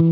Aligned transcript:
Dear 0.00 0.06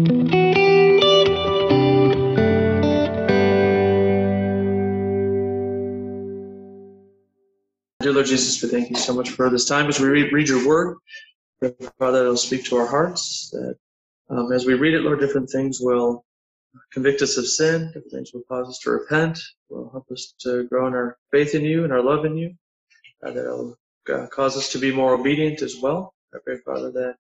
Lord 8.13 8.27
Jesus, 8.27 8.63
we 8.63 8.69
thank 8.69 8.91
you 8.91 8.97
so 8.97 9.15
much 9.15 9.31
for 9.31 9.49
this 9.49 9.65
time 9.65 9.89
as 9.89 9.99
we 9.99 10.09
read, 10.09 10.31
read 10.31 10.47
your 10.47 10.69
word. 10.69 10.99
Father, 11.99 12.21
it'll 12.21 12.37
speak 12.37 12.67
to 12.67 12.77
our 12.77 12.87
hearts. 12.87 13.49
That 13.53 13.77
um, 14.29 14.53
as 14.53 14.67
we 14.67 14.75
read 14.75 14.93
it, 14.93 15.01
Lord, 15.01 15.21
different 15.21 15.49
things 15.49 15.79
will 15.81 16.23
convict 16.93 17.23
us 17.23 17.39
of 17.39 17.49
sin, 17.49 17.87
different 17.87 18.13
things 18.13 18.35
will 18.35 18.43
cause 18.43 18.69
us 18.69 18.81
to 18.81 18.91
repent, 18.91 19.39
will 19.71 19.89
help 19.89 20.05
us 20.13 20.35
to 20.41 20.65
grow 20.65 20.87
in 20.87 20.93
our 20.93 21.17
faith 21.31 21.55
in 21.55 21.65
you 21.65 21.85
and 21.85 21.95
our 21.95 22.03
love 22.03 22.27
in 22.27 22.37
you. 22.37 22.55
Uh, 23.25 23.31
that 23.31 23.45
will 23.45 23.79
uh, 24.13 24.27
cause 24.27 24.55
us 24.59 24.71
to 24.73 24.79
be 24.79 24.93
more 24.93 25.15
obedient 25.15 25.63
as 25.63 25.79
well. 25.81 26.13
I 26.35 26.41
pray, 26.45 26.59
Father, 26.59 26.91
that 26.93 27.15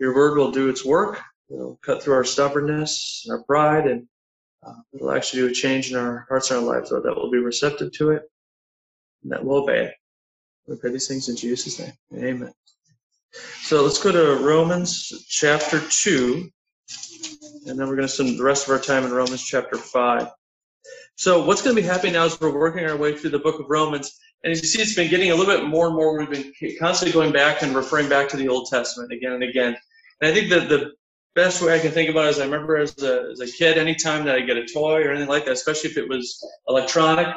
your 0.00 0.12
word 0.12 0.36
will 0.36 0.50
do 0.50 0.68
its 0.70 0.84
work. 0.84 1.22
It'll 1.50 1.78
cut 1.82 2.02
through 2.02 2.14
our 2.14 2.24
stubbornness 2.24 3.24
and 3.26 3.36
our 3.36 3.44
pride, 3.44 3.86
and 3.86 4.06
uh, 4.64 4.74
it'll 4.92 5.12
actually 5.12 5.42
do 5.42 5.48
a 5.48 5.52
change 5.52 5.90
in 5.90 5.96
our 5.96 6.26
hearts 6.28 6.50
and 6.50 6.60
our 6.60 6.66
lives, 6.66 6.90
Lord, 6.90 7.04
that 7.04 7.16
will 7.16 7.30
be 7.30 7.38
receptive 7.38 7.92
to 7.92 8.10
it 8.10 8.30
and 9.22 9.32
that 9.32 9.44
will 9.44 9.62
obey 9.62 9.86
it. 9.86 9.94
We 10.66 10.76
pray 10.76 10.90
these 10.92 11.08
things 11.08 11.28
in 11.28 11.36
Jesus' 11.36 11.78
name. 11.78 11.92
Amen. 12.14 12.52
So 13.62 13.82
let's 13.82 14.02
go 14.02 14.12
to 14.12 14.44
Romans 14.44 15.12
chapter 15.28 15.80
2, 15.80 16.48
and 17.66 17.78
then 17.78 17.88
we're 17.88 17.96
going 17.96 18.08
to 18.08 18.08
spend 18.08 18.38
the 18.38 18.42
rest 18.42 18.66
of 18.66 18.72
our 18.72 18.78
time 18.78 19.04
in 19.04 19.12
Romans 19.12 19.42
chapter 19.42 19.76
5. 19.76 20.28
So 21.16 21.44
what's 21.44 21.62
going 21.62 21.76
to 21.76 21.82
be 21.82 21.86
happening 21.86 22.14
now 22.14 22.24
is 22.24 22.40
we're 22.40 22.56
working 22.56 22.84
our 22.84 22.96
way 22.96 23.16
through 23.16 23.30
the 23.30 23.38
book 23.38 23.60
of 23.60 23.66
Romans, 23.68 24.18
and 24.42 24.50
as 24.50 24.62
you 24.62 24.68
see, 24.68 24.80
it's 24.80 24.94
been 24.94 25.10
getting 25.10 25.30
a 25.30 25.34
little 25.34 25.54
bit 25.54 25.66
more 25.66 25.86
and 25.86 25.94
more. 25.94 26.18
We've 26.18 26.30
been 26.30 26.52
constantly 26.78 27.12
going 27.12 27.32
back 27.32 27.62
and 27.62 27.74
referring 27.74 28.08
back 28.08 28.28
to 28.30 28.36
the 28.36 28.48
Old 28.48 28.68
Testament 28.70 29.12
again 29.12 29.32
and 29.32 29.42
again. 29.42 29.76
And 30.20 30.30
I 30.30 30.34
think 30.34 30.48
that 30.50 30.68
the 30.68 30.92
best 31.34 31.62
way 31.62 31.74
I 31.74 31.78
can 31.78 31.92
think 31.92 32.10
about 32.10 32.26
it 32.26 32.30
is 32.30 32.38
I 32.38 32.44
remember 32.44 32.76
as 32.76 33.00
a, 33.02 33.30
as 33.32 33.40
a 33.40 33.46
kid, 33.46 33.78
anytime 33.78 34.24
that 34.24 34.34
I 34.34 34.40
get 34.40 34.56
a 34.56 34.66
toy 34.66 35.02
or 35.02 35.10
anything 35.10 35.28
like 35.28 35.44
that, 35.44 35.52
especially 35.52 35.90
if 35.90 35.96
it 35.96 36.08
was 36.08 36.44
electronic, 36.68 37.28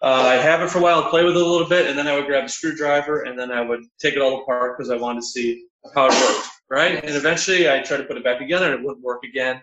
uh, 0.00 0.32
I'd 0.32 0.40
have 0.40 0.62
it 0.62 0.70
for 0.70 0.78
a 0.78 0.82
while, 0.82 1.10
play 1.10 1.24
with 1.24 1.36
it 1.36 1.42
a 1.42 1.46
little 1.46 1.68
bit, 1.68 1.86
and 1.86 1.98
then 1.98 2.08
I 2.08 2.14
would 2.14 2.26
grab 2.26 2.44
a 2.44 2.48
screwdriver 2.48 3.22
and 3.22 3.38
then 3.38 3.52
I 3.52 3.60
would 3.60 3.82
take 4.00 4.14
it 4.14 4.22
all 4.22 4.42
apart 4.42 4.76
because 4.76 4.90
I 4.90 4.96
wanted 4.96 5.20
to 5.20 5.26
see 5.26 5.64
how 5.94 6.06
it 6.06 6.12
worked, 6.12 6.48
right? 6.70 7.04
And 7.04 7.14
eventually 7.14 7.70
I 7.70 7.80
tried 7.82 7.98
to 7.98 8.04
put 8.04 8.16
it 8.16 8.24
back 8.24 8.38
together 8.38 8.72
and 8.72 8.80
it 8.80 8.86
wouldn't 8.86 9.04
work 9.04 9.24
again. 9.24 9.60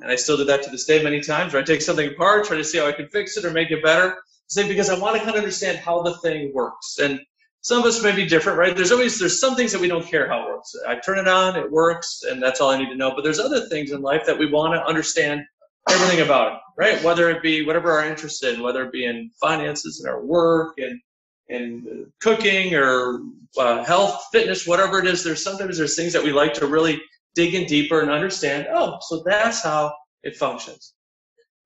And 0.00 0.12
I 0.12 0.16
still 0.16 0.36
do 0.36 0.44
that 0.44 0.62
to 0.62 0.70
this 0.70 0.84
day 0.84 1.02
many 1.02 1.20
times, 1.20 1.54
I 1.54 1.62
take 1.62 1.82
something 1.82 2.08
apart, 2.08 2.46
try 2.46 2.56
to 2.56 2.64
see 2.64 2.78
how 2.78 2.86
I 2.86 2.92
can 2.92 3.08
fix 3.08 3.36
it 3.36 3.44
or 3.44 3.50
make 3.50 3.70
it 3.70 3.82
better. 3.82 4.16
Say 4.46 4.68
because 4.68 4.90
I 4.90 4.98
want 4.98 5.14
to 5.16 5.20
kind 5.20 5.30
of 5.30 5.36
understand 5.36 5.78
how 5.78 6.02
the 6.02 6.14
thing 6.18 6.52
works. 6.54 6.98
And 6.98 7.20
some 7.62 7.78
of 7.78 7.84
us 7.86 8.02
may 8.02 8.14
be 8.14 8.26
different, 8.26 8.58
right? 8.58 8.76
There's 8.76 8.92
always 8.92 9.18
there's 9.18 9.40
some 9.40 9.54
things 9.54 9.72
that 9.72 9.80
we 9.80 9.88
don't 9.88 10.06
care 10.06 10.28
how 10.28 10.46
it 10.46 10.48
works. 10.48 10.74
I 10.86 10.96
turn 10.96 11.18
it 11.18 11.28
on, 11.28 11.56
it 11.56 11.70
works, 11.70 12.22
and 12.28 12.42
that's 12.42 12.60
all 12.60 12.70
I 12.70 12.78
need 12.78 12.90
to 12.90 12.96
know. 12.96 13.14
But 13.14 13.22
there's 13.22 13.38
other 13.38 13.68
things 13.68 13.92
in 13.92 14.02
life 14.02 14.26
that 14.26 14.38
we 14.38 14.46
want 14.46 14.74
to 14.74 14.84
understand 14.84 15.42
everything 15.88 16.20
about 16.20 16.54
it, 16.54 16.58
right? 16.76 17.02
Whether 17.04 17.30
it 17.30 17.40
be 17.40 17.64
whatever 17.64 17.92
our 17.92 18.04
interest 18.04 18.44
in, 18.44 18.62
whether 18.62 18.84
it 18.84 18.92
be 18.92 19.06
in 19.06 19.30
finances 19.40 20.00
and 20.00 20.12
our 20.12 20.24
work 20.24 20.74
and 20.78 21.00
and 21.48 22.06
cooking 22.20 22.74
or 22.74 23.20
uh, 23.58 23.84
health, 23.84 24.24
fitness, 24.32 24.66
whatever 24.66 24.98
it 24.98 25.06
is. 25.06 25.22
There's 25.22 25.42
sometimes 25.42 25.78
there's 25.78 25.96
things 25.96 26.12
that 26.14 26.24
we 26.24 26.32
like 26.32 26.54
to 26.54 26.66
really 26.66 27.00
dig 27.36 27.54
in 27.54 27.66
deeper 27.66 28.00
and 28.00 28.10
understand. 28.10 28.66
Oh, 28.72 28.98
so 29.02 29.22
that's 29.24 29.62
how 29.62 29.94
it 30.24 30.36
functions. 30.36 30.94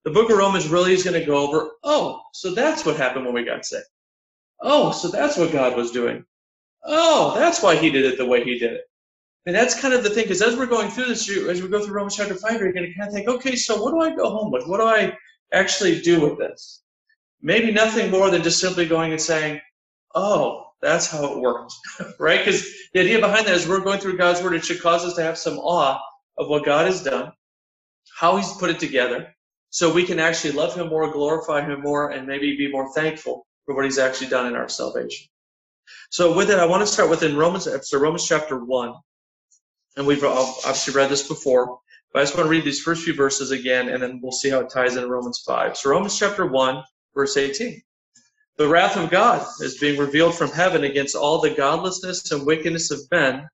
The 0.05 0.11
book 0.11 0.31
of 0.31 0.37
Romans 0.37 0.69
really 0.69 0.93
is 0.93 1.03
going 1.03 1.19
to 1.19 1.27
go 1.27 1.37
over. 1.37 1.71
Oh, 1.85 2.21
so 2.33 2.55
that's 2.55 2.85
what 2.85 2.97
happened 2.97 3.25
when 3.25 3.35
we 3.35 3.45
got 3.45 3.65
sick. 3.65 3.83
Oh, 4.61 4.93
so 4.93 5.09
that's 5.09 5.37
what 5.37 5.53
God 5.53 5.77
was 5.77 5.91
doing. 5.91 6.25
Oh, 6.85 7.35
that's 7.37 7.63
why 7.63 7.77
He 7.77 7.91
did 7.91 8.05
it 8.05 8.19
the 8.19 8.27
way 8.27 8.45
He 8.45 8.59
did 8.59 8.73
it. 8.73 8.83
And 9.47 9.55
that's 9.55 9.81
kind 9.81 9.95
of 9.95 10.03
the 10.03 10.11
thing, 10.11 10.25
because 10.25 10.43
as 10.43 10.57
we're 10.57 10.67
going 10.67 10.91
through 10.91 11.07
this, 11.07 11.29
as 11.31 11.63
we 11.63 11.69
go 11.69 11.85
through 11.85 11.95
Romans 11.95 12.17
chapter 12.17 12.35
5, 12.35 12.61
you're 12.61 12.73
going 12.73 12.87
to 12.87 12.95
kind 12.95 13.09
of 13.09 13.15
think, 13.15 13.29
okay, 13.29 13.55
so 13.55 13.81
what 13.81 13.93
do 13.93 14.01
I 14.01 14.15
go 14.15 14.29
home 14.29 14.51
with? 14.51 14.67
What 14.67 14.79
do 14.79 14.87
I 14.87 15.17
actually 15.53 16.01
do 16.01 16.21
with 16.21 16.39
this? 16.39 16.83
Maybe 17.43 17.71
nothing 17.71 18.11
more 18.11 18.31
than 18.31 18.43
just 18.43 18.61
simply 18.61 18.87
going 18.87 19.13
and 19.13 19.21
saying, 19.21 19.61
oh, 20.17 20.65
that's 20.83 21.09
how 21.09 21.33
it 21.33 21.39
worked, 21.39 21.75
right? 22.19 22.45
Because 22.45 22.67
the 22.93 23.01
idea 23.01 23.21
behind 23.21 23.47
that 23.47 23.55
is 23.55 23.69
we're 23.69 23.81
going 23.81 24.01
through 24.01 24.19
God's 24.19 24.43
Word, 24.43 24.55
it 24.55 24.65
should 24.65 24.83
cause 24.83 25.05
us 25.05 25.15
to 25.15 25.23
have 25.23 25.39
some 25.39 25.59
awe 25.59 26.01
of 26.39 26.49
what 26.49 26.65
God 26.65 26.87
has 26.87 27.05
done, 27.05 27.33
how 28.19 28.37
He's 28.37 28.53
put 28.55 28.71
it 28.71 28.81
together, 28.81 29.33
so 29.71 29.93
we 29.93 30.05
can 30.05 30.19
actually 30.19 30.53
love 30.53 30.75
Him 30.75 30.89
more, 30.89 31.11
glorify 31.13 31.61
Him 31.65 31.83
more, 31.83 32.11
and 32.11 32.27
maybe 32.27 32.57
be 32.57 32.71
more 32.71 32.93
thankful 32.95 33.47
for 33.67 33.75
what 33.75 33.85
he's 33.85 33.99
actually 33.99 34.29
done 34.29 34.47
in 34.47 34.57
our 34.57 34.69
salvation. 34.69 35.29
So 36.11 36.35
with 36.35 36.51
it, 36.51 36.59
I 36.59 36.67
want 36.67 36.83
to 36.83 36.87
start 36.87 37.11
with 37.11 37.23
in 37.23 37.37
Romans, 37.37 37.69
so 37.83 37.99
Romans 37.99 38.27
chapter 38.27 38.65
1. 38.65 38.95
And 39.97 40.07
we've 40.07 40.23
uh, 40.23 40.31
obviously 40.31 40.95
read 40.95 41.11
this 41.11 41.27
before, 41.27 41.79
but 42.13 42.21
I 42.21 42.23
just 42.23 42.37
want 42.37 42.47
to 42.47 42.51
read 42.51 42.65
these 42.65 42.83
first 42.83 43.03
few 43.03 43.15
verses 43.15 43.51
again, 43.51 43.89
and 43.89 44.03
then 44.03 44.21
we'll 44.23 44.33
see 44.33 44.51
how 44.51 44.61
it 44.61 44.71
ties 44.71 44.97
into 44.97 45.09
Romans 45.09 45.43
5. 45.47 45.77
So 45.77 45.91
Romans 45.91 46.19
chapter 46.19 46.47
1, 46.47 46.83
verse 47.15 47.37
18. 47.37 47.83
The 48.59 48.69
wrath 48.69 48.97
of 48.97 49.11
God 49.11 49.47
is 49.61 49.79
being 49.79 49.99
revealed 49.99 50.35
from 50.35 50.51
heaven 50.51 50.85
against 50.85 51.15
all 51.15 51.41
the 51.41 51.51
godlessness 51.51 52.31
and 52.31 52.47
wickedness 52.47 52.91
of 52.91 53.01
men 53.11 53.49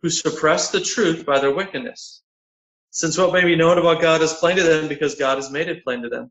who 0.00 0.08
suppress 0.08 0.70
the 0.70 0.80
truth 0.80 1.26
by 1.26 1.38
their 1.38 1.54
wickedness. 1.54 2.22
Since 2.90 3.18
what 3.18 3.32
may 3.32 3.44
be 3.44 3.56
known 3.56 3.78
about 3.78 4.00
God 4.00 4.22
is 4.22 4.32
plain 4.32 4.56
to 4.56 4.62
them 4.62 4.88
because 4.88 5.14
God 5.14 5.36
has 5.36 5.50
made 5.50 5.68
it 5.68 5.84
plain 5.84 6.02
to 6.02 6.08
them. 6.08 6.30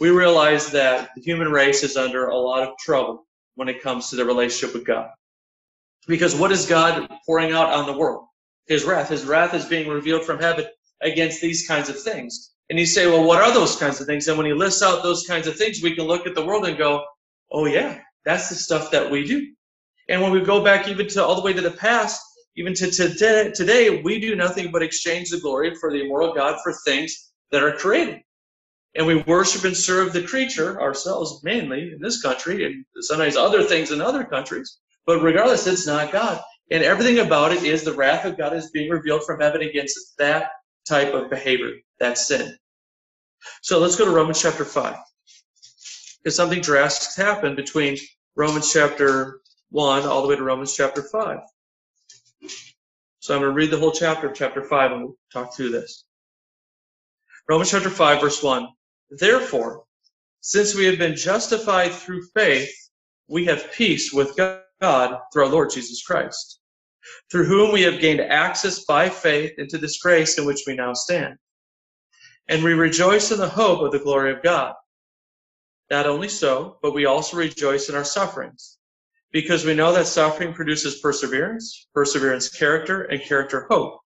we 0.00 0.10
realize 0.10 0.70
that 0.70 1.10
the 1.14 1.22
human 1.22 1.50
race 1.50 1.82
is 1.82 1.96
under 1.96 2.28
a 2.28 2.36
lot 2.36 2.66
of 2.66 2.76
trouble 2.78 3.26
when 3.56 3.68
it 3.68 3.82
comes 3.82 4.10
to 4.10 4.16
the 4.16 4.24
relationship 4.24 4.74
with 4.74 4.86
God. 4.86 5.10
Because 6.06 6.34
what 6.34 6.52
is 6.52 6.66
God 6.66 7.08
pouring 7.26 7.52
out 7.52 7.72
on 7.72 7.86
the 7.86 7.96
world? 7.96 8.26
His 8.66 8.84
wrath. 8.84 9.08
His 9.08 9.24
wrath 9.24 9.54
is 9.54 9.64
being 9.64 9.88
revealed 9.88 10.24
from 10.24 10.38
heaven 10.38 10.66
against 11.02 11.40
these 11.40 11.66
kinds 11.66 11.88
of 11.88 12.00
things. 12.00 12.52
And 12.70 12.78
you 12.78 12.86
say, 12.86 13.06
well, 13.06 13.24
what 13.24 13.42
are 13.42 13.52
those 13.52 13.76
kinds 13.76 14.00
of 14.00 14.06
things? 14.06 14.28
And 14.28 14.36
when 14.36 14.46
he 14.46 14.52
lists 14.52 14.82
out 14.82 15.02
those 15.02 15.26
kinds 15.26 15.46
of 15.46 15.56
things, 15.56 15.82
we 15.82 15.94
can 15.94 16.04
look 16.04 16.26
at 16.26 16.34
the 16.34 16.44
world 16.44 16.66
and 16.66 16.78
go, 16.78 17.04
oh, 17.50 17.66
yeah, 17.66 17.98
that's 18.24 18.48
the 18.48 18.54
stuff 18.54 18.90
that 18.90 19.10
we 19.10 19.26
do. 19.26 19.52
And 20.08 20.22
when 20.22 20.32
we 20.32 20.40
go 20.40 20.62
back 20.62 20.86
even 20.86 21.08
to 21.08 21.24
all 21.24 21.34
the 21.34 21.42
way 21.42 21.52
to 21.52 21.60
the 21.60 21.70
past, 21.70 22.20
even 22.56 22.74
to 22.74 22.90
today, 22.90 23.50
today, 23.54 24.02
we 24.02 24.20
do 24.20 24.36
nothing 24.36 24.70
but 24.70 24.82
exchange 24.82 25.30
the 25.30 25.40
glory 25.40 25.74
for 25.74 25.90
the 25.90 26.02
immortal 26.02 26.34
God 26.34 26.58
for 26.62 26.72
things 26.84 27.32
that 27.50 27.62
are 27.62 27.72
created 27.72 28.20
and 28.94 29.06
we 29.06 29.22
worship 29.22 29.64
and 29.64 29.76
serve 29.76 30.12
the 30.12 30.22
creature 30.22 30.80
ourselves 30.80 31.42
mainly 31.44 31.92
in 31.92 32.00
this 32.00 32.22
country 32.22 32.64
and 32.64 32.84
sometimes 33.00 33.36
other 33.36 33.62
things 33.62 33.90
in 33.90 34.00
other 34.00 34.24
countries. 34.24 34.78
But 35.06 35.22
regardless 35.22 35.66
it's 35.66 35.86
not 35.86 36.12
god. 36.12 36.40
And 36.70 36.82
everything 36.82 37.18
about 37.20 37.52
it 37.52 37.62
is 37.62 37.82
the 37.82 37.94
wrath 37.94 38.24
of 38.24 38.36
god 38.36 38.54
is 38.54 38.70
being 38.70 38.90
revealed 38.90 39.24
from 39.24 39.40
heaven 39.40 39.62
against 39.62 40.16
that 40.18 40.50
type 40.86 41.14
of 41.14 41.30
behavior 41.30 41.72
that 42.00 42.18
sin. 42.18 42.56
So 43.62 43.78
let's 43.78 43.96
go 43.96 44.04
to 44.04 44.10
romans 44.10 44.42
chapter 44.42 44.64
5 44.64 44.96
because 46.18 46.36
something 46.36 46.60
drastic 46.60 47.24
happened 47.24 47.56
between 47.56 47.96
romans 48.36 48.72
chapter 48.72 49.40
1 49.70 50.04
all 50.04 50.22
the 50.22 50.28
way 50.28 50.36
to 50.36 50.42
romans 50.42 50.74
chapter 50.74 51.02
5 51.02 51.38
so 53.20 53.34
i'm 53.34 53.40
going 53.42 53.52
to 53.52 53.54
read 53.54 53.70
the 53.70 53.78
whole 53.78 53.92
chapter 53.92 54.28
of 54.28 54.34
chapter 54.34 54.64
5 54.64 54.92
and 54.92 55.02
we'll 55.02 55.16
talk 55.32 55.54
through 55.54 55.70
this. 55.70 56.04
Romans 57.48 57.70
chapter 57.70 57.90
5, 57.90 58.20
verse 58.20 58.42
1. 58.42 58.68
Therefore, 59.10 59.84
since 60.40 60.74
we 60.74 60.84
have 60.84 60.98
been 60.98 61.16
justified 61.16 61.92
through 61.92 62.26
faith, 62.34 62.70
we 63.26 63.44
have 63.46 63.72
peace 63.72 64.12
with 64.12 64.36
God 64.36 65.20
through 65.32 65.44
our 65.44 65.50
Lord 65.50 65.70
Jesus 65.70 66.02
Christ, 66.02 66.60
through 67.30 67.46
whom 67.46 67.72
we 67.72 67.82
have 67.82 68.00
gained 68.00 68.20
access 68.20 68.84
by 68.84 69.08
faith 69.08 69.52
into 69.58 69.78
this 69.78 69.98
grace 69.98 70.38
in 70.38 70.44
which 70.44 70.62
we 70.66 70.74
now 70.74 70.92
stand. 70.92 71.36
And 72.48 72.62
we 72.62 72.72
rejoice 72.74 73.30
in 73.30 73.38
the 73.38 73.48
hope 73.48 73.80
of 73.82 73.92
the 73.92 73.98
glory 73.98 74.32
of 74.32 74.42
God. 74.42 74.74
Not 75.90 76.06
only 76.06 76.28
so, 76.28 76.78
but 76.82 76.94
we 76.94 77.06
also 77.06 77.36
rejoice 77.36 77.88
in 77.88 77.94
our 77.94 78.04
sufferings, 78.04 78.78
because 79.32 79.64
we 79.64 79.74
know 79.74 79.92
that 79.92 80.06
suffering 80.06 80.52
produces 80.52 81.00
perseverance, 81.00 81.88
perseverance, 81.94 82.48
character, 82.48 83.02
and 83.04 83.22
character, 83.22 83.66
hope. 83.70 84.00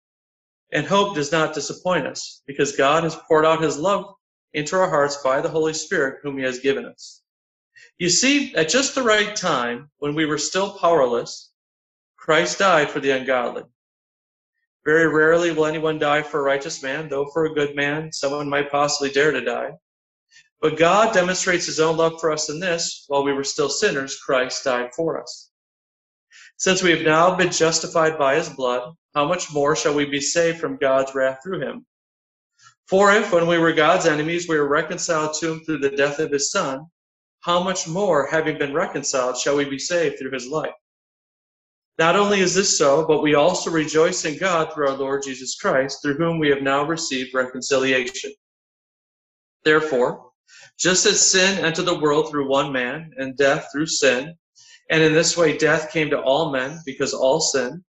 And 0.71 0.85
hope 0.85 1.15
does 1.15 1.31
not 1.31 1.53
disappoint 1.53 2.05
us, 2.05 2.43
because 2.47 2.75
God 2.75 3.03
has 3.03 3.15
poured 3.27 3.45
out 3.45 3.61
his 3.61 3.77
love 3.77 4.13
into 4.53 4.75
our 4.75 4.89
hearts 4.89 5.17
by 5.17 5.41
the 5.41 5.49
Holy 5.49 5.73
Spirit, 5.73 6.19
whom 6.21 6.37
He 6.37 6.43
has 6.43 6.59
given 6.59 6.85
us. 6.85 7.21
You 7.97 8.09
see, 8.09 8.55
at 8.55 8.69
just 8.69 8.95
the 8.95 9.03
right 9.03 9.35
time, 9.35 9.89
when 9.97 10.15
we 10.15 10.25
were 10.25 10.37
still 10.37 10.77
powerless, 10.77 11.51
Christ 12.17 12.59
died 12.59 12.89
for 12.89 12.99
the 12.99 13.11
ungodly. 13.11 13.63
Very 14.85 15.07
rarely 15.07 15.51
will 15.51 15.65
anyone 15.65 15.99
die 15.99 16.21
for 16.21 16.39
a 16.39 16.43
righteous 16.43 16.81
man, 16.81 17.09
though 17.09 17.27
for 17.33 17.45
a 17.45 17.53
good 17.53 17.75
man, 17.75 18.11
someone 18.11 18.49
might 18.49 18.71
possibly 18.71 19.09
dare 19.09 19.31
to 19.31 19.41
die. 19.41 19.71
But 20.61 20.77
God 20.77 21.13
demonstrates 21.13 21.65
his 21.65 21.79
own 21.79 21.97
love 21.97 22.19
for 22.19 22.31
us 22.31 22.49
in 22.49 22.59
this 22.59 23.05
while 23.07 23.23
we 23.23 23.33
were 23.33 23.43
still 23.43 23.69
sinners, 23.69 24.19
Christ 24.19 24.63
died 24.63 24.91
for 24.95 25.21
us. 25.21 25.51
Since 26.57 26.83
we 26.83 26.91
have 26.91 27.01
now 27.01 27.35
been 27.35 27.51
justified 27.51 28.17
by 28.17 28.35
his 28.35 28.49
blood, 28.49 28.93
how 29.15 29.25
much 29.25 29.53
more 29.53 29.75
shall 29.75 29.93
we 29.93 30.05
be 30.05 30.19
saved 30.19 30.59
from 30.59 30.77
God's 30.77 31.15
wrath 31.15 31.39
through 31.43 31.61
him? 31.61 31.85
For 32.89 33.11
if, 33.11 33.31
when 33.31 33.45
we 33.45 33.59
were 33.59 33.71
God's 33.71 34.07
enemies, 34.07 34.47
we 34.47 34.57
were 34.57 34.67
reconciled 34.67 35.35
to 35.35 35.51
him 35.51 35.59
through 35.59 35.77
the 35.77 35.91
death 35.91 36.17
of 36.17 36.31
his 36.31 36.49
Son, 36.49 36.87
how 37.41 37.61
much 37.61 37.87
more, 37.87 38.27
having 38.27 38.57
been 38.57 38.73
reconciled, 38.73 39.37
shall 39.37 39.55
we 39.55 39.65
be 39.65 39.77
saved 39.77 40.17
through 40.17 40.31
his 40.31 40.47
life? 40.47 40.73
Not 41.99 42.15
only 42.15 42.39
is 42.39 42.55
this 42.55 42.77
so, 42.77 43.05
but 43.05 43.21
we 43.21 43.35
also 43.35 43.69
rejoice 43.69 44.25
in 44.25 44.39
God 44.39 44.73
through 44.73 44.89
our 44.89 44.97
Lord 44.97 45.21
Jesus 45.21 45.55
Christ, 45.55 46.01
through 46.01 46.17
whom 46.17 46.39
we 46.39 46.49
have 46.49 46.63
now 46.63 46.83
received 46.83 47.35
reconciliation. 47.35 48.33
Therefore, 49.63 50.31
just 50.79 51.05
as 51.05 51.23
sin 51.23 51.63
entered 51.63 51.85
the 51.85 51.99
world 51.99 52.29
through 52.31 52.49
one 52.49 52.73
man, 52.73 53.11
and 53.17 53.37
death 53.37 53.67
through 53.71 53.85
sin, 53.85 54.33
and 54.89 55.03
in 55.03 55.13
this 55.13 55.37
way 55.37 55.55
death 55.55 55.91
came 55.91 56.09
to 56.09 56.21
all 56.21 56.51
men 56.51 56.79
because 56.87 57.13
all 57.13 57.39
sinned, 57.39 57.83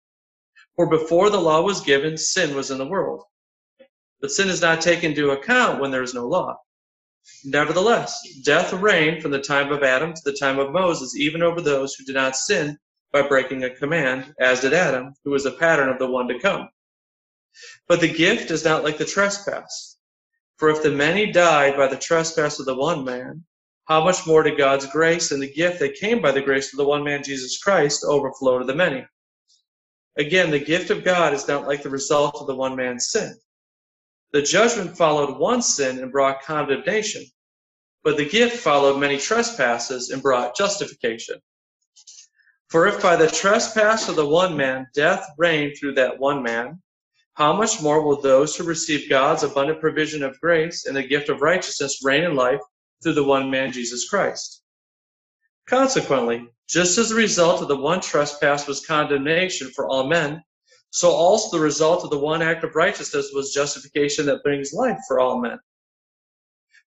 for 0.76 0.90
before 0.90 1.30
the 1.30 1.40
law 1.40 1.62
was 1.62 1.82
given, 1.82 2.18
sin 2.18 2.56
was 2.56 2.72
in 2.72 2.80
the 2.80 2.88
world. 2.88 3.24
But 4.20 4.32
sin 4.32 4.50
is 4.50 4.62
not 4.62 4.82
taken 4.82 5.12
into 5.12 5.32
account 5.32 5.80
when 5.80 5.92
there 5.92 6.04
is 6.04 6.14
no 6.14 6.28
law. 6.28 6.60
Nevertheless, 7.44 8.22
death 8.44 8.74
reigned 8.74 9.22
from 9.22 9.32
the 9.32 9.42
time 9.42 9.72
of 9.72 9.84
Adam 9.84 10.14
to 10.14 10.22
the 10.24 10.38
time 10.38 10.60
of 10.60 10.72
Moses, 10.72 11.16
even 11.16 11.44
over 11.44 11.62
those 11.62 11.94
who 11.94 12.06
did 12.06 12.16
not 12.16 12.36
sin 12.36 12.80
by 13.12 13.22
breaking 13.22 13.64
a 13.64 13.70
command, 13.70 14.34
as 14.40 14.62
did 14.62 14.74
Adam, 14.74 15.14
who 15.24 15.32
was 15.32 15.46
a 15.46 15.52
pattern 15.52 15.90
of 15.90 16.00
the 16.00 16.10
one 16.10 16.28
to 16.28 16.40
come. 16.40 16.70
But 17.88 18.02
the 18.02 18.14
gift 18.14 18.52
is 18.52 18.64
not 18.64 18.84
like 18.84 18.98
the 18.98 19.06
trespass. 19.06 19.98
For 20.58 20.70
if 20.70 20.82
the 20.82 20.92
many 20.92 21.32
died 21.32 21.76
by 21.76 21.88
the 21.88 21.98
trespass 21.98 22.60
of 22.60 22.66
the 22.66 22.76
one 22.76 23.04
man, 23.04 23.46
how 23.86 24.04
much 24.04 24.26
more 24.26 24.44
did 24.44 24.58
God's 24.58 24.86
grace 24.88 25.32
and 25.32 25.42
the 25.42 25.52
gift 25.54 25.80
that 25.80 25.96
came 25.96 26.22
by 26.22 26.32
the 26.32 26.42
grace 26.42 26.74
of 26.74 26.78
the 26.78 26.86
one 26.86 27.04
man 27.04 27.24
Jesus 27.24 27.58
Christ 27.58 28.04
overflow 28.04 28.60
to 28.60 28.66
the 28.66 28.76
many? 28.76 29.06
Again, 30.18 30.50
the 30.50 30.60
gift 30.60 30.90
of 30.90 31.04
God 31.04 31.34
is 31.34 31.48
not 31.48 31.68
like 31.68 31.84
the 31.84 31.90
result 31.90 32.36
of 32.42 32.48
the 32.48 32.56
one 32.56 32.76
man's 32.76 33.10
sin. 33.10 33.38
The 34.34 34.42
judgment 34.42 34.98
followed 34.98 35.38
one 35.38 35.62
sin 35.62 36.00
and 36.00 36.12
brought 36.12 36.44
condemnation, 36.44 37.26
but 38.04 38.18
the 38.18 38.28
gift 38.28 38.58
followed 38.58 39.00
many 39.00 39.18
trespasses 39.18 40.10
and 40.10 40.22
brought 40.22 40.56
justification. 40.56 41.40
For 42.70 42.88
if 42.88 43.02
by 43.02 43.16
the 43.16 43.32
trespass 43.32 44.10
of 44.10 44.18
the 44.18 44.28
one 44.28 44.58
man 44.58 44.88
death 44.94 45.26
reigned 45.38 45.78
through 45.78 45.94
that 45.94 46.20
one 46.20 46.44
man, 46.44 46.82
how 47.36 47.54
much 47.54 47.82
more 47.82 48.02
will 48.02 48.20
those 48.20 48.56
who 48.56 48.64
receive 48.64 49.10
God's 49.10 49.44
abundant 49.44 49.80
provision 49.80 50.24
of 50.24 50.40
grace 50.42 50.86
and 50.86 50.98
the 50.98 51.04
gift 51.04 51.30
of 51.30 51.42
righteousness 51.42 52.04
reign 52.04 52.24
in 52.24 52.36
life 52.36 52.60
through 53.02 53.14
the 53.14 53.24
one 53.24 53.50
man 53.50 53.72
Jesus 53.72 54.10
Christ? 54.10 54.64
Consequently, 55.68 56.50
just 56.68 56.98
as 56.98 57.10
the 57.10 57.16
result 57.16 57.62
of 57.62 57.68
the 57.68 57.78
one 57.78 58.02
trespass 58.02 58.68
was 58.68 58.86
condemnation 58.86 59.70
for 59.70 59.88
all 59.88 60.08
men, 60.08 60.44
so 60.90 61.12
also 61.12 61.56
the 61.56 61.64
result 61.64 62.04
of 62.04 62.10
the 62.10 62.20
one 62.20 62.42
act 62.42 62.64
of 62.64 62.76
righteousness 62.76 63.32
was 63.34 63.54
justification 63.54 64.26
that 64.26 64.44
brings 64.44 64.74
life 64.74 64.98
for 65.08 65.20
all 65.20 65.40
men. 65.40 65.60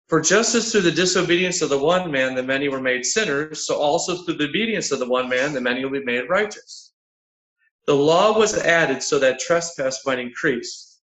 For 0.07 0.21
just 0.21 0.55
as 0.55 0.71
through 0.71 0.81
the 0.81 0.91
disobedience 0.91 1.61
of 1.61 1.69
the 1.69 1.77
one 1.77 2.11
man 2.11 2.35
the 2.35 2.43
many 2.43 2.69
were 2.69 2.81
made 2.81 3.05
sinners, 3.05 3.65
so 3.67 3.75
also 3.75 4.15
through 4.17 4.35
the 4.35 4.47
obedience 4.49 4.91
of 4.91 4.99
the 4.99 5.09
one 5.09 5.27
man 5.27 5.53
the 5.53 5.61
many 5.61 5.83
will 5.83 5.99
be 5.99 6.05
made 6.05 6.29
righteous. 6.29 6.93
The 7.85 7.95
law 7.95 8.37
was 8.37 8.57
added 8.57 9.03
so 9.03 9.19
that 9.19 9.39
trespass 9.39 10.05
might 10.05 10.19
increase. 10.19 10.99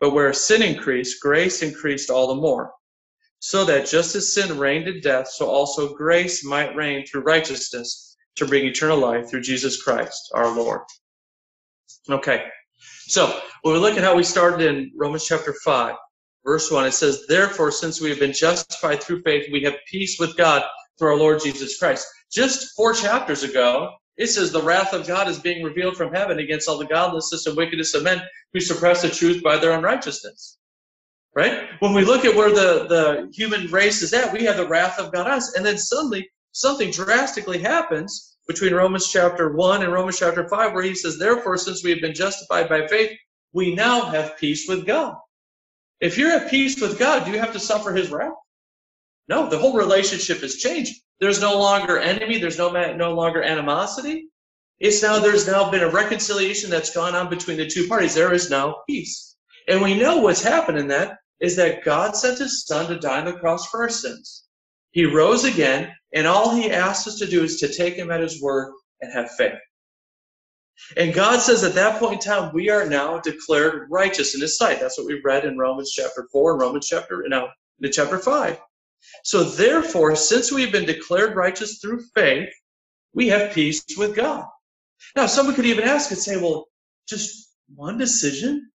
But 0.00 0.10
where 0.10 0.32
sin 0.32 0.62
increased, 0.62 1.20
grace 1.22 1.62
increased 1.62 2.10
all 2.10 2.28
the 2.28 2.40
more 2.40 2.72
so 3.40 3.64
that 3.64 3.86
just 3.86 4.14
as 4.14 4.32
sin 4.32 4.58
reigned 4.58 4.88
in 4.88 5.00
death, 5.00 5.28
so 5.28 5.46
also 5.46 5.94
grace 5.94 6.44
might 6.44 6.74
reign 6.74 7.06
through 7.06 7.22
righteousness 7.22 8.16
to 8.34 8.46
bring 8.46 8.64
eternal 8.64 8.98
life 8.98 9.28
through 9.28 9.42
Jesus 9.42 9.82
Christ 9.82 10.30
our 10.34 10.50
Lord. 10.50 10.80
Okay, 12.08 12.44
so 13.06 13.40
when 13.62 13.74
we 13.74 13.80
look 13.80 13.96
at 13.96 14.04
how 14.04 14.16
we 14.16 14.22
started 14.22 14.66
in 14.66 14.92
Romans 14.96 15.26
chapter 15.26 15.54
5, 15.64 15.94
verse 16.44 16.70
1, 16.70 16.86
it 16.86 16.92
says, 16.92 17.26
Therefore, 17.26 17.70
since 17.70 18.00
we 18.00 18.10
have 18.10 18.20
been 18.20 18.32
justified 18.32 19.02
through 19.02 19.22
faith, 19.22 19.48
we 19.52 19.62
have 19.62 19.74
peace 19.90 20.18
with 20.18 20.36
God 20.36 20.62
through 20.98 21.08
our 21.08 21.16
Lord 21.16 21.40
Jesus 21.42 21.78
Christ. 21.78 22.06
Just 22.32 22.74
four 22.76 22.92
chapters 22.92 23.42
ago, 23.42 23.92
it 24.16 24.28
says 24.28 24.50
the 24.50 24.62
wrath 24.62 24.92
of 24.92 25.06
God 25.06 25.28
is 25.28 25.38
being 25.38 25.62
revealed 25.62 25.96
from 25.96 26.12
heaven 26.12 26.38
against 26.38 26.68
all 26.68 26.78
the 26.78 26.86
godlessness 26.86 27.46
and 27.46 27.56
wickedness 27.56 27.94
of 27.94 28.02
men 28.02 28.22
who 28.52 28.60
suppress 28.60 29.02
the 29.02 29.10
truth 29.10 29.42
by 29.42 29.58
their 29.58 29.72
unrighteousness 29.72 30.58
right? 31.36 31.68
When 31.80 31.92
we 31.92 32.04
look 32.04 32.24
at 32.24 32.34
where 32.34 32.50
the, 32.50 32.86
the 32.88 33.30
human 33.32 33.70
race 33.70 34.02
is 34.02 34.12
at, 34.14 34.32
we 34.32 34.44
have 34.44 34.56
the 34.56 34.66
wrath 34.66 34.98
of 34.98 35.12
God 35.12 35.26
on 35.26 35.32
us. 35.34 35.54
And 35.54 35.64
then 35.64 35.76
suddenly 35.76 36.28
something 36.52 36.90
drastically 36.90 37.58
happens 37.58 38.35
between 38.46 38.74
Romans 38.74 39.10
chapter 39.10 39.52
1 39.52 39.82
and 39.82 39.92
Romans 39.92 40.18
chapter 40.18 40.48
5, 40.48 40.72
where 40.72 40.82
he 40.82 40.94
says, 40.94 41.18
Therefore, 41.18 41.56
since 41.56 41.82
we 41.82 41.90
have 41.90 42.00
been 42.00 42.14
justified 42.14 42.68
by 42.68 42.86
faith, 42.86 43.10
we 43.52 43.74
now 43.74 44.02
have 44.02 44.38
peace 44.38 44.68
with 44.68 44.86
God. 44.86 45.16
If 46.00 46.18
you're 46.18 46.32
at 46.32 46.50
peace 46.50 46.80
with 46.80 46.98
God, 46.98 47.24
do 47.24 47.32
you 47.32 47.38
have 47.38 47.52
to 47.54 47.60
suffer 47.60 47.92
his 47.92 48.10
wrath? 48.10 48.34
No, 49.28 49.48
the 49.48 49.58
whole 49.58 49.76
relationship 49.76 50.40
has 50.40 50.56
changed. 50.56 50.94
There's 51.20 51.40
no 51.40 51.58
longer 51.58 51.98
enemy, 51.98 52.38
there's 52.38 52.58
no, 52.58 52.70
no 52.94 53.14
longer 53.14 53.42
animosity. 53.42 54.28
It's 54.78 55.02
now, 55.02 55.18
there's 55.18 55.46
now 55.46 55.70
been 55.70 55.82
a 55.82 55.90
reconciliation 55.90 56.68
that's 56.68 56.94
gone 56.94 57.14
on 57.14 57.30
between 57.30 57.56
the 57.56 57.66
two 57.66 57.88
parties. 57.88 58.14
There 58.14 58.34
is 58.34 58.50
now 58.50 58.82
peace. 58.86 59.36
And 59.68 59.80
we 59.82 59.98
know 59.98 60.18
what's 60.18 60.42
happened 60.42 60.78
in 60.78 60.88
that 60.88 61.18
is 61.40 61.56
that 61.56 61.82
God 61.82 62.14
sent 62.14 62.38
his 62.38 62.64
son 62.66 62.88
to 62.88 62.98
die 62.98 63.20
on 63.20 63.24
the 63.24 63.32
cross 63.32 63.66
for 63.66 63.82
our 63.82 63.88
sins. 63.88 64.45
He 64.92 65.04
rose 65.04 65.44
again, 65.44 65.92
and 66.14 66.26
all 66.26 66.54
he 66.54 66.70
asks 66.70 67.06
us 67.06 67.18
to 67.18 67.26
do 67.26 67.44
is 67.44 67.60
to 67.60 67.72
take 67.72 67.94
him 67.94 68.10
at 68.10 68.20
his 68.20 68.40
word 68.40 68.72
and 69.00 69.12
have 69.12 69.30
faith. 69.32 69.58
And 70.96 71.14
God 71.14 71.40
says 71.40 71.64
at 71.64 71.74
that 71.74 71.98
point 71.98 72.14
in 72.14 72.18
time, 72.20 72.52
we 72.52 72.70
are 72.70 72.88
now 72.88 73.18
declared 73.18 73.88
righteous 73.90 74.34
in 74.34 74.40
his 74.40 74.56
sight. 74.56 74.80
That's 74.80 74.98
what 74.98 75.06
we 75.06 75.20
read 75.24 75.44
in 75.44 75.58
Romans 75.58 75.92
chapter 75.92 76.28
4 76.30 76.52
and 76.52 76.60
Romans 76.60 76.86
chapter, 76.88 77.24
no, 77.28 77.48
in 77.80 77.92
chapter 77.92 78.18
5. 78.18 78.60
So 79.24 79.44
therefore, 79.44 80.16
since 80.16 80.52
we've 80.52 80.72
been 80.72 80.86
declared 80.86 81.36
righteous 81.36 81.78
through 81.78 82.02
faith, 82.14 82.48
we 83.14 83.28
have 83.28 83.54
peace 83.54 83.84
with 83.96 84.14
God. 84.14 84.46
Now, 85.14 85.26
someone 85.26 85.54
could 85.54 85.66
even 85.66 85.84
ask 85.84 86.10
and 86.10 86.20
say, 86.20 86.36
well, 86.36 86.66
just 87.08 87.54
one 87.74 87.98
decision? 87.98 88.70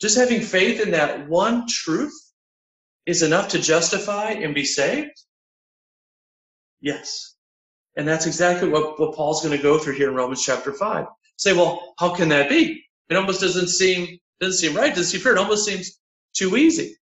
Just 0.00 0.16
having 0.16 0.40
faith 0.40 0.80
in 0.80 0.92
that 0.92 1.28
one 1.28 1.66
truth 1.68 2.12
is 3.08 3.22
enough 3.22 3.48
to 3.48 3.58
justify 3.58 4.32
and 4.32 4.54
be 4.54 4.66
saved? 4.66 5.18
Yes. 6.82 7.36
And 7.96 8.06
that's 8.06 8.26
exactly 8.26 8.68
what, 8.68 9.00
what 9.00 9.14
Paul's 9.14 9.42
going 9.42 9.56
to 9.56 9.62
go 9.62 9.78
through 9.78 9.94
here 9.94 10.10
in 10.10 10.14
Romans 10.14 10.44
chapter 10.44 10.74
5. 10.74 11.06
Say, 11.36 11.54
well, 11.54 11.94
how 11.98 12.14
can 12.14 12.28
that 12.28 12.50
be? 12.50 12.84
It 13.08 13.16
almost 13.16 13.40
doesn't 13.40 13.68
seem 13.68 14.18
doesn't 14.40 14.58
seem 14.58 14.76
right, 14.76 14.90
doesn't 14.90 15.06
seem 15.06 15.20
fair. 15.20 15.32
It 15.32 15.38
almost 15.38 15.64
seems 15.64 15.98
too 16.36 16.56
easy. 16.56 16.94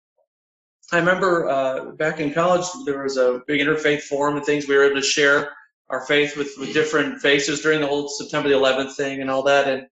I 0.92 0.98
remember 0.98 1.48
uh, 1.48 1.86
back 1.96 2.20
in 2.20 2.32
college, 2.32 2.64
there 2.86 3.02
was 3.02 3.16
a 3.16 3.42
big 3.48 3.60
interfaith 3.60 4.02
forum 4.02 4.36
and 4.36 4.46
things. 4.46 4.68
We 4.68 4.76
were 4.76 4.84
able 4.84 4.96
to 4.96 5.02
share 5.02 5.52
our 5.90 6.06
faith 6.06 6.36
with, 6.36 6.52
with 6.58 6.72
different 6.72 7.20
faces 7.20 7.60
during 7.60 7.80
the 7.80 7.86
whole 7.88 8.08
September 8.08 8.48
the 8.48 8.54
11th 8.54 8.94
thing 8.94 9.20
and 9.20 9.30
all 9.30 9.42
that. 9.42 9.66
And 9.68 9.86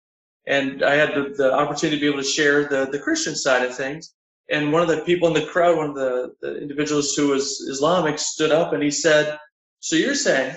and 0.47 0.85
I 0.85 0.95
had 0.95 1.15
the, 1.15 1.35
the 1.37 1.53
opportunity 1.53 1.97
to 1.97 2.01
be 2.01 2.07
able 2.07 2.23
to 2.23 2.29
share 2.29 2.69
the, 2.69 2.87
the 2.87 2.99
Christian 3.01 3.35
side 3.35 3.65
of 3.65 3.75
things. 3.75 4.15
And 4.51 4.73
one 4.73 4.83
of 4.83 4.89
the 4.89 5.03
people 5.03 5.29
in 5.29 5.35
the 5.35 5.47
crowd, 5.47 5.77
one 5.77 5.91
of 5.91 5.95
the, 5.95 6.35
the 6.43 6.61
individuals 6.61 7.15
who 7.15 7.29
was 7.29 7.61
Islamic, 7.61 8.19
stood 8.19 8.53
up 8.53 8.73
and 8.73 8.83
he 8.83 8.91
said, 8.91 9.39
So 9.81 9.97
you're 9.97 10.15
saying 10.15 10.57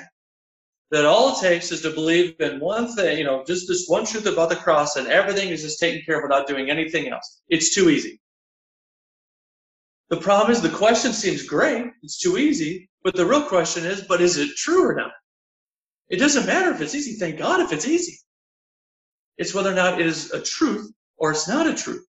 that 0.91 1.05
all 1.05 1.37
it 1.37 1.41
takes 1.41 1.71
is 1.71 1.81
to 1.81 1.91
believe 1.91 2.35
in 2.39 2.59
one 2.59 2.93
thing, 2.95 3.17
you 3.17 3.23
know, 3.23 3.43
just 3.45 3.67
this 3.67 3.85
one 3.87 4.05
truth 4.05 4.25
about 4.25 4.49
the 4.49 4.55
cross, 4.55 4.95
and 4.95 5.07
everything 5.07 5.49
is 5.49 5.61
just 5.61 5.79
taken 5.79 6.01
care 6.05 6.17
of 6.17 6.23
without 6.23 6.47
doing 6.47 6.69
anything 6.69 7.09
else. 7.09 7.41
It's 7.49 7.73
too 7.73 7.89
easy. 7.89 8.21
The 10.09 10.17
problem 10.17 10.51
is 10.51 10.61
the 10.61 10.69
question 10.69 11.11
seems 11.11 11.43
great, 11.43 11.87
it's 12.01 12.19
too 12.19 12.37
easy, 12.37 12.89
but 13.03 13.15
the 13.15 13.25
real 13.25 13.43
question 13.43 13.85
is, 13.85 14.01
but 14.01 14.21
is 14.21 14.37
it 14.37 14.55
true 14.55 14.89
or 14.89 14.95
not? 14.95 15.11
It 16.09 16.17
doesn't 16.17 16.45
matter 16.45 16.71
if 16.71 16.79
it's 16.79 16.95
easy. 16.95 17.13
Thank 17.13 17.37
God 17.37 17.59
if 17.59 17.73
it's 17.73 17.87
easy. 17.87 18.17
It's 19.37 19.53
whether 19.53 19.71
or 19.71 19.75
not 19.75 19.99
it 19.99 20.07
is 20.07 20.31
a 20.31 20.41
truth 20.41 20.89
or 21.17 21.31
it's 21.31 21.49
not 21.49 21.67
a 21.67 21.75
truth. 21.75 22.05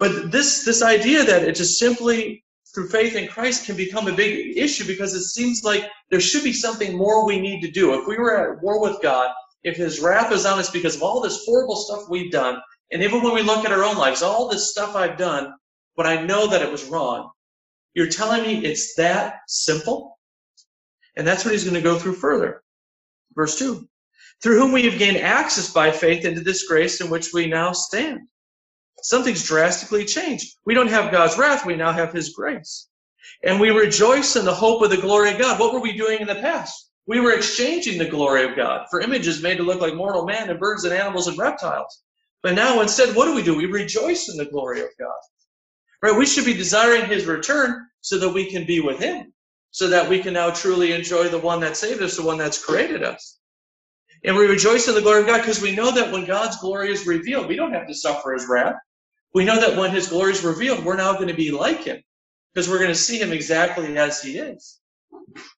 But 0.00 0.32
this, 0.32 0.64
this 0.64 0.82
idea 0.82 1.22
that 1.24 1.44
it 1.44 1.54
just 1.54 1.78
simply 1.78 2.42
through 2.74 2.88
faith 2.88 3.16
in 3.16 3.28
Christ 3.28 3.66
can 3.66 3.76
become 3.76 4.08
a 4.08 4.12
big 4.12 4.56
issue 4.56 4.86
because 4.86 5.12
it 5.12 5.24
seems 5.24 5.62
like 5.62 5.84
there 6.10 6.20
should 6.20 6.42
be 6.42 6.54
something 6.54 6.96
more 6.96 7.26
we 7.26 7.38
need 7.38 7.60
to 7.60 7.70
do. 7.70 7.92
If 7.92 8.06
we 8.06 8.16
were 8.16 8.54
at 8.54 8.62
war 8.62 8.80
with 8.80 9.02
God, 9.02 9.30
if 9.62 9.76
His 9.76 10.00
wrath 10.00 10.32
is 10.32 10.46
on 10.46 10.58
us 10.58 10.70
because 10.70 10.96
of 10.96 11.02
all 11.02 11.20
this 11.20 11.44
horrible 11.44 11.76
stuff 11.76 12.08
we've 12.08 12.32
done, 12.32 12.58
and 12.90 13.02
even 13.02 13.22
when 13.22 13.34
we 13.34 13.42
look 13.42 13.66
at 13.66 13.72
our 13.72 13.84
own 13.84 13.96
lives, 13.96 14.22
all 14.22 14.48
this 14.48 14.70
stuff 14.70 14.96
I've 14.96 15.18
done, 15.18 15.52
but 15.96 16.06
I 16.06 16.22
know 16.22 16.46
that 16.46 16.62
it 16.62 16.72
was 16.72 16.84
wrong, 16.86 17.30
you're 17.92 18.08
telling 18.08 18.42
me 18.42 18.64
it's 18.64 18.94
that 18.94 19.40
simple? 19.48 20.18
And 21.16 21.26
that's 21.26 21.44
what 21.44 21.52
He's 21.52 21.64
going 21.64 21.74
to 21.74 21.82
go 21.82 21.98
through 21.98 22.14
further. 22.14 22.62
Verse 23.34 23.58
2 23.58 23.86
through 24.42 24.58
whom 24.58 24.72
we 24.72 24.84
have 24.84 24.98
gained 24.98 25.18
access 25.18 25.70
by 25.70 25.90
faith 25.90 26.24
into 26.24 26.40
this 26.40 26.66
grace 26.66 27.02
in 27.02 27.10
which 27.10 27.34
we 27.34 27.46
now 27.46 27.72
stand. 27.72 28.20
Something's 29.02 29.44
drastically 29.44 30.04
changed. 30.04 30.56
We 30.64 30.74
don't 30.74 30.88
have 30.88 31.12
God's 31.12 31.38
wrath, 31.38 31.66
we 31.66 31.76
now 31.76 31.92
have 31.92 32.12
His 32.12 32.30
grace. 32.30 32.88
And 33.42 33.60
we 33.60 33.70
rejoice 33.70 34.36
in 34.36 34.44
the 34.44 34.54
hope 34.54 34.82
of 34.82 34.90
the 34.90 34.96
glory 34.96 35.30
of 35.30 35.38
God. 35.38 35.58
What 35.58 35.72
were 35.72 35.80
we 35.80 35.96
doing 35.96 36.20
in 36.20 36.26
the 36.26 36.34
past? 36.36 36.90
We 37.06 37.20
were 37.20 37.32
exchanging 37.32 37.98
the 37.98 38.08
glory 38.08 38.44
of 38.44 38.56
God 38.56 38.86
for 38.90 39.00
images 39.00 39.42
made 39.42 39.56
to 39.56 39.62
look 39.62 39.80
like 39.80 39.94
mortal 39.94 40.24
man 40.24 40.50
and 40.50 40.60
birds 40.60 40.84
and 40.84 40.94
animals 40.94 41.26
and 41.26 41.38
reptiles. 41.38 42.02
But 42.42 42.54
now 42.54 42.80
instead, 42.80 43.16
what 43.16 43.26
do 43.26 43.34
we 43.34 43.42
do? 43.42 43.56
We 43.56 43.66
rejoice 43.66 44.28
in 44.28 44.36
the 44.36 44.50
glory 44.50 44.80
of 44.80 44.88
God. 44.98 45.18
Right? 46.02 46.16
We 46.16 46.26
should 46.26 46.44
be 46.44 46.54
desiring 46.54 47.06
his 47.06 47.26
return 47.26 47.86
so 48.00 48.18
that 48.18 48.30
we 48.30 48.50
can 48.50 48.64
be 48.64 48.80
with 48.80 48.98
him, 48.98 49.32
so 49.70 49.88
that 49.88 50.08
we 50.08 50.20
can 50.22 50.34
now 50.34 50.50
truly 50.50 50.92
enjoy 50.92 51.28
the 51.28 51.38
one 51.38 51.60
that 51.60 51.76
saved 51.76 52.02
us, 52.02 52.16
the 52.16 52.22
one 52.22 52.38
that's 52.38 52.64
created 52.64 53.02
us. 53.02 53.38
And 54.24 54.36
we 54.36 54.46
rejoice 54.46 54.88
in 54.88 54.94
the 54.94 55.02
glory 55.02 55.20
of 55.20 55.26
God 55.26 55.38
because 55.38 55.62
we 55.62 55.74
know 55.74 55.90
that 55.90 56.12
when 56.12 56.26
God's 56.26 56.58
glory 56.58 56.90
is 56.92 57.06
revealed, 57.06 57.48
we 57.48 57.56
don't 57.56 57.72
have 57.72 57.86
to 57.88 57.94
suffer 57.94 58.32
his 58.32 58.46
wrath. 58.48 58.76
We 59.34 59.44
know 59.44 59.60
that 59.60 59.76
when 59.76 59.90
his 59.90 60.08
glory 60.08 60.32
is 60.32 60.44
revealed, 60.44 60.84
we're 60.84 60.96
now 60.96 61.12
going 61.14 61.28
to 61.28 61.34
be 61.34 61.50
like 61.50 61.84
him 61.84 62.02
because 62.52 62.68
we're 62.68 62.78
going 62.78 62.90
to 62.90 62.94
see 62.96 63.18
him 63.18 63.32
exactly 63.32 63.96
as 63.96 64.22
he 64.22 64.38
is. 64.38 64.80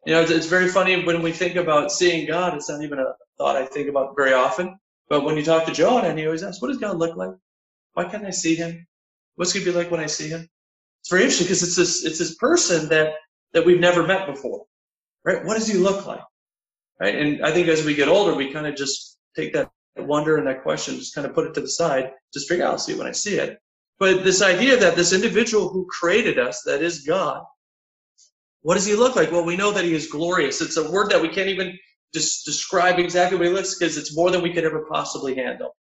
You 0.05 0.13
know, 0.15 0.23
it's 0.23 0.47
very 0.47 0.69
funny 0.69 1.05
when 1.05 1.23
we 1.23 1.33
think 1.33 1.57
about 1.57 1.93
seeing 1.93 2.27
God, 2.27 2.55
it's 2.55 2.69
not 2.69 2.83
even 2.83 2.99
a 2.99 3.15
thought 3.39 3.57
I 3.57 3.65
think 3.65 3.89
about 3.89 4.15
very 4.17 4.35
often. 4.35 4.77
But 5.09 5.25
when 5.25 5.37
you 5.37 5.45
talk 5.45 5.67
to 5.67 5.73
John, 5.73 6.05
and 6.05 6.19
he 6.19 6.27
always 6.27 6.43
asks, 6.43 6.61
what 6.61 6.69
does 6.69 6.79
God 6.79 6.99
look 6.99 7.17
like? 7.17 7.33
Why 7.95 8.05
can't 8.05 8.25
I 8.25 8.31
see 8.31 8.55
him? 8.55 8.87
What's 9.37 9.53
he 9.53 9.65
be 9.65 9.73
like 9.73 9.91
when 9.91 10.01
I 10.01 10.07
see 10.07 10.29
him? 10.29 10.49
It's 11.01 11.11
very 11.11 11.23
interesting 11.23 11.47
because 11.47 11.63
it's 11.63 11.77
this 11.77 12.05
it's 12.05 12.19
this 12.19 12.37
person 12.37 12.89
that 12.91 13.15
that 13.53 13.67
we've 13.67 13.81
never 13.81 14.07
met 14.07 14.27
before. 14.27 14.65
Right? 15.25 15.45
What 15.45 15.55
does 15.55 15.67
he 15.67 15.79
look 15.79 16.07
like? 16.07 16.23
Right? 17.01 17.15
And 17.15 17.45
I 17.45 17.53
think 17.53 17.69
as 17.69 17.85
we 17.85 17.95
get 17.95 18.09
older, 18.09 18.35
we 18.35 18.53
kind 18.53 18.67
of 18.67 18.77
just 18.77 19.19
take 19.35 19.53
that 19.55 19.71
wonder 19.97 20.37
and 20.37 20.47
that 20.47 20.63
question, 20.63 20.97
just 20.97 21.15
kind 21.15 21.27
of 21.27 21.35
put 21.35 21.47
it 21.47 21.55
to 21.55 21.61
the 21.61 21.69
side, 21.69 22.13
just 22.33 22.49
figure 22.49 22.65
out, 22.65 22.73
I'll 22.73 22.79
see 22.79 22.93
it 22.93 22.99
when 22.99 23.07
I 23.07 23.13
see 23.13 23.37
it. 23.37 23.59
But 24.03 24.25
this 24.25 24.43
idea 24.43 24.77
that 24.79 24.97
this 24.97 25.13
individual 25.13 25.69
who 25.69 25.87
created 25.87 26.37
us, 26.37 26.63
that 26.63 26.83
is 26.83 27.05
God, 27.07 27.45
what 28.63 28.75
does 28.75 28.85
he 28.85 28.97
look 28.97 29.15
like? 29.15 29.31
Well, 29.31 29.45
we 29.45 29.57
know 29.57 29.71
that 29.71 29.85
he 29.85 29.95
is 29.95 30.09
glorious. 30.09 30.61
It's 30.61 30.77
a 30.77 30.91
word 30.91 31.09
that 31.11 31.23
we 31.23 31.29
can't 31.29 31.49
even 31.49 31.79
just 32.13 32.45
describe 32.45 32.99
exactly 32.99 33.39
what 33.39 33.47
he 33.47 33.53
looks 33.53 33.79
because 33.79 33.97
it's 33.97 34.17
more 34.17 34.33
than 34.33 34.43
we 34.43 34.53
could 34.53 34.65
ever 34.65 34.85
possibly 34.91 35.37
handle. 35.37 35.77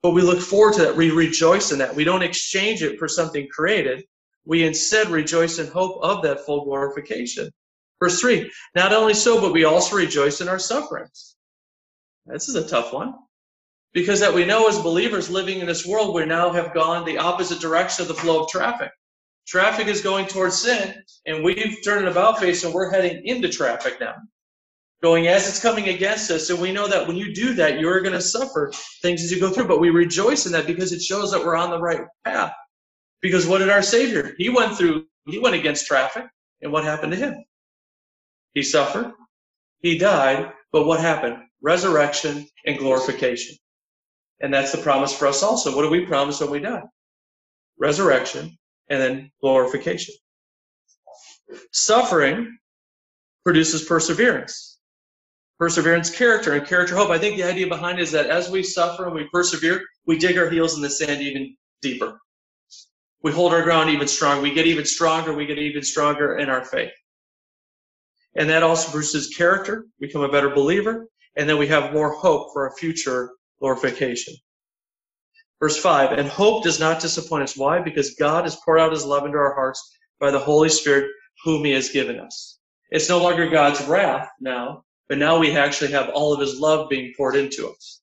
But 0.00 0.12
we 0.12 0.22
look 0.22 0.38
forward 0.38 0.74
to 0.74 0.82
that. 0.82 0.94
We 0.94 1.10
rejoice 1.10 1.72
in 1.72 1.78
that. 1.80 1.96
We 1.96 2.04
don't 2.04 2.22
exchange 2.22 2.84
it 2.84 3.00
for 3.00 3.08
something 3.08 3.48
created. 3.48 4.04
We 4.44 4.64
instead 4.64 5.08
rejoice 5.08 5.58
in 5.58 5.66
hope 5.66 6.04
of 6.04 6.22
that 6.22 6.46
full 6.46 6.64
glorification. 6.64 7.50
Verse 7.98 8.20
3 8.20 8.48
Not 8.76 8.92
only 8.92 9.14
so, 9.14 9.40
but 9.40 9.52
we 9.52 9.64
also 9.64 9.96
rejoice 9.96 10.40
in 10.40 10.48
our 10.48 10.60
sufferings. 10.60 11.34
This 12.26 12.48
is 12.48 12.54
a 12.54 12.68
tough 12.68 12.92
one. 12.92 13.14
Because 13.94 14.20
that 14.20 14.34
we 14.34 14.44
know 14.44 14.68
as 14.68 14.78
believers 14.78 15.30
living 15.30 15.60
in 15.60 15.66
this 15.66 15.86
world, 15.86 16.14
we 16.14 16.26
now 16.26 16.50
have 16.50 16.74
gone 16.74 17.04
the 17.04 17.18
opposite 17.18 17.60
direction 17.60 18.02
of 18.02 18.08
the 18.08 18.14
flow 18.14 18.42
of 18.42 18.50
traffic. 18.50 18.90
Traffic 19.46 19.86
is 19.86 20.02
going 20.02 20.26
towards 20.26 20.60
sin, 20.60 20.94
and 21.26 21.44
we've 21.44 21.78
turned 21.84 22.08
about 22.08 22.40
face 22.40 22.64
and 22.64 22.74
we're 22.74 22.90
heading 22.90 23.24
into 23.24 23.48
traffic 23.48 23.98
now 24.00 24.14
going 25.04 25.28
as 25.28 25.46
it's 25.46 25.60
coming 25.60 25.90
against 25.90 26.30
us. 26.30 26.48
And 26.48 26.58
we 26.58 26.72
know 26.72 26.88
that 26.88 27.06
when 27.06 27.16
you 27.16 27.34
do 27.34 27.52
that, 27.54 27.78
you're 27.78 28.00
going 28.00 28.14
to 28.14 28.22
suffer 28.22 28.72
things 29.02 29.22
as 29.22 29.30
you 29.30 29.38
go 29.38 29.50
through. 29.50 29.68
But 29.68 29.78
we 29.78 29.90
rejoice 29.90 30.46
in 30.46 30.52
that 30.52 30.66
because 30.66 30.92
it 30.92 31.02
shows 31.02 31.30
that 31.30 31.44
we're 31.44 31.56
on 31.56 31.68
the 31.68 31.78
right 31.78 32.00
path. 32.24 32.54
Because 33.20 33.46
what 33.46 33.58
did 33.58 33.68
our 33.68 33.82
Savior? 33.82 34.34
He 34.38 34.48
went 34.48 34.78
through, 34.78 35.04
he 35.26 35.38
went 35.38 35.56
against 35.56 35.86
traffic. 35.86 36.24
And 36.62 36.72
what 36.72 36.84
happened 36.84 37.12
to 37.12 37.18
him? 37.18 37.44
He 38.54 38.62
suffered, 38.62 39.12
he 39.80 39.98
died, 39.98 40.50
but 40.72 40.86
what 40.86 41.00
happened? 41.00 41.36
Resurrection 41.60 42.46
and 42.64 42.78
glorification. 42.78 43.56
And 44.44 44.52
that's 44.52 44.72
the 44.72 44.78
promise 44.78 45.16
for 45.16 45.26
us 45.26 45.42
also. 45.42 45.74
What 45.74 45.84
do 45.84 45.88
we 45.88 46.04
promise 46.04 46.38
when 46.38 46.50
we 46.50 46.60
die? 46.60 46.82
Resurrection 47.78 48.58
and 48.90 49.00
then 49.00 49.30
glorification. 49.40 50.14
Suffering 51.72 52.54
produces 53.42 53.86
perseverance 53.86 54.74
perseverance, 55.58 56.10
character, 56.10 56.52
and 56.52 56.66
character, 56.66 56.94
hope. 56.94 57.08
I 57.08 57.18
think 57.18 57.36
the 57.36 57.44
idea 57.44 57.66
behind 57.66 57.98
it 57.98 58.02
is 58.02 58.12
that 58.12 58.26
as 58.26 58.50
we 58.50 58.62
suffer 58.62 59.06
and 59.06 59.14
we 59.14 59.26
persevere, 59.32 59.80
we 60.04 60.18
dig 60.18 60.36
our 60.36 60.50
heels 60.50 60.76
in 60.76 60.82
the 60.82 60.90
sand 60.90 61.22
even 61.22 61.56
deeper. 61.80 62.20
We 63.22 63.32
hold 63.32 63.54
our 63.54 63.62
ground 63.62 63.88
even 63.88 64.06
stronger. 64.06 64.42
We 64.42 64.52
get 64.52 64.66
even 64.66 64.84
stronger. 64.84 65.32
We 65.32 65.46
get 65.46 65.58
even 65.58 65.82
stronger 65.82 66.36
in 66.36 66.50
our 66.50 66.66
faith. 66.66 66.92
And 68.36 68.50
that 68.50 68.62
also 68.62 68.90
produces 68.90 69.34
character, 69.34 69.86
become 70.00 70.22
a 70.22 70.28
better 70.28 70.50
believer, 70.50 71.06
and 71.36 71.48
then 71.48 71.56
we 71.56 71.68
have 71.68 71.94
more 71.94 72.12
hope 72.12 72.52
for 72.52 72.66
a 72.66 72.74
future 72.74 73.30
glorification. 73.60 74.34
Verse 75.60 75.80
5 75.80 76.18
And 76.18 76.28
hope 76.28 76.64
does 76.64 76.80
not 76.80 77.00
disappoint 77.00 77.44
us. 77.44 77.56
Why? 77.56 77.80
Because 77.80 78.14
God 78.14 78.44
has 78.44 78.58
poured 78.64 78.80
out 78.80 78.92
his 78.92 79.04
love 79.04 79.24
into 79.24 79.38
our 79.38 79.54
hearts 79.54 79.96
by 80.20 80.30
the 80.30 80.38
Holy 80.38 80.68
Spirit, 80.68 81.10
whom 81.44 81.64
he 81.64 81.72
has 81.72 81.90
given 81.90 82.20
us. 82.20 82.58
It's 82.90 83.08
no 83.08 83.22
longer 83.22 83.48
God's 83.48 83.84
wrath 83.86 84.28
now, 84.40 84.84
but 85.08 85.18
now 85.18 85.38
we 85.38 85.56
actually 85.56 85.92
have 85.92 86.10
all 86.10 86.32
of 86.32 86.40
his 86.40 86.60
love 86.60 86.88
being 86.88 87.12
poured 87.16 87.36
into 87.36 87.68
us. 87.68 88.00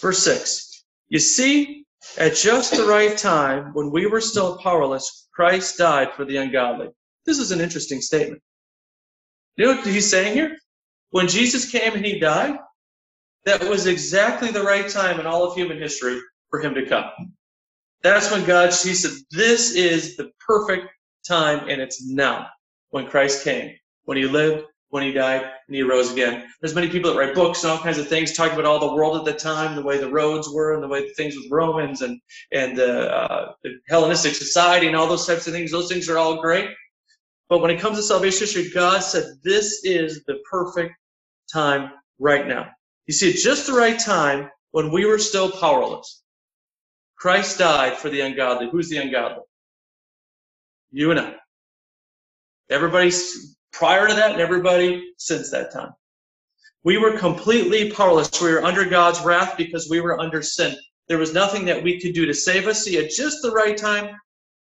Verse 0.00 0.22
6 0.22 0.84
You 1.08 1.18
see, 1.18 1.84
at 2.18 2.36
just 2.36 2.76
the 2.76 2.86
right 2.86 3.16
time, 3.16 3.72
when 3.72 3.90
we 3.90 4.06
were 4.06 4.20
still 4.20 4.58
powerless, 4.58 5.28
Christ 5.34 5.78
died 5.78 6.12
for 6.14 6.24
the 6.24 6.36
ungodly. 6.36 6.88
This 7.26 7.38
is 7.38 7.50
an 7.50 7.60
interesting 7.60 8.00
statement. 8.00 8.42
You 9.56 9.66
know 9.66 9.76
what 9.76 9.86
he's 9.86 10.10
saying 10.10 10.34
here? 10.34 10.56
When 11.10 11.28
Jesus 11.28 11.70
came 11.70 11.94
and 11.94 12.04
he 12.04 12.18
died, 12.18 12.58
that 13.44 13.62
was 13.62 13.86
exactly 13.86 14.50
the 14.50 14.62
right 14.62 14.88
time 14.88 15.20
in 15.20 15.26
all 15.26 15.44
of 15.44 15.54
human 15.54 15.78
history 15.78 16.20
for 16.50 16.60
him 16.60 16.74
to 16.74 16.86
come. 16.86 17.10
That's 18.02 18.30
when 18.30 18.44
God, 18.44 18.66
he 18.68 18.94
said, 18.94 19.12
this 19.30 19.74
is 19.74 20.16
the 20.16 20.30
perfect 20.46 20.88
time, 21.26 21.68
and 21.68 21.80
it's 21.80 22.06
now 22.06 22.48
when 22.90 23.06
Christ 23.06 23.44
came, 23.44 23.74
when 24.04 24.16
he 24.18 24.26
lived, 24.26 24.64
when 24.90 25.02
he 25.02 25.10
died 25.10 25.42
and 25.66 25.74
he 25.74 25.82
rose 25.82 26.12
again. 26.12 26.46
There's 26.60 26.74
many 26.74 26.88
people 26.88 27.12
that 27.12 27.18
write 27.18 27.34
books 27.34 27.64
and 27.64 27.72
all 27.72 27.78
kinds 27.78 27.98
of 27.98 28.06
things 28.06 28.32
talking 28.32 28.52
about 28.52 28.66
all 28.66 28.78
the 28.78 28.94
world 28.94 29.16
at 29.16 29.24
the 29.24 29.36
time, 29.36 29.74
the 29.74 29.82
way 29.82 29.98
the 29.98 30.08
roads 30.08 30.48
were, 30.48 30.74
and 30.74 30.82
the 30.82 30.86
way 30.86 31.08
things 31.14 31.34
with 31.34 31.50
Romans 31.50 32.02
and 32.02 32.20
and 32.52 32.78
uh, 32.78 33.52
uh, 33.64 33.70
Hellenistic 33.88 34.34
society 34.34 34.86
and 34.86 34.94
all 34.94 35.08
those 35.08 35.26
types 35.26 35.48
of 35.48 35.52
things. 35.52 35.72
Those 35.72 35.88
things 35.88 36.08
are 36.08 36.16
all 36.16 36.40
great. 36.40 36.70
But 37.48 37.60
when 37.60 37.72
it 37.72 37.80
comes 37.80 37.96
to 37.96 38.04
salvation 38.04 38.40
history, 38.40 38.70
God 38.72 39.00
said 39.00 39.24
this 39.42 39.82
is 39.84 40.22
the 40.28 40.38
perfect 40.48 40.94
time 41.52 41.90
right 42.20 42.46
now. 42.46 42.68
You 43.06 43.14
see, 43.14 43.30
at 43.30 43.36
just 43.36 43.66
the 43.66 43.74
right 43.74 43.98
time 43.98 44.50
when 44.70 44.90
we 44.90 45.04
were 45.04 45.18
still 45.18 45.50
powerless, 45.50 46.22
Christ 47.16 47.58
died 47.58 47.96
for 47.96 48.08
the 48.08 48.20
ungodly. 48.20 48.68
Who's 48.70 48.88
the 48.88 48.98
ungodly? 48.98 49.42
You 50.90 51.10
and 51.10 51.20
I. 51.20 51.34
Everybody's 52.70 53.56
prior 53.72 54.08
to 54.08 54.14
that 54.14 54.32
and 54.32 54.40
everybody 54.40 55.12
since 55.18 55.50
that 55.50 55.72
time. 55.72 55.92
We 56.82 56.98
were 56.98 57.18
completely 57.18 57.90
powerless. 57.90 58.40
We 58.40 58.52
were 58.52 58.64
under 58.64 58.84
God's 58.84 59.20
wrath 59.22 59.56
because 59.56 59.88
we 59.88 60.00
were 60.00 60.20
under 60.20 60.42
sin. 60.42 60.76
There 61.08 61.18
was 61.18 61.34
nothing 61.34 61.64
that 61.66 61.82
we 61.82 62.00
could 62.00 62.14
do 62.14 62.26
to 62.26 62.34
save 62.34 62.66
us. 62.66 62.84
See, 62.84 62.98
at 62.98 63.10
just 63.10 63.42
the 63.42 63.50
right 63.50 63.76
time, 63.76 64.14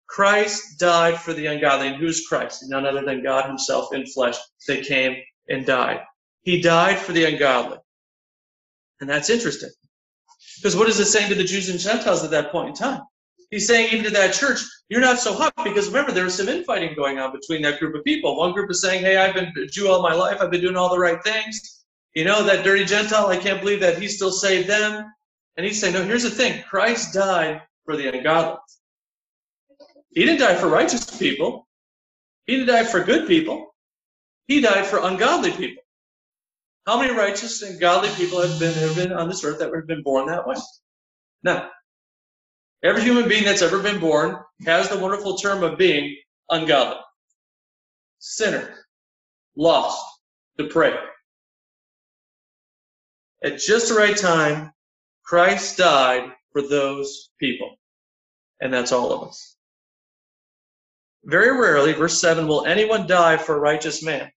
Christ 0.09 0.79
died 0.79 1.19
for 1.19 1.33
the 1.33 1.47
ungodly. 1.47 1.89
And 1.89 1.97
who's 1.97 2.27
Christ? 2.27 2.65
None 2.67 2.87
other 2.87 3.05
than 3.05 3.23
God 3.23 3.47
Himself 3.47 3.93
in 3.93 4.07
flesh 4.07 4.37
that 4.67 4.85
came 4.85 5.17
and 5.49 5.67
died. 5.67 6.01
He 6.43 6.61
died 6.61 6.99
for 6.99 7.13
the 7.13 7.25
ungodly. 7.25 7.79
And 9.01 9.09
that's 9.09 9.31
interesting. 9.31 9.71
Because 10.57 10.77
what 10.77 10.89
is 10.89 10.99
it 10.99 11.07
saying 11.07 11.29
to 11.29 11.35
the 11.35 11.45
Jews 11.45 11.69
and 11.69 11.79
Gentiles 11.79 12.25
at 12.25 12.31
that 12.33 12.51
point 12.51 12.71
in 12.71 12.75
time? 12.75 13.03
He's 13.51 13.67
saying 13.67 13.93
even 13.93 14.05
to 14.05 14.11
that 14.11 14.35
church, 14.35 14.61
you're 14.89 15.01
not 15.01 15.19
so 15.19 15.33
hot 15.33 15.55
because 15.65 15.87
remember 15.87 16.13
there 16.13 16.25
was 16.25 16.35
some 16.35 16.49
infighting 16.49 16.95
going 16.95 17.19
on 17.19 17.33
between 17.33 17.63
that 17.63 17.79
group 17.79 17.95
of 17.95 18.05
people. 18.05 18.37
One 18.37 18.53
group 18.53 18.71
is 18.71 18.83
saying, 18.83 19.03
"Hey, 19.03 19.17
I've 19.17 19.35
been 19.35 19.53
a 19.57 19.67
Jew 19.67 19.89
all 19.89 20.03
my 20.03 20.13
life. 20.13 20.39
I've 20.41 20.51
been 20.51 20.61
doing 20.61 20.77
all 20.77 20.91
the 20.91 20.99
right 20.99 21.23
things." 21.25 21.85
You 22.15 22.25
know 22.25 22.43
that 22.43 22.65
dirty 22.65 22.85
Gentile. 22.85 23.29
I 23.29 23.37
can't 23.37 23.61
believe 23.61 23.81
that 23.81 23.99
he 23.99 24.09
still 24.09 24.33
saved 24.33 24.69
them. 24.69 25.11
And 25.57 25.65
he's 25.65 25.81
saying, 25.81 25.95
"No. 25.95 26.05
Here's 26.05 26.25
the 26.25 26.31
thing: 26.31 26.63
Christ 26.65 27.15
died 27.15 27.63
for 27.85 27.97
the 27.97 28.09
ungodly. 28.09 28.59
He 30.11 30.25
didn't 30.25 30.41
die 30.41 30.57
for 30.57 30.69
righteous 30.69 31.05
people. 31.19 31.69
He 32.47 32.57
didn't 32.57 32.69
die 32.69 32.85
for 32.85 33.03
good 33.03 33.27
people. 33.27 33.75
He 34.47 34.61
died 34.61 34.87
for 34.87 35.01
ungodly 35.01 35.53
people. 35.53 35.83
How 36.89 36.99
many 36.99 37.13
righteous 37.13 37.61
and 37.61 37.79
godly 37.79 38.09
people 38.15 38.41
have 38.41 38.59
been 38.59 38.73
have 38.73 38.97
been 38.97 39.13
on 39.13 39.29
this 39.29 39.45
earth 39.45 39.59
that 39.59 39.71
have 39.75 39.87
been 39.87 40.03
born 40.03 40.27
that 40.29 40.47
way? 40.47 40.57
None. 41.43 41.69
Every 42.83 43.03
human 43.03 43.29
being 43.29 43.45
that's 43.45 43.61
ever 43.61 43.79
been 43.79 44.01
born 44.01 44.39
has 44.65 44.89
the 44.89 44.99
wonderful 44.99 45.37
term 45.37 45.63
of 45.63 45.77
being 45.77 46.17
ungodly, 46.49 46.97
sinner, 48.21 48.75
lost, 49.55 50.03
depraved. 50.57 50.97
At 53.45 53.59
just 53.59 53.91
the 53.91 53.95
right 53.95 54.17
time, 54.17 54.73
Christ 55.27 55.77
died 55.77 56.33
for 56.53 56.63
those 56.63 57.29
people. 57.39 57.77
And 58.63 58.73
that's 58.73 58.93
all 58.93 59.13
of 59.13 59.29
us. 59.29 59.57
Very 61.25 61.51
rarely, 61.51 61.93
verse 61.93 62.19
7, 62.19 62.49
will 62.49 62.65
anyone 62.65 63.07
die 63.07 63.37
for 63.37 63.57
a 63.57 63.61
righteous 63.61 64.03
man. 64.03 64.33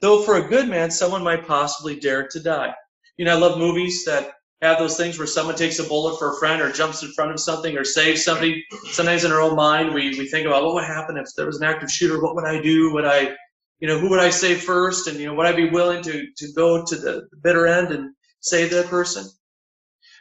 Though 0.00 0.22
for 0.22 0.36
a 0.36 0.48
good 0.48 0.68
man 0.68 0.90
someone 0.90 1.22
might 1.22 1.46
possibly 1.46 1.98
dare 1.98 2.28
to 2.28 2.40
die. 2.40 2.74
You 3.16 3.24
know, 3.24 3.36
I 3.36 3.38
love 3.38 3.58
movies 3.58 4.04
that 4.04 4.32
have 4.62 4.78
those 4.78 4.96
things 4.96 5.18
where 5.18 5.26
someone 5.26 5.56
takes 5.56 5.78
a 5.78 5.84
bullet 5.84 6.18
for 6.18 6.32
a 6.32 6.38
friend 6.38 6.62
or 6.62 6.72
jumps 6.72 7.02
in 7.02 7.12
front 7.12 7.30
of 7.30 7.40
something 7.40 7.76
or 7.76 7.84
saves 7.84 8.24
somebody. 8.24 8.64
Sometimes 8.90 9.24
in 9.24 9.32
our 9.32 9.40
own 9.40 9.54
mind, 9.54 9.92
we, 9.92 10.10
we 10.18 10.26
think 10.26 10.46
about 10.46 10.64
what 10.64 10.74
would 10.74 10.84
happen 10.84 11.16
if 11.16 11.26
there 11.36 11.46
was 11.46 11.60
an 11.60 11.66
active 11.66 11.90
shooter? 11.90 12.20
What 12.20 12.34
would 12.34 12.46
I 12.46 12.60
do? 12.60 12.92
Would 12.92 13.04
I, 13.04 13.34
you 13.80 13.88
know, 13.88 13.98
who 13.98 14.08
would 14.10 14.20
I 14.20 14.30
save 14.30 14.62
first? 14.62 15.06
And, 15.06 15.18
you 15.18 15.26
know, 15.26 15.34
would 15.34 15.46
I 15.46 15.52
be 15.52 15.68
willing 15.68 16.02
to, 16.04 16.26
to 16.34 16.52
go 16.54 16.84
to 16.84 16.96
the 16.96 17.28
bitter 17.42 17.66
end 17.66 17.92
and 17.92 18.14
save 18.40 18.70
that 18.70 18.86
person? 18.86 19.24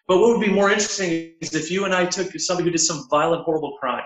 But 0.07 0.17
what 0.17 0.37
would 0.37 0.45
be 0.45 0.51
more 0.51 0.69
interesting 0.69 1.35
is 1.39 1.55
if 1.55 1.71
you 1.71 1.85
and 1.85 1.93
I 1.93 2.05
took 2.05 2.37
somebody 2.39 2.65
who 2.65 2.71
did 2.71 2.79
some 2.79 3.07
violent, 3.09 3.45
horrible 3.45 3.77
crime, 3.79 4.03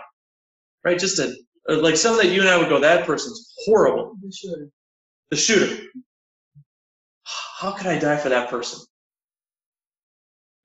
right? 0.83 0.99
Just 0.99 1.17
a, 1.17 1.35
like 1.67 1.97
something 1.97 2.27
that 2.27 2.33
you 2.33 2.41
and 2.41 2.49
I 2.49 2.57
would 2.57 2.69
go, 2.69 2.79
that 2.79 3.07
person's 3.07 3.53
horrible. 3.65 4.15
Shooter. 4.31 4.69
The 5.31 5.37
shooter. 5.37 5.83
How 7.59 7.71
could 7.71 7.87
I 7.87 7.99
die 7.99 8.17
for 8.17 8.29
that 8.29 8.49
person? 8.49 8.85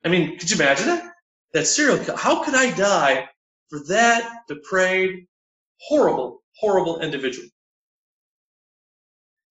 I 0.05 0.09
mean, 0.09 0.39
could 0.39 0.51
you 0.51 0.57
imagine 0.57 0.87
that? 0.87 1.13
That 1.55 1.67
serial 1.67 1.99
killer. 1.99 2.17
How 2.17 2.43
could 2.43 2.55
I 2.55 2.71
die 2.73 3.29
for 3.71 3.81
that 3.89 4.43
depraved, 4.49 5.27
horrible, 5.81 6.43
horrible 6.57 7.01
individual? 7.01 7.49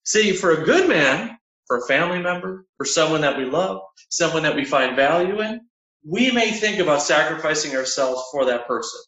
See, 0.03 0.34
for 0.34 0.51
a 0.51 0.63
good 0.63 0.89
man, 0.89 1.38
for 1.68 1.77
a 1.77 1.88
family 1.88 2.20
member, 2.20 2.65
for 2.77 2.86
someone 2.86 3.22
that 3.22 3.38
we 3.38 3.46
love, 3.46 3.82
someone 4.10 4.44
that 4.44 4.56
we 4.56 4.65
find 4.65 4.96
value 4.96 5.41
in, 5.41 5.62
we 6.06 6.32
may 6.32 6.51
think 6.51 6.80
about 6.80 7.01
sacrificing 7.01 7.75
ourselves 7.75 8.24
for 8.32 8.46
that 8.46 8.68
person. 8.68 9.00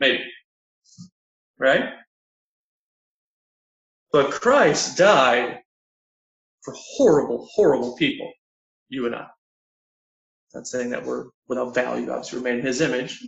Maybe. 0.00 0.24
Right? 1.58 1.90
But 4.14 4.30
Christ 4.30 4.96
died 4.96 5.58
for 6.62 6.72
horrible, 6.76 7.48
horrible 7.52 7.96
people, 7.96 8.30
you 8.88 9.06
and 9.06 9.16
I. 9.16 9.26
Not 10.54 10.68
saying 10.68 10.90
that 10.90 11.04
we're 11.04 11.24
without 11.48 11.74
value, 11.74 12.08
obviously, 12.12 12.38
we're 12.38 12.56
in 12.56 12.64
His 12.64 12.80
image. 12.80 13.18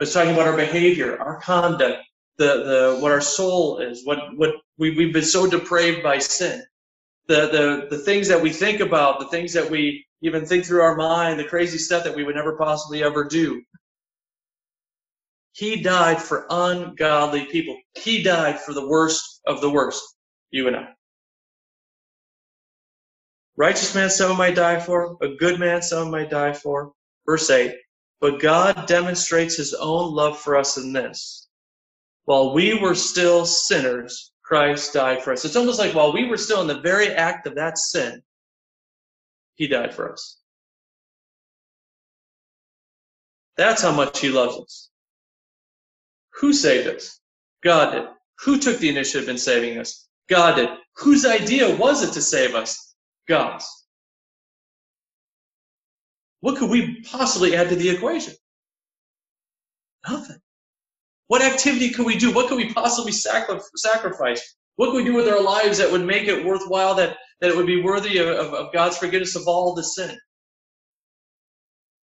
But 0.00 0.08
it's 0.08 0.14
talking 0.14 0.34
about 0.34 0.48
our 0.48 0.56
behavior, 0.56 1.16
our 1.16 1.40
conduct, 1.40 2.02
the, 2.38 2.44
the 2.44 2.98
what 3.00 3.12
our 3.12 3.20
soul 3.20 3.78
is, 3.78 4.04
what 4.04 4.18
what 4.34 4.50
we, 4.78 4.96
we've 4.96 5.12
been 5.14 5.22
so 5.22 5.48
depraved 5.48 6.02
by 6.02 6.18
sin. 6.18 6.60
The, 7.28 7.86
the 7.88 7.96
the 7.96 8.02
things 8.02 8.26
that 8.26 8.42
we 8.42 8.50
think 8.50 8.80
about, 8.80 9.20
the 9.20 9.28
things 9.28 9.52
that 9.52 9.70
we 9.70 10.04
even 10.22 10.44
think 10.44 10.64
through 10.64 10.82
our 10.82 10.96
mind, 10.96 11.38
the 11.38 11.44
crazy 11.44 11.78
stuff 11.78 12.02
that 12.02 12.16
we 12.16 12.24
would 12.24 12.34
never 12.34 12.56
possibly 12.56 13.04
ever 13.04 13.22
do. 13.22 13.62
He 15.52 15.82
died 15.82 16.20
for 16.20 16.46
ungodly 16.50 17.44
people. 17.46 17.78
He 17.94 18.24
died 18.24 18.58
for 18.58 18.74
the 18.74 18.88
worst 18.88 19.40
of 19.46 19.60
the 19.60 19.70
worst, 19.70 20.15
you 20.56 20.66
and 20.68 20.76
I. 20.76 20.88
Righteous 23.56 23.94
man 23.94 24.10
some 24.10 24.36
might 24.36 24.54
die 24.54 24.80
for, 24.80 25.16
a 25.22 25.28
good 25.28 25.60
man 25.60 25.82
some 25.82 26.10
might 26.10 26.30
die 26.30 26.52
for. 26.52 26.92
Verse 27.26 27.48
8. 27.50 27.74
But 28.20 28.40
God 28.40 28.86
demonstrates 28.86 29.56
his 29.56 29.74
own 29.74 30.14
love 30.14 30.38
for 30.38 30.56
us 30.56 30.78
in 30.78 30.92
this. 30.92 31.48
While 32.24 32.54
we 32.54 32.78
were 32.78 32.94
still 32.94 33.46
sinners, 33.46 34.32
Christ 34.42 34.94
died 34.94 35.22
for 35.22 35.32
us. 35.32 35.44
It's 35.44 35.56
almost 35.56 35.78
like 35.78 35.94
while 35.94 36.12
we 36.12 36.26
were 36.26 36.36
still 36.36 36.60
in 36.60 36.66
the 36.66 36.80
very 36.80 37.08
act 37.08 37.46
of 37.46 37.56
that 37.56 37.78
sin, 37.78 38.22
he 39.54 39.68
died 39.68 39.94
for 39.94 40.12
us. 40.12 40.38
That's 43.56 43.82
how 43.82 43.92
much 43.92 44.20
he 44.20 44.28
loves 44.28 44.58
us. 44.58 44.90
Who 46.40 46.52
saved 46.52 46.88
us? 46.88 47.20
God 47.62 47.92
did. 47.92 48.04
Who 48.40 48.58
took 48.58 48.78
the 48.78 48.90
initiative 48.90 49.28
in 49.28 49.38
saving 49.38 49.78
us? 49.78 50.05
God 50.28 50.56
did. 50.56 50.70
Whose 50.96 51.24
idea 51.24 51.76
was 51.76 52.02
it 52.02 52.12
to 52.14 52.22
save 52.22 52.54
us? 52.54 52.94
God's. 53.28 53.66
What 56.40 56.58
could 56.58 56.70
we 56.70 57.02
possibly 57.02 57.56
add 57.56 57.68
to 57.70 57.76
the 57.76 57.90
equation? 57.90 58.34
Nothing. 60.08 60.38
What 61.28 61.42
activity 61.42 61.90
could 61.90 62.06
we 62.06 62.16
do? 62.16 62.32
What 62.32 62.48
could 62.48 62.56
we 62.56 62.72
possibly 62.72 63.12
sacrifice? 63.12 64.56
What 64.76 64.90
could 64.90 64.96
we 64.96 65.04
do 65.04 65.14
with 65.14 65.28
our 65.28 65.42
lives 65.42 65.78
that 65.78 65.90
would 65.90 66.04
make 66.04 66.28
it 66.28 66.44
worthwhile, 66.44 66.94
that, 66.96 67.16
that 67.40 67.50
it 67.50 67.56
would 67.56 67.66
be 67.66 67.82
worthy 67.82 68.18
of, 68.18 68.28
of, 68.28 68.54
of 68.54 68.72
God's 68.72 68.96
forgiveness 68.96 69.34
of 69.34 69.48
all 69.48 69.74
the 69.74 69.82
sin? 69.82 70.16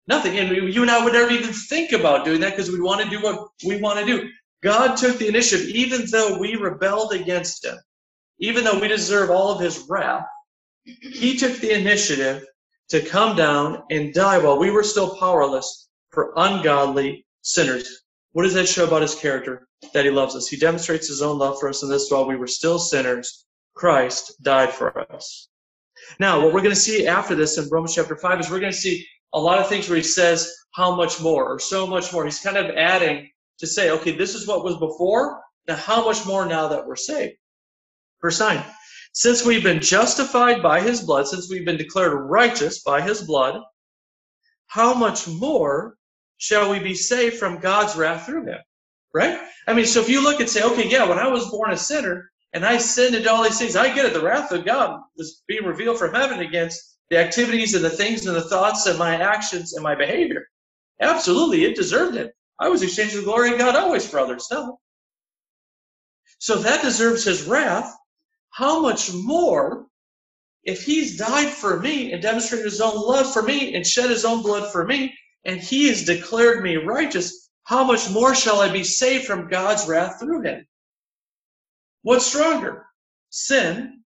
Nothing. 0.06 0.38
And 0.38 0.72
you 0.72 0.82
and 0.82 0.90
I 0.90 1.04
would 1.04 1.12
never 1.12 1.30
even 1.30 1.52
think 1.52 1.92
about 1.92 2.24
doing 2.24 2.40
that 2.40 2.50
because 2.50 2.70
we 2.70 2.80
want 2.80 3.02
to 3.02 3.10
do 3.10 3.20
what 3.20 3.48
we 3.64 3.80
want 3.80 3.98
to 3.98 4.06
do. 4.06 4.28
God 4.62 4.96
took 4.96 5.18
the 5.18 5.28
initiative, 5.28 5.68
even 5.68 6.06
though 6.10 6.38
we 6.38 6.56
rebelled 6.56 7.12
against 7.12 7.64
Him, 7.64 7.76
even 8.38 8.64
though 8.64 8.78
we 8.78 8.88
deserve 8.88 9.30
all 9.30 9.50
of 9.52 9.60
His 9.60 9.84
wrath. 9.88 10.24
He 10.84 11.36
took 11.36 11.56
the 11.56 11.78
initiative 11.78 12.44
to 12.88 13.02
come 13.02 13.36
down 13.36 13.82
and 13.90 14.14
die 14.14 14.38
while 14.38 14.58
we 14.58 14.70
were 14.70 14.82
still 14.82 15.16
powerless 15.16 15.88
for 16.10 16.32
ungodly 16.36 17.26
sinners. 17.42 18.02
What 18.32 18.44
does 18.44 18.54
that 18.54 18.68
show 18.68 18.84
about 18.84 19.02
his 19.02 19.14
character? 19.14 19.68
That 19.94 20.04
he 20.04 20.10
loves 20.10 20.34
us. 20.34 20.48
He 20.48 20.56
demonstrates 20.56 21.08
his 21.08 21.22
own 21.22 21.38
love 21.38 21.58
for 21.60 21.68
us 21.68 21.82
in 21.82 21.88
this 21.88 22.10
while 22.10 22.26
we 22.26 22.36
were 22.36 22.46
still 22.46 22.78
sinners, 22.78 23.46
Christ 23.74 24.42
died 24.42 24.72
for 24.72 24.98
us. 25.12 25.48
Now, 26.18 26.40
what 26.40 26.52
we're 26.52 26.62
going 26.62 26.74
to 26.74 26.80
see 26.80 27.06
after 27.06 27.34
this 27.34 27.58
in 27.58 27.68
Romans 27.70 27.94
chapter 27.94 28.16
5 28.16 28.40
is 28.40 28.50
we're 28.50 28.60
going 28.60 28.72
to 28.72 28.78
see 28.78 29.06
a 29.34 29.40
lot 29.40 29.58
of 29.58 29.68
things 29.68 29.88
where 29.88 29.96
he 29.96 30.02
says 30.02 30.52
how 30.72 30.94
much 30.94 31.20
more 31.20 31.44
or 31.46 31.58
so 31.58 31.86
much 31.86 32.12
more. 32.12 32.24
He's 32.24 32.40
kind 32.40 32.56
of 32.56 32.74
adding 32.76 33.28
to 33.58 33.66
say, 33.66 33.90
okay, 33.90 34.12
this 34.12 34.34
is 34.34 34.46
what 34.46 34.64
was 34.64 34.78
before. 34.78 35.40
Now, 35.66 35.76
how 35.76 36.04
much 36.04 36.26
more 36.26 36.46
now 36.46 36.68
that 36.68 36.86
we're 36.86 36.96
saved? 36.96 37.36
Verse 38.20 38.40
9. 38.40 38.64
Since 39.12 39.44
we've 39.44 39.62
been 39.62 39.80
justified 39.80 40.62
by 40.62 40.80
his 40.80 41.00
blood, 41.00 41.26
since 41.26 41.50
we've 41.50 41.64
been 41.64 41.76
declared 41.76 42.12
righteous 42.12 42.82
by 42.82 43.00
his 43.00 43.22
blood, 43.22 43.60
how 44.66 44.94
much 44.94 45.26
more 45.26 45.96
shall 46.36 46.70
we 46.70 46.78
be 46.78 46.94
saved 46.94 47.36
from 47.36 47.60
God's 47.60 47.96
wrath 47.96 48.26
through 48.26 48.46
him? 48.46 48.58
Right? 49.14 49.40
I 49.66 49.72
mean, 49.72 49.86
so 49.86 50.00
if 50.00 50.08
you 50.08 50.22
look 50.22 50.40
and 50.40 50.48
say, 50.48 50.62
okay, 50.62 50.88
yeah, 50.88 51.08
when 51.08 51.18
I 51.18 51.28
was 51.28 51.50
born 51.50 51.72
a 51.72 51.76
sinner 51.76 52.30
and 52.52 52.64
I 52.64 52.78
sinned 52.78 53.14
and 53.14 53.26
all 53.26 53.42
these 53.42 53.58
things, 53.58 53.76
I 53.76 53.94
get 53.94 54.04
it. 54.06 54.12
The 54.12 54.22
wrath 54.22 54.52
of 54.52 54.64
God 54.64 55.00
was 55.16 55.42
being 55.48 55.64
revealed 55.64 55.98
from 55.98 56.14
heaven 56.14 56.40
against 56.40 56.98
the 57.10 57.18
activities 57.18 57.74
and 57.74 57.84
the 57.84 57.90
things 57.90 58.26
and 58.26 58.36
the 58.36 58.48
thoughts 58.48 58.86
and 58.86 58.98
my 58.98 59.16
actions 59.16 59.74
and 59.74 59.82
my 59.82 59.94
behavior. 59.94 60.46
Absolutely, 61.00 61.64
it 61.64 61.76
deserved 61.76 62.16
it. 62.16 62.32
I 62.60 62.68
was 62.68 62.82
exchanging 62.82 63.20
the 63.20 63.24
glory 63.24 63.52
of 63.52 63.58
God 63.58 63.76
always 63.76 64.08
for 64.08 64.18
others. 64.18 64.46
No. 64.50 64.78
So 66.38 66.56
that 66.56 66.82
deserves 66.82 67.24
his 67.24 67.44
wrath 67.44 67.94
how 68.58 68.80
much 68.80 69.12
more 69.12 69.86
if 70.64 70.82
he's 70.82 71.16
died 71.16 71.48
for 71.48 71.78
me 71.78 72.12
and 72.12 72.20
demonstrated 72.20 72.64
his 72.64 72.80
own 72.80 72.96
love 72.96 73.32
for 73.32 73.40
me 73.40 73.76
and 73.76 73.86
shed 73.86 74.10
his 74.10 74.24
own 74.24 74.42
blood 74.42 74.72
for 74.72 74.84
me, 74.84 75.16
and 75.44 75.60
he 75.60 75.86
has 75.86 76.04
declared 76.04 76.64
me 76.64 76.74
righteous, 76.74 77.50
how 77.62 77.84
much 77.84 78.10
more 78.10 78.34
shall 78.34 78.60
I 78.60 78.68
be 78.72 78.82
saved 78.82 79.26
from 79.26 79.48
God's 79.48 79.86
wrath 79.86 80.18
through 80.18 80.42
him? 80.42 80.66
What's 82.02 82.26
stronger, 82.26 82.84
sin 83.30 84.02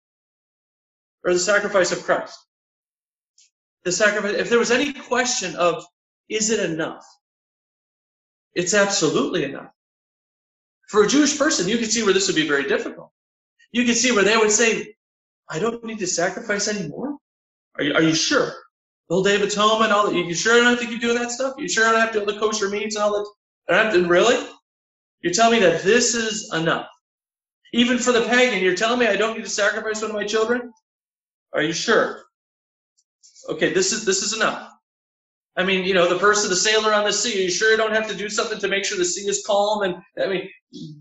or 1.24 1.32
the 1.32 1.38
sacrifice 1.38 1.90
of 1.90 2.02
Christ? 2.02 2.38
The 3.84 3.92
sacrifice, 3.92 4.34
if 4.34 4.50
there 4.50 4.58
was 4.58 4.70
any 4.70 4.92
question 4.92 5.56
of, 5.56 5.82
is 6.28 6.50
it 6.50 6.60
enough? 6.60 7.06
It's 8.52 8.74
absolutely 8.74 9.44
enough. 9.44 9.72
For 10.88 11.04
a 11.04 11.08
Jewish 11.08 11.38
person, 11.38 11.68
you 11.68 11.78
can 11.78 11.88
see 11.88 12.02
where 12.02 12.12
this 12.12 12.26
would 12.26 12.36
be 12.36 12.46
very 12.46 12.68
difficult 12.68 13.11
you 13.72 13.84
can 13.84 13.94
see 13.94 14.12
where 14.12 14.24
they 14.24 14.36
would 14.36 14.50
say, 14.50 14.94
I 15.48 15.58
don't 15.58 15.84
need 15.84 15.98
to 15.98 16.06
sacrifice 16.06 16.68
anymore. 16.68 17.16
Are 17.76 17.84
you, 17.84 17.94
are 17.94 18.02
you 18.02 18.14
sure? 18.14 18.52
Whole 19.08 19.22
Day 19.22 19.34
of 19.34 19.42
Atonement, 19.42 19.92
all 19.92 20.06
that. 20.06 20.14
You 20.14 20.34
sure 20.34 20.54
I 20.54 20.58
don't 20.58 20.66
have 20.66 20.80
to 20.80 20.86
keep 20.86 21.00
doing 21.00 21.16
that 21.16 21.30
stuff? 21.30 21.54
You 21.58 21.68
sure 21.68 21.86
I 21.86 21.92
don't 21.92 22.00
have 22.00 22.12
to 22.12 22.20
do 22.20 22.26
the 22.26 22.38
kosher 22.38 22.68
meats 22.68 22.96
and 22.96 23.04
all 23.04 23.12
that? 23.12 23.30
I 23.68 23.76
don't 23.76 23.84
have 23.86 23.94
to, 23.94 24.08
really? 24.08 24.48
You're 25.20 25.32
telling 25.32 25.60
me 25.60 25.66
that 25.66 25.82
this 25.82 26.14
is 26.14 26.52
enough. 26.54 26.88
Even 27.72 27.98
for 27.98 28.12
the 28.12 28.22
pagan, 28.22 28.62
you're 28.62 28.74
telling 28.74 28.98
me 28.98 29.06
I 29.06 29.16
don't 29.16 29.36
need 29.36 29.44
to 29.44 29.50
sacrifice 29.50 30.02
one 30.02 30.10
of 30.10 30.16
my 30.16 30.24
children? 30.24 30.72
Are 31.52 31.62
you 31.62 31.72
sure? 31.72 32.24
Okay, 33.48 33.72
this 33.72 33.92
is 33.92 34.04
this 34.04 34.22
is 34.22 34.34
enough. 34.34 34.71
I 35.56 35.64
mean, 35.64 35.84
you 35.84 35.92
know, 35.92 36.08
the 36.08 36.18
person, 36.18 36.48
the 36.48 36.56
sailor 36.56 36.94
on 36.94 37.04
the 37.04 37.12
sea, 37.12 37.44
you 37.44 37.50
sure 37.50 37.70
you 37.70 37.76
don't 37.76 37.94
have 37.94 38.08
to 38.08 38.16
do 38.16 38.28
something 38.28 38.58
to 38.58 38.68
make 38.68 38.84
sure 38.84 38.96
the 38.96 39.04
sea 39.04 39.28
is 39.28 39.44
calm? 39.46 39.82
And 39.82 39.96
I 40.22 40.26
mean, 40.26 40.48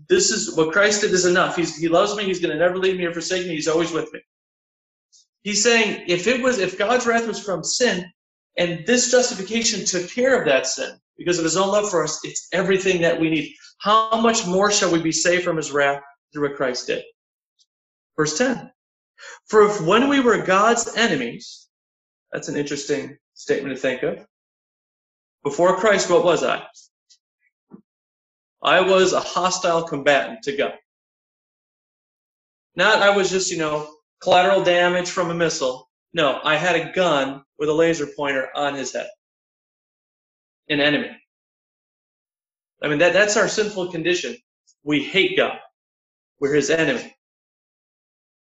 this 0.08 0.30
is 0.30 0.56
what 0.56 0.72
Christ 0.72 1.00
did 1.00 1.12
is 1.12 1.24
enough. 1.24 1.56
He's, 1.56 1.76
he 1.76 1.88
loves 1.88 2.14
me. 2.16 2.24
He's 2.24 2.40
going 2.40 2.52
to 2.52 2.58
never 2.58 2.76
leave 2.76 2.98
me 2.98 3.06
or 3.06 3.12
forsake 3.12 3.46
me. 3.46 3.54
He's 3.54 3.68
always 3.68 3.92
with 3.92 4.12
me. 4.12 4.20
He's 5.42 5.62
saying 5.62 6.04
if 6.06 6.26
it 6.26 6.42
was, 6.42 6.58
if 6.58 6.78
God's 6.78 7.06
wrath 7.06 7.26
was 7.26 7.42
from 7.42 7.64
sin 7.64 8.04
and 8.58 8.86
this 8.86 9.10
justification 9.10 9.84
took 9.84 10.10
care 10.10 10.38
of 10.38 10.46
that 10.46 10.66
sin 10.66 10.98
because 11.16 11.38
of 11.38 11.44
his 11.44 11.56
own 11.56 11.68
love 11.68 11.90
for 11.90 12.04
us, 12.04 12.20
it's 12.22 12.48
everything 12.52 13.00
that 13.00 13.18
we 13.18 13.30
need. 13.30 13.54
How 13.80 14.20
much 14.20 14.46
more 14.46 14.70
shall 14.70 14.92
we 14.92 15.00
be 15.00 15.12
saved 15.12 15.44
from 15.44 15.56
his 15.56 15.72
wrath 15.72 16.02
through 16.32 16.48
what 16.48 16.56
Christ 16.56 16.88
did? 16.88 17.02
Verse 18.16 18.36
10. 18.36 18.70
For 19.48 19.62
if 19.62 19.80
when 19.80 20.08
we 20.08 20.20
were 20.20 20.44
God's 20.44 20.94
enemies, 20.96 21.68
that's 22.32 22.48
an 22.48 22.56
interesting 22.56 23.16
statement 23.34 23.74
to 23.74 23.80
think 23.80 24.02
of. 24.02 24.24
Before 25.44 25.78
Christ, 25.78 26.10
what 26.10 26.24
was 26.24 26.44
I? 26.44 26.64
I 28.62 28.82
was 28.82 29.12
a 29.12 29.20
hostile 29.20 29.84
combatant 29.84 30.44
to 30.44 30.56
God. 30.56 30.74
Not 32.76 33.02
I 33.02 33.16
was 33.16 33.30
just, 33.30 33.52
you 33.52 33.58
know, 33.58 33.90
collateral 34.22 34.64
damage 34.64 35.10
from 35.10 35.30
a 35.30 35.34
missile. 35.34 35.90
No, 36.14 36.40
I 36.44 36.56
had 36.56 36.76
a 36.76 36.92
gun 36.92 37.42
with 37.58 37.70
a 37.70 37.74
laser 37.74 38.06
pointer 38.06 38.48
on 38.56 38.74
his 38.76 38.94
head. 38.94 39.08
An 40.70 40.80
enemy. 40.80 41.10
I 42.82 42.88
mean, 42.88 42.98
that, 43.00 43.14
that's 43.14 43.36
our 43.38 43.48
sinful 43.48 43.92
condition. 43.92 44.36
We 44.84 45.02
hate 45.02 45.36
God. 45.36 45.58
We're 46.40 46.54
his 46.54 46.70
enemy. 46.70 47.14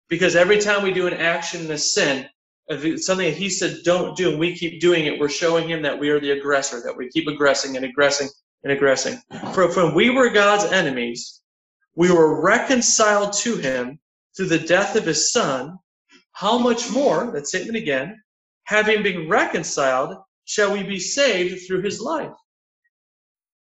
Because 0.09 0.37
every 0.37 0.59
time 0.61 0.83
we 0.83 0.93
do 0.93 1.07
an 1.07 1.15
action 1.15 1.65
in 1.67 1.71
a 1.73 1.79
sin, 1.79 2.27
something 2.69 3.31
that 3.31 3.37
he 3.37 3.49
said 3.49 3.79
don't 3.85 4.17
do, 4.17 4.31
and 4.31 4.39
we 4.39 4.57
keep 4.57 4.81
doing 4.81 5.07
it, 5.07 5.19
we're 5.19 5.29
showing 5.29 5.69
him 5.69 5.83
that 5.83 5.99
we 5.99 6.11
are 6.11 6.21
the 6.21 6.33
aggressor, 6.33 6.81
that 6.83 6.97
we 6.97 7.09
keep 7.11 7.29
aggressing 7.29 7.77
and 7.77 7.85
aggressing 7.85 8.29
and 8.65 8.73
aggressing. 8.73 9.21
For 9.53 9.69
when 9.75 9.95
we 9.95 10.11
were 10.11 10.31
God's 10.31 10.73
enemies, 10.73 11.41
we 11.95 12.11
were 12.11 12.43
reconciled 12.43 13.33
to 13.35 13.57
him 13.57 13.99
through 14.37 14.47
the 14.47 14.59
death 14.59 14.97
of 14.97 15.07
his 15.07 15.33
son. 15.33 15.79
How 16.33 16.59
much 16.59 16.91
more, 16.91 17.31
that 17.33 17.47
statement 17.47 17.77
again, 17.77 18.21
having 18.65 19.03
been 19.03 19.29
reconciled, 19.29 20.17
shall 20.45 20.73
we 20.73 20.83
be 20.83 20.99
saved 20.99 21.67
through 21.67 21.83
his 21.83 22.01
life? 22.01 22.33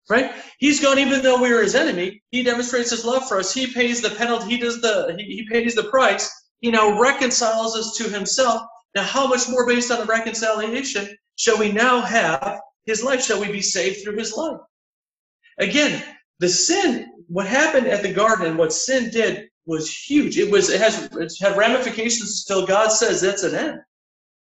Right? 0.08 0.32
He's 0.58 0.80
gone, 0.80 0.98
even 0.98 1.22
though 1.22 1.40
we 1.40 1.52
are 1.52 1.62
his 1.62 1.74
enemy, 1.74 2.22
he 2.30 2.42
demonstrates 2.42 2.90
his 2.90 3.04
love 3.04 3.26
for 3.26 3.38
us. 3.38 3.54
He 3.54 3.72
pays 3.72 4.00
the 4.00 4.10
penalty, 4.10 4.50
he 4.50 4.58
does 4.58 4.80
the 4.80 5.14
he, 5.18 5.24
he 5.24 5.48
pays 5.48 5.74
the 5.74 5.84
price. 5.84 6.30
He 6.60 6.70
now 6.70 7.00
reconciles 7.00 7.76
us 7.76 7.96
to 7.96 8.04
himself 8.04 8.62
now, 8.94 9.02
how 9.02 9.26
much 9.26 9.48
more 9.48 9.66
based 9.66 9.90
on 9.90 9.98
the 9.98 10.06
reconciliation 10.06 11.08
shall 11.36 11.58
we 11.58 11.70
now 11.70 12.00
have 12.00 12.60
his 12.84 13.02
life? 13.02 13.22
Shall 13.22 13.40
we 13.40 13.52
be 13.52 13.60
saved 13.60 14.02
through 14.02 14.16
his 14.16 14.34
life? 14.34 14.60
Again, 15.58 16.02
the 16.38 16.48
sin, 16.48 17.12
what 17.28 17.46
happened 17.46 17.86
at 17.86 18.02
the 18.02 18.12
garden 18.12 18.46
and 18.46 18.58
what 18.58 18.72
sin 18.72 19.10
did 19.10 19.48
was 19.66 19.92
huge. 19.92 20.38
It 20.38 20.50
was 20.50 20.70
it 20.70 20.80
has 20.80 21.08
it 21.12 21.32
had 21.40 21.56
ramifications 21.56 22.46
until 22.48 22.66
God 22.66 22.88
says 22.88 23.20
that's 23.20 23.42
an 23.42 23.54
end. 23.54 23.80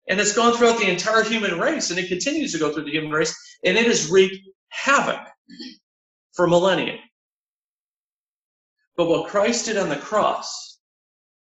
And 0.08 0.18
it's 0.18 0.34
gone 0.34 0.56
throughout 0.56 0.78
the 0.78 0.90
entire 0.90 1.22
human 1.22 1.58
race, 1.60 1.90
and 1.90 1.98
it 1.98 2.08
continues 2.08 2.52
to 2.52 2.58
go 2.58 2.72
through 2.72 2.84
the 2.84 2.92
human 2.92 3.10
race, 3.10 3.34
and 3.64 3.76
it 3.76 3.86
has 3.86 4.10
wreaked 4.10 4.38
havoc 4.70 5.20
for 6.32 6.46
millennia. 6.46 6.98
But 8.96 9.08
what 9.08 9.28
Christ 9.28 9.66
did 9.66 9.76
on 9.76 9.90
the 9.90 9.96
cross 9.96 10.78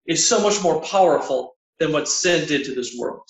is 0.05 0.27
so 0.27 0.41
much 0.41 0.61
more 0.61 0.81
powerful 0.81 1.55
than 1.81 1.91
what 1.91 2.07
sin 2.07 2.47
did 2.47 2.63
to 2.63 2.75
this 2.75 2.95
world. 2.95 3.27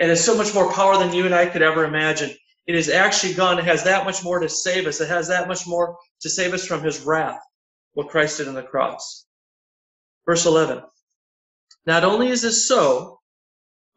And 0.00 0.10
it's 0.10 0.24
so 0.24 0.36
much 0.36 0.52
more 0.52 0.72
power 0.72 0.98
than 0.98 1.14
you 1.14 1.26
and 1.26 1.34
I 1.34 1.46
could 1.46 1.62
ever 1.62 1.84
imagine. 1.84 2.30
It 2.66 2.74
is 2.74 2.88
actually 2.88 3.34
gone. 3.34 3.56
It 3.60 3.66
has 3.66 3.84
that 3.84 4.04
much 4.04 4.24
more 4.24 4.40
to 4.40 4.48
save 4.48 4.88
us. 4.88 5.00
It 5.00 5.08
has 5.08 5.28
that 5.28 5.46
much 5.46 5.64
more 5.64 5.96
to 6.22 6.28
save 6.28 6.52
us 6.52 6.66
from 6.66 6.82
his 6.82 7.02
wrath, 7.02 7.40
what 7.92 8.08
Christ 8.08 8.38
did 8.38 8.48
on 8.48 8.54
the 8.54 8.64
cross. 8.64 9.26
Verse 10.26 10.44
11. 10.44 10.82
Not 11.86 12.02
only 12.02 12.30
is 12.30 12.42
this 12.42 12.66
so, 12.66 13.20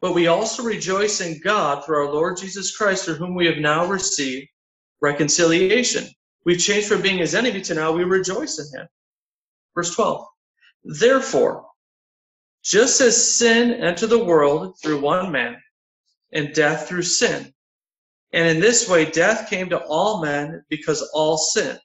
but 0.00 0.14
we 0.14 0.28
also 0.28 0.62
rejoice 0.62 1.20
in 1.20 1.40
God 1.42 1.84
through 1.84 2.06
our 2.06 2.12
Lord 2.12 2.36
Jesus 2.36 2.76
Christ, 2.76 3.04
through 3.04 3.14
whom 3.16 3.34
we 3.34 3.46
have 3.46 3.58
now 3.58 3.84
received 3.84 4.46
reconciliation. 5.00 6.04
We've 6.44 6.60
changed 6.60 6.86
from 6.86 7.02
being 7.02 7.18
his 7.18 7.34
enemy 7.34 7.62
to 7.62 7.74
now 7.74 7.90
we 7.90 8.04
rejoice 8.04 8.60
in 8.60 8.78
him. 8.78 8.86
Verse 9.74 9.92
12. 9.92 10.24
Therefore, 10.84 11.66
just 12.64 13.00
as 13.00 13.36
sin 13.36 13.72
entered 13.72 14.08
the 14.08 14.24
world 14.24 14.76
through 14.80 15.00
one 15.00 15.30
man, 15.30 15.56
and 16.32 16.54
death 16.54 16.88
through 16.88 17.02
sin. 17.02 17.52
And 18.32 18.48
in 18.48 18.58
this 18.58 18.88
way, 18.88 19.04
death 19.10 19.48
came 19.48 19.68
to 19.68 19.78
all 19.78 20.22
men 20.22 20.64
because 20.68 21.08
all 21.14 21.36
sinned. 21.36 21.78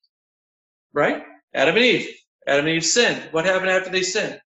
Right? 0.93 1.21
Adam 1.53 1.75
and 1.75 1.85
Eve. 1.85 2.09
Adam 2.47 2.65
and 2.65 2.75
Eve 2.75 2.85
sinned. 2.85 3.29
What 3.31 3.45
happened 3.45 3.69
after 3.69 3.91
they 3.91 4.01
sinned? 4.01 4.39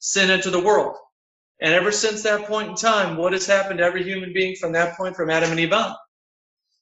Sin 0.00 0.30
entered 0.30 0.50
the 0.50 0.58
world. 0.58 0.96
And 1.60 1.72
ever 1.72 1.92
since 1.92 2.24
that 2.24 2.46
point 2.46 2.70
in 2.70 2.74
time, 2.74 3.16
what 3.16 3.32
has 3.32 3.46
happened 3.46 3.78
to 3.78 3.84
every 3.84 4.02
human 4.02 4.32
being 4.32 4.56
from 4.56 4.72
that 4.72 4.96
point 4.96 5.14
from 5.14 5.30
Adam 5.30 5.52
and 5.52 5.60
Eve 5.60 5.72
on? 5.72 5.94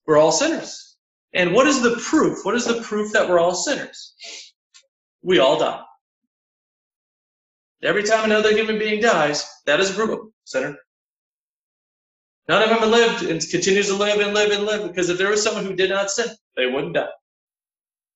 We're 0.07 0.17
all 0.17 0.33
sinners. 0.33 0.97
And 1.35 1.53
what 1.53 1.67
is 1.67 1.83
the 1.83 1.97
proof? 1.97 2.39
What 2.45 2.55
is 2.55 2.65
the 2.65 2.81
proof 2.81 3.13
that 3.13 3.29
we're 3.29 3.39
all 3.39 3.55
sinners? 3.55 4.15
We 5.23 5.39
all 5.39 5.59
die. 5.59 5.83
Every 7.83 8.03
time 8.03 8.25
another 8.25 8.53
human 8.53 8.79
being 8.79 9.01
dies, 9.01 9.49
that 9.67 9.81
is 9.81 9.91
a 9.91 9.95
proof 9.95 10.31
sinner. 10.45 10.77
None 12.49 12.63
of 12.63 12.69
them 12.69 12.79
have 12.81 12.89
lived 12.89 13.23
and 13.23 13.41
continues 13.49 13.87
to 13.87 13.95
live 13.95 14.21
and 14.21 14.35
live 14.35 14.51
and 14.51 14.65
live 14.65 14.89
because 14.89 15.09
if 15.09 15.19
there 15.19 15.31
was 15.31 15.43
someone 15.43 15.65
who 15.65 15.75
did 15.75 15.91
not 15.91 16.11
sin, 16.11 16.29
they 16.57 16.67
wouldn't 16.67 16.95
die. 16.95 17.09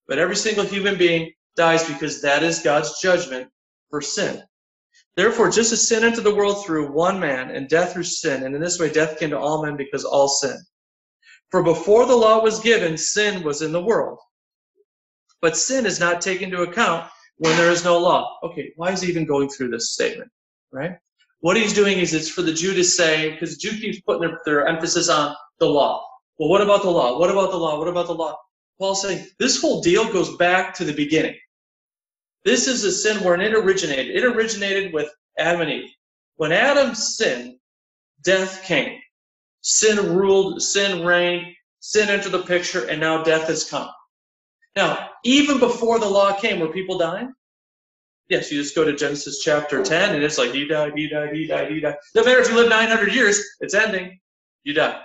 But 0.06 0.18
every 0.18 0.36
single 0.36 0.64
human 0.64 0.98
being 0.98 1.32
dies 1.56 1.86
because 1.88 2.20
that 2.22 2.42
is 2.42 2.58
God's 2.58 3.00
judgment 3.00 3.50
for 3.90 4.02
sin. 4.02 4.42
Therefore, 5.16 5.50
just 5.50 5.72
as 5.72 5.86
sin 5.86 6.04
entered 6.04 6.24
the 6.24 6.34
world 6.34 6.66
through 6.66 6.92
one 6.92 7.20
man 7.20 7.50
and 7.50 7.68
death 7.68 7.92
through 7.92 8.04
sin, 8.04 8.42
and 8.42 8.54
in 8.54 8.60
this 8.60 8.78
way 8.78 8.92
death 8.92 9.18
came 9.18 9.30
to 9.30 9.38
all 9.38 9.64
men 9.64 9.76
because 9.76 10.04
all 10.04 10.28
sin. 10.28 10.56
For 11.50 11.62
before 11.62 12.04
the 12.06 12.16
law 12.16 12.42
was 12.42 12.58
given, 12.58 12.98
sin 12.98 13.44
was 13.44 13.62
in 13.62 13.70
the 13.70 13.82
world. 13.82 14.18
But 15.40 15.56
sin 15.56 15.86
is 15.86 16.00
not 16.00 16.20
taken 16.20 16.46
into 16.50 16.62
account 16.62 17.08
when 17.38 17.56
there 17.56 17.70
is 17.70 17.84
no 17.84 17.98
law. 17.98 18.38
Okay, 18.42 18.72
why 18.76 18.92
is 18.92 19.00
he 19.00 19.08
even 19.08 19.26
going 19.26 19.48
through 19.48 19.70
this 19.70 19.92
statement, 19.92 20.30
right? 20.72 20.92
What 21.40 21.56
he's 21.56 21.74
doing 21.74 21.98
is 21.98 22.14
it's 22.14 22.28
for 22.28 22.42
the 22.42 22.52
Jew 22.52 22.74
to 22.74 22.84
say, 22.84 23.32
because 23.32 23.58
Jew 23.58 23.78
keeps 23.78 24.00
putting 24.00 24.22
their, 24.22 24.40
their 24.44 24.66
emphasis 24.66 25.08
on 25.08 25.34
the 25.58 25.66
law. 25.66 26.04
Well, 26.38 26.48
what 26.48 26.62
about 26.62 26.82
the 26.82 26.90
law? 26.90 27.18
What 27.18 27.30
about 27.30 27.50
the 27.50 27.58
law? 27.58 27.78
What 27.78 27.88
about 27.88 28.06
the 28.06 28.14
law? 28.14 28.36
Paul's 28.78 29.02
saying 29.02 29.26
this 29.38 29.60
whole 29.60 29.80
deal 29.80 30.10
goes 30.12 30.36
back 30.36 30.74
to 30.74 30.84
the 30.84 30.92
beginning. 30.92 31.36
This 32.44 32.66
is 32.66 32.84
a 32.84 32.92
sin 32.92 33.22
where 33.22 33.40
it 33.40 33.54
originated. 33.54 34.16
It 34.16 34.24
originated 34.24 34.92
with 34.92 35.08
Adam 35.38 35.62
and 35.62 35.70
Eve. 35.70 35.90
When 36.36 36.52
Adam 36.52 36.94
sinned, 36.94 37.56
death 38.22 38.64
came. 38.64 38.98
Sin 39.60 40.14
ruled, 40.14 40.60
sin 40.60 41.04
reigned, 41.04 41.46
sin 41.80 42.08
entered 42.08 42.32
the 42.32 42.42
picture, 42.42 42.84
and 42.86 43.00
now 43.00 43.22
death 43.22 43.48
has 43.48 43.64
come. 43.64 43.88
Now, 44.76 45.10
even 45.24 45.58
before 45.58 45.98
the 45.98 46.08
law 46.08 46.32
came, 46.32 46.60
were 46.60 46.68
people 46.68 46.98
dying? 46.98 47.32
Yes, 48.28 48.50
you 48.50 48.60
just 48.60 48.74
go 48.74 48.84
to 48.84 48.94
Genesis 48.94 49.40
chapter 49.40 49.82
10, 49.82 50.14
and 50.14 50.24
it's 50.24 50.38
like, 50.38 50.54
you 50.54 50.66
die, 50.66 50.90
you 50.96 51.08
die, 51.08 51.30
you 51.32 51.46
die, 51.46 51.68
you 51.68 51.80
die. 51.80 51.94
No 52.14 52.24
matter 52.24 52.40
if 52.40 52.48
you 52.48 52.56
live 52.56 52.70
900 52.70 53.14
years, 53.14 53.40
it's 53.60 53.74
ending. 53.74 54.18
You 54.64 54.74
die. 54.74 55.00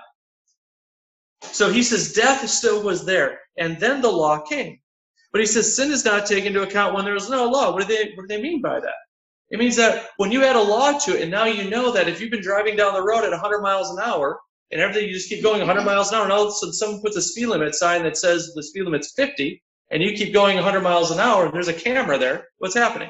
So 1.42 1.70
he 1.70 1.84
says 1.84 2.14
death 2.14 2.48
still 2.50 2.82
was 2.82 3.06
there, 3.06 3.40
and 3.58 3.80
then 3.80 4.02
the 4.02 4.12
law 4.12 4.40
came. 4.42 4.80
But 5.32 5.42
he 5.42 5.48
says 5.48 5.76
sin 5.76 5.92
is 5.92 6.06
not 6.06 6.26
taken 6.26 6.48
into 6.48 6.64
account 6.64 6.96
when 6.96 7.06
there 7.06 7.16
is 7.16 7.30
no 7.30 7.48
law. 7.48 7.72
What 7.72 7.88
do 7.88 7.94
they, 7.94 8.14
what 8.16 8.28
do 8.28 8.36
they 8.36 8.42
mean 8.42 8.62
by 8.62 8.80
that? 8.80 8.96
It 9.52 9.60
means 9.60 9.76
that 9.76 10.10
when 10.18 10.32
you 10.32 10.44
add 10.44 10.56
a 10.56 10.62
law 10.62 10.98
to 10.98 11.18
it, 11.18 11.22
and 11.22 11.32
now 11.32 11.46
you 11.46 11.70
know 11.70 11.92
that 11.92 12.08
if 12.08 12.22
you've 12.22 12.32
been 12.32 12.42
driving 12.42 12.76
down 12.76 12.94
the 12.94 13.04
road 13.04 13.24
at 13.24 13.32
100 13.32 13.62
miles 13.62 13.90
an 13.92 14.00
hour, 14.00 14.40
and 14.72 14.82
everything 14.82 15.08
you 15.08 15.14
just 15.14 15.30
keep 15.30 15.44
going 15.44 15.60
100 15.60 15.84
miles 15.84 16.10
an 16.10 16.16
hour, 16.16 16.24
and 16.24 16.32
all 16.32 16.44
of 16.44 16.50
a 16.50 16.52
sudden 16.52 16.74
someone 16.74 17.02
puts 17.02 17.16
a 17.16 17.22
speed 17.22 17.48
limit 17.48 17.76
sign 17.76 18.04
that 18.04 18.18
says 18.18 18.52
the 18.54 18.64
speed 18.64 18.84
limit's 18.84 19.14
50, 19.14 19.62
and 19.92 20.04
you 20.04 20.14
keep 20.14 20.34
going 20.34 20.56
100 20.56 20.82
miles 20.82 21.12
an 21.12 21.20
hour, 21.20 21.46
and 21.46 21.54
there's 21.54 21.68
a 21.68 21.74
camera 21.74 22.18
there, 22.18 22.48
what's 22.60 22.76
happening? 22.76 23.10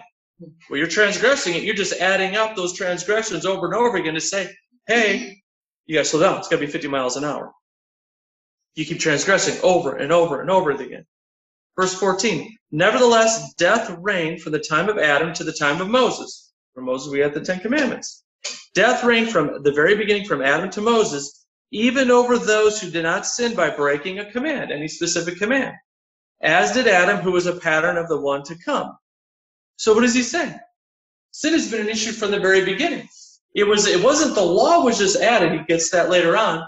Well, 0.70 0.78
you're 0.80 0.88
transgressing 0.88 1.56
it. 1.56 1.64
You're 1.64 1.76
just 1.76 2.00
adding 2.00 2.38
up 2.38 2.56
those 2.56 2.74
transgressions 2.74 3.46
over 3.46 3.66
and 3.66 3.76
over 3.76 3.98
again 3.98 4.14
to 4.14 4.22
say, 4.22 4.50
hey, 4.88 5.42
you 5.86 5.96
got 5.96 6.04
to 6.04 6.10
slow 6.10 6.22
down. 6.22 6.38
It's 6.38 6.48
got 6.48 6.58
to 6.58 6.66
be 6.66 6.72
50 6.72 6.88
miles 6.88 7.18
an 7.18 7.26
hour. 7.26 7.52
You 8.76 8.86
keep 8.86 9.00
transgressing 9.00 9.60
over 9.62 9.98
and 9.98 10.14
over 10.14 10.40
and 10.40 10.50
over 10.50 10.72
again. 10.72 11.06
Verse 11.76 11.94
14, 11.94 12.56
nevertheless, 12.72 13.54
death 13.56 13.94
reigned 14.00 14.42
from 14.42 14.54
the 14.54 14.60
time 14.60 14.88
of 14.88 14.98
Adam 14.98 15.34
to 15.34 15.44
the 15.44 15.52
time 15.54 15.82
of 15.82 15.90
Moses. 15.90 16.54
From 16.74 16.86
Moses, 16.86 17.12
we 17.12 17.20
had 17.20 17.34
the 17.34 17.42
Ten 17.42 17.60
Commandments. 17.60 18.24
Death 18.74 19.04
reigned 19.04 19.32
from 19.32 19.64
the 19.64 19.72
very 19.72 19.96
beginning, 19.96 20.26
from 20.26 20.42
Adam 20.42 20.70
to 20.72 20.82
Moses, 20.82 21.46
even 21.72 22.12
over 22.12 22.38
those 22.38 22.82
who 22.82 22.90
did 22.90 23.04
not 23.04 23.26
sin 23.26 23.56
by 23.56 23.70
breaking 23.70 24.20
a 24.20 24.32
command, 24.32 24.72
any 24.72 24.88
specific 24.88 25.38
command, 25.38 25.76
as 26.42 26.72
did 26.72 26.88
Adam, 26.88 27.18
who 27.18 27.32
was 27.32 27.46
a 27.46 27.60
pattern 27.60 27.98
of 27.98 28.08
the 28.08 28.20
one 28.20 28.44
to 28.44 28.56
come. 28.64 28.98
So 29.78 29.94
what 29.94 30.02
does 30.02 30.16
he 30.16 30.24
say? 30.24 30.56
Sin 31.32 31.54
has 31.54 31.70
been 31.70 31.82
an 31.82 31.90
issue 31.90 32.12
from 32.12 32.32
the 32.32 32.40
very 32.40 32.66
beginning. 32.66 33.08
It 33.56 33.64
was 33.64 33.88
it 33.88 34.04
wasn't 34.04 34.36
the 34.36 34.42
law 34.42 34.84
was 34.84 34.98
just 34.98 35.18
added, 35.18 35.52
he 35.52 35.66
gets 35.66 35.90
that 35.92 36.10
later 36.10 36.38
on, 36.38 36.64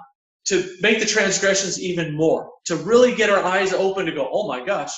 to 0.46 0.78
make 0.82 1.00
the 1.00 1.06
transgressions 1.06 1.80
even 1.80 2.16
more, 2.16 2.52
to 2.66 2.76
really 2.76 3.16
get 3.16 3.30
our 3.30 3.44
eyes 3.44 3.74
open 3.74 4.06
to 4.06 4.12
go, 4.12 4.30
oh 4.32 4.48
my 4.48 4.64
gosh, 4.64 4.94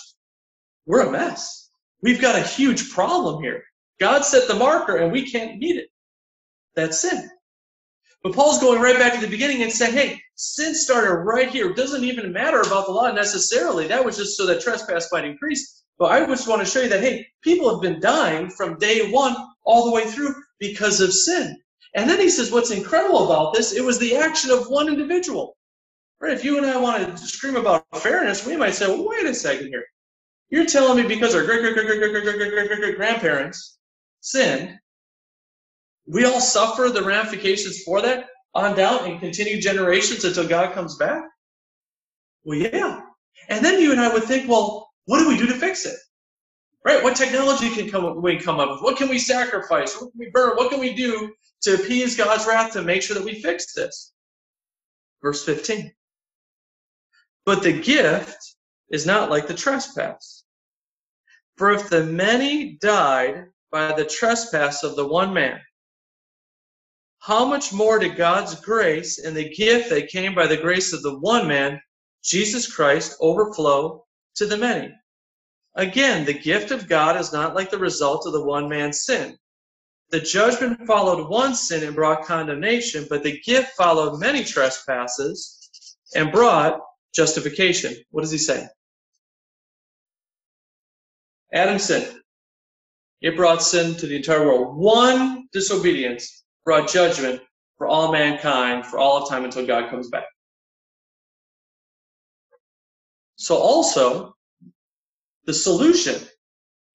we're 0.86 1.08
a 1.08 1.12
mess. 1.12 1.70
We've 2.02 2.22
got 2.22 2.36
a 2.36 2.44
huge 2.44 2.92
problem 2.92 3.42
here. 3.42 3.64
God 4.00 4.26
set 4.26 4.48
the 4.48 4.56
marker 4.56 4.98
and 4.98 5.12
we 5.12 5.30
can't 5.30 5.58
meet 5.58 5.78
it. 5.78 5.88
That's 6.76 7.00
sin. 7.00 7.30
But 8.24 8.34
Paul's 8.34 8.60
going 8.60 8.82
right 8.82 8.98
back 8.98 9.14
to 9.14 9.20
the 9.20 9.28
beginning 9.28 9.64
and 9.64 9.72
saying, 9.72 9.94
hey, 9.94 10.22
sin 10.36 10.74
started 10.74 11.14
right 11.14 11.50
here. 11.50 11.72
It 11.72 11.76
doesn't 11.76 12.06
even 12.06 12.32
matter 12.32 12.62
about 12.62 12.86
the 12.86 12.94
law 12.94 13.12
necessarily. 13.12 13.86
That 13.88 14.04
was 14.04 14.16
just 14.16 14.38
so 14.38 14.46
that 14.46 14.62
trespass 14.62 15.10
might 15.12 15.26
increase. 15.26 15.84
But 16.00 16.12
I 16.12 16.26
just 16.26 16.48
want 16.48 16.62
to 16.62 16.66
show 16.66 16.82
you 16.82 16.90
that, 16.90 17.02
hey, 17.02 17.28
people 17.42 17.70
have 17.70 17.82
been 17.82 18.00
dying 18.00 18.50
from 18.50 18.78
day 18.80 19.12
one 19.12 19.36
all 19.66 19.86
the 19.86 19.92
way 19.92 20.06
through 20.06 20.34
because 20.60 21.02
of 21.02 21.14
sin. 21.14 21.58
And 21.96 22.10
then 22.10 22.20
he 22.20 22.30
says, 22.30 22.52
what's 22.52 22.72
incredible 22.72 23.26
about 23.26 23.54
this, 23.54 23.74
it 23.74 23.84
was 23.84 24.00
the 24.00 24.16
action 24.16 24.52
of 24.52 24.68
one 24.68 24.88
individual. 24.88 25.58
Right? 26.22 26.34
If 26.34 26.46
you 26.46 26.58
and 26.58 26.66
I 26.66 26.78
want 26.78 27.06
to 27.06 27.18
scream 27.18 27.58
about 27.58 27.86
fairness, 27.94 28.48
we 28.48 28.56
might 28.56 28.74
say, 28.74 28.88
well, 28.88 29.08
wait 29.08 29.26
a 29.26 29.36
second 29.36 29.68
here. 29.68 29.84
You're 30.50 30.66
telling 30.66 31.02
me 31.02 31.08
because 31.08 31.36
our 31.36 31.44
great, 31.44 31.62
great, 31.62 31.74
great, 31.74 31.88
great, 31.88 32.00
great, 32.00 32.12
great, 32.24 32.24
great, 32.24 32.52
great, 32.52 32.68
great, 32.68 32.80
great 32.80 32.96
grandparents 32.96 33.78
sinned, 34.22 34.80
we 36.08 36.26
all 36.26 36.42
suffer 36.42 36.90
the 36.90 37.04
ramifications 37.04 37.84
for 37.84 38.02
that 38.02 38.28
on 38.54 38.76
down 38.76 39.10
and 39.10 39.20
continue 39.20 39.62
generations 39.62 40.26
until 40.26 40.48
God 40.48 40.74
comes 40.74 40.98
back? 40.98 41.24
Well, 42.44 42.58
yeah. 42.58 43.02
And 43.50 43.64
then 43.64 43.80
you 43.80 43.92
and 43.92 44.00
I 44.00 44.12
would 44.12 44.24
think, 44.24 44.50
well, 44.50 44.90
what 45.06 45.20
do 45.20 45.28
we 45.28 45.38
do 45.38 45.48
to 45.48 45.54
fix 45.54 45.86
it? 45.86 45.96
Right? 46.86 47.02
What 47.02 47.16
technology 47.16 47.70
can 47.70 47.90
come, 47.90 48.22
we 48.22 48.38
come 48.38 48.60
up 48.60 48.70
with? 48.70 48.82
What 48.82 48.98
can 48.98 49.10
we 49.10 49.18
sacrifice? 49.18 49.96
What 49.96 50.12
can 50.12 50.20
we 50.20 50.30
burn? 50.32 50.58
What 50.58 50.70
can 50.70 50.80
we 50.80 50.94
do 50.94 51.34
to 51.62 51.76
appease 51.76 52.18
God's 52.18 52.46
wrath 52.46 52.74
to 52.74 52.82
make 52.82 53.02
sure 53.02 53.16
that 53.16 53.24
we 53.24 53.42
fix 53.42 53.74
this? 53.74 54.14
Verse 55.22 55.44
15. 55.46 55.92
But 57.46 57.64
the 57.64 57.80
gift 57.80 58.38
is 58.90 59.06
not 59.06 59.30
like 59.30 59.48
the 59.48 59.54
trespass. 59.54 60.44
For 61.58 61.72
if 61.72 61.90
the 61.90 62.04
many 62.04 62.78
died 62.82 63.46
by 63.72 63.94
the 63.94 64.06
trespass 64.06 64.84
of 64.84 64.96
the 64.96 65.08
one 65.08 65.34
man, 65.34 65.60
how 67.24 67.46
much 67.46 67.72
more 67.72 68.00
did 68.00 68.18
God's 68.18 68.60
grace 68.60 69.18
and 69.18 69.34
the 69.34 69.56
gift 69.56 69.90
that 69.90 70.10
came 70.10 70.36
by 70.36 70.46
the 70.46 70.58
grace 70.58 70.92
of 70.92 71.02
the 71.04 71.20
one 71.20 71.48
man, 71.48 71.82
Jesus 72.22 72.70
Christ, 72.70 73.16
overflow 73.22 74.04
to 74.36 74.46
the 74.46 74.58
many? 74.58 74.94
Again, 75.76 76.26
the 76.26 76.34
gift 76.34 76.72
of 76.72 76.90
God 76.90 77.16
is 77.16 77.32
not 77.32 77.56
like 77.56 77.72
the 77.72 77.78
result 77.78 78.28
of 78.28 78.34
the 78.34 78.44
one 78.44 78.68
man's 78.68 79.04
sin. 79.06 79.38
The 80.10 80.20
judgment 80.20 80.86
followed 80.86 81.30
one 81.30 81.56
sin 81.56 81.86
and 81.86 81.96
brought 81.96 82.26
condemnation, 82.26 83.08
but 83.10 83.24
the 83.24 83.40
gift 83.40 83.72
followed 83.78 84.20
many 84.20 84.44
trespasses 84.44 85.98
and 86.14 86.30
brought 86.30 86.82
justification. 87.16 87.96
What 88.12 88.24
does 88.24 88.32
he 88.32 88.38
say? 88.38 88.68
Adam 91.54 91.80
sinned. 91.80 92.20
It 93.22 93.38
brought 93.38 93.64
sin 93.64 93.96
to 93.96 94.08
the 94.08 94.18
entire 94.18 94.46
world. 94.46 94.76
One 94.76 95.48
disobedience 95.54 96.43
brought 96.66 96.90
judgment 96.90 97.42
for 97.78 97.88
all 97.88 98.12
mankind 98.12 98.86
for 98.86 99.00
all 99.00 99.24
of 99.24 99.30
time 99.30 99.44
until 99.44 99.66
God 99.66 99.90
comes 99.90 100.10
back. 100.10 100.26
So 103.36 103.58
also, 103.58 104.36
the 105.46 105.54
solution 105.54 106.16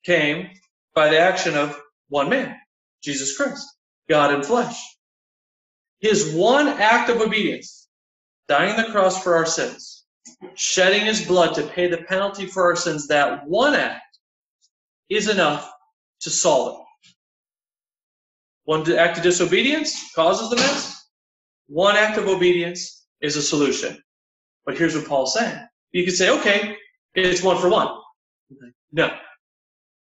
came 0.04 0.48
by 0.94 1.08
the 1.10 1.18
action 1.18 1.56
of 1.56 1.78
one 2.08 2.30
man, 2.30 2.56
Jesus 3.02 3.36
Christ, 3.36 3.66
God 4.08 4.32
in 4.32 4.42
flesh. 4.42 4.80
His 6.00 6.32
one 6.32 6.68
act 6.68 7.10
of 7.10 7.20
obedience, 7.20 7.88
dying 8.46 8.70
on 8.70 8.82
the 8.82 8.90
cross 8.90 9.22
for 9.22 9.36
our 9.36 9.46
sins, 9.46 10.04
shedding 10.54 11.04
his 11.04 11.26
blood 11.26 11.54
to 11.56 11.62
pay 11.64 11.88
the 11.88 11.98
penalty 11.98 12.46
for 12.46 12.64
our 12.64 12.76
sins, 12.76 13.08
that 13.08 13.46
one 13.46 13.74
act 13.74 14.18
is 15.08 15.28
enough 15.28 15.70
to 16.20 16.30
solve 16.30 16.80
it. 16.80 16.87
One 18.68 18.82
act 18.98 19.16
of 19.16 19.22
disobedience 19.22 20.12
causes 20.14 20.50
the 20.50 20.56
mess. 20.56 21.08
One 21.68 21.96
act 21.96 22.18
of 22.18 22.28
obedience 22.28 23.06
is 23.22 23.34
a 23.34 23.40
solution. 23.40 23.96
But 24.66 24.76
here's 24.76 24.94
what 24.94 25.06
Paul's 25.06 25.32
saying. 25.32 25.58
You 25.92 26.04
could 26.04 26.12
say, 26.12 26.28
okay, 26.28 26.76
it's 27.14 27.42
one 27.42 27.56
for 27.56 27.70
one. 27.70 27.88
No. 28.92 29.08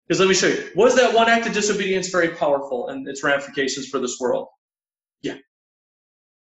Because 0.08 0.20
let 0.20 0.30
me 0.30 0.36
show 0.36 0.46
you. 0.46 0.70
Was 0.76 0.96
that 0.96 1.12
one 1.12 1.28
act 1.28 1.48
of 1.48 1.54
disobedience 1.54 2.10
very 2.10 2.36
powerful 2.36 2.90
and 2.90 3.08
its 3.08 3.24
ramifications 3.24 3.88
for 3.88 3.98
this 3.98 4.20
world? 4.20 4.48
Yeah. 5.24 5.38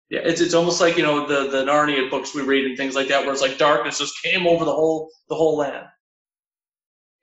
Yeah, 0.10 0.22
it's, 0.24 0.42
it's 0.42 0.56
almost 0.56 0.82
like, 0.82 0.98
you 0.98 1.04
know, 1.04 1.28
the, 1.28 1.52
the 1.52 1.66
Narnia 1.66 2.10
books 2.10 2.34
we 2.34 2.42
read 2.42 2.66
and 2.66 2.76
things 2.76 2.96
like 2.96 3.10
that, 3.10 3.26
where 3.26 3.32
it's 3.32 3.44
like 3.44 3.60
darkness 3.60 4.00
just 4.00 4.24
came 4.24 4.48
over 4.48 4.66
the 4.66 4.74
whole 4.74 5.12
the 5.30 5.36
whole 5.36 5.56
land. 5.58 5.86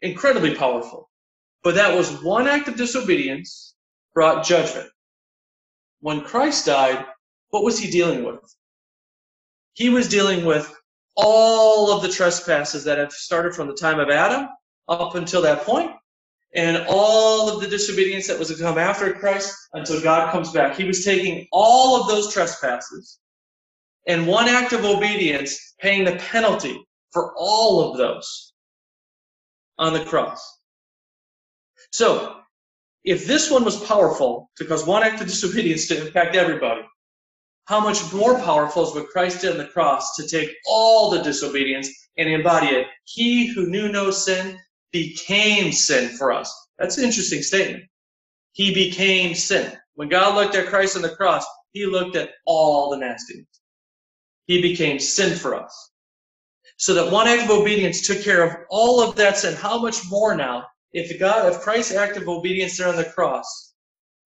Incredibly 0.02 0.54
powerful. 0.54 1.10
But 1.64 1.74
that 1.74 1.96
was 1.96 2.22
one 2.22 2.46
act 2.46 2.68
of 2.68 2.76
disobedience 2.76 3.73
brought 4.14 4.44
judgment. 4.44 4.88
When 6.00 6.22
Christ 6.22 6.66
died, 6.66 7.04
what 7.50 7.64
was 7.64 7.78
he 7.78 7.90
dealing 7.90 8.24
with? 8.24 8.40
He 9.74 9.88
was 9.88 10.08
dealing 10.08 10.44
with 10.44 10.74
all 11.16 11.92
of 11.92 12.02
the 12.02 12.08
trespasses 12.08 12.84
that 12.84 12.98
have 12.98 13.12
started 13.12 13.54
from 13.54 13.68
the 13.68 13.74
time 13.74 14.00
of 14.00 14.10
Adam 14.10 14.48
up 14.88 15.14
until 15.14 15.42
that 15.42 15.62
point, 15.62 15.90
and 16.54 16.84
all 16.88 17.48
of 17.48 17.60
the 17.60 17.68
disobedience 17.68 18.26
that 18.26 18.38
was 18.38 18.48
to 18.48 18.56
come 18.56 18.78
after 18.78 19.12
Christ 19.12 19.54
until 19.72 20.00
God 20.00 20.30
comes 20.30 20.52
back. 20.52 20.76
He 20.76 20.84
was 20.84 21.04
taking 21.04 21.46
all 21.52 22.00
of 22.00 22.08
those 22.08 22.32
trespasses 22.32 23.18
and 24.06 24.26
one 24.26 24.48
act 24.48 24.72
of 24.72 24.84
obedience 24.84 25.74
paying 25.80 26.04
the 26.04 26.16
penalty 26.16 26.84
for 27.12 27.34
all 27.36 27.90
of 27.90 27.98
those 27.98 28.52
on 29.78 29.92
the 29.92 30.04
cross. 30.04 30.58
So, 31.90 32.40
if 33.04 33.26
this 33.26 33.50
one 33.50 33.64
was 33.64 33.84
powerful 33.84 34.50
to 34.56 34.64
cause 34.64 34.86
one 34.86 35.02
act 35.02 35.20
of 35.20 35.26
disobedience 35.26 35.86
to 35.88 36.06
impact 36.06 36.36
everybody, 36.36 36.82
how 37.66 37.80
much 37.80 38.12
more 38.12 38.38
powerful 38.40 38.86
is 38.86 38.94
what 38.94 39.08
Christ 39.08 39.40
did 39.40 39.52
on 39.52 39.58
the 39.58 39.66
cross 39.66 40.16
to 40.16 40.26
take 40.26 40.50
all 40.66 41.10
the 41.10 41.22
disobedience 41.22 41.88
and 42.18 42.28
embody 42.28 42.68
it? 42.68 42.86
He 43.04 43.46
who 43.46 43.66
knew 43.66 43.88
no 43.88 44.10
sin 44.10 44.58
became 44.92 45.72
sin 45.72 46.16
for 46.16 46.32
us. 46.32 46.52
That's 46.78 46.98
an 46.98 47.04
interesting 47.04 47.42
statement. 47.42 47.84
He 48.52 48.72
became 48.72 49.34
sin. 49.34 49.76
When 49.94 50.08
God 50.08 50.34
looked 50.34 50.54
at 50.54 50.66
Christ 50.66 50.96
on 50.96 51.02
the 51.02 51.16
cross, 51.16 51.44
he 51.72 51.86
looked 51.86 52.16
at 52.16 52.30
all 52.46 52.90
the 52.90 52.98
nastiness. 52.98 53.46
He 54.46 54.60
became 54.60 54.98
sin 54.98 55.36
for 55.36 55.54
us. 55.54 55.90
So 56.76 56.94
that 56.94 57.10
one 57.10 57.28
act 57.28 57.44
of 57.44 57.50
obedience 57.50 58.06
took 58.06 58.22
care 58.22 58.42
of 58.42 58.56
all 58.68 59.00
of 59.02 59.16
that 59.16 59.38
sin. 59.38 59.54
How 59.54 59.80
much 59.80 60.08
more 60.08 60.36
now? 60.36 60.66
If 60.94 61.18
God, 61.18 61.52
if 61.52 61.60
Christ's 61.60 61.96
act 61.96 62.16
of 62.16 62.28
obedience 62.28 62.78
there 62.78 62.88
on 62.88 62.94
the 62.94 63.04
cross 63.04 63.74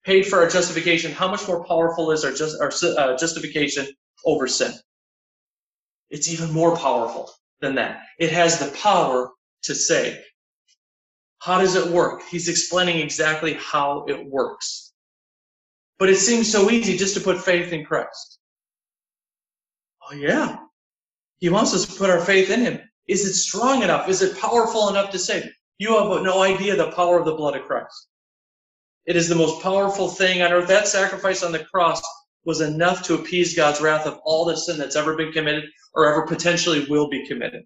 paid 0.04 0.24
for 0.26 0.40
our 0.40 0.50
justification, 0.50 1.12
how 1.12 1.28
much 1.30 1.48
more 1.48 1.64
powerful 1.64 2.12
is 2.12 2.26
our, 2.26 2.32
just, 2.32 2.60
our 2.60 2.72
uh, 2.98 3.16
justification 3.18 3.86
over 4.26 4.48
sin? 4.48 4.74
It's 6.10 6.28
even 6.28 6.52
more 6.52 6.76
powerful 6.76 7.32
than 7.62 7.76
that. 7.76 8.02
It 8.18 8.32
has 8.32 8.58
the 8.58 8.76
power 8.78 9.30
to 9.64 9.76
save. 9.76 10.18
How 11.38 11.60
does 11.60 11.76
it 11.76 11.92
work? 11.92 12.24
He's 12.30 12.50
explaining 12.50 13.00
exactly 13.00 13.54
how 13.54 14.06
it 14.08 14.26
works. 14.26 14.92
But 16.00 16.10
it 16.10 16.18
seems 16.18 16.52
so 16.52 16.72
easy 16.72 16.98
just 16.98 17.14
to 17.14 17.22
put 17.22 17.40
faith 17.40 17.72
in 17.72 17.86
Christ. 17.86 18.40
Oh, 20.10 20.16
yeah. 20.16 20.58
He 21.38 21.50
wants 21.50 21.76
us 21.76 21.86
to 21.86 21.94
put 21.94 22.10
our 22.10 22.22
faith 22.22 22.50
in 22.50 22.62
Him. 22.62 22.80
Is 23.08 23.24
it 23.24 23.34
strong 23.34 23.84
enough? 23.84 24.10
Is 24.10 24.24
it 24.24 24.40
powerful 24.40 24.90
enough 24.90 25.12
to 25.12 25.20
save? 25.20 25.48
You 25.78 25.98
have 25.98 26.24
no 26.24 26.42
idea 26.42 26.76
the 26.76 26.92
power 26.92 27.20
of 27.20 27.26
the 27.26 27.36
blood 27.36 27.56
of 27.56 27.68
Christ. 27.68 28.08
It 29.06 29.16
is 29.16 29.30
the 29.30 29.36
most 29.36 29.62
powerful 29.62 30.08
thing 30.10 30.42
on 30.42 30.52
earth. 30.52 30.68
That 30.68 30.88
sacrifice 30.88 31.44
on 31.44 31.52
the 31.52 31.66
cross 31.66 32.02
was 32.46 32.62
enough 32.62 33.04
to 33.04 33.16
appease 33.16 33.56
God's 33.56 33.82
wrath 33.82 34.06
of 34.06 34.20
all 34.24 34.46
the 34.46 34.56
sin 34.56 34.78
that's 34.78 34.96
ever 34.96 35.16
been 35.16 35.32
committed 35.32 35.66
or 35.94 36.08
ever 36.08 36.26
potentially 36.26 36.86
will 36.90 37.10
be 37.10 37.28
committed 37.28 37.64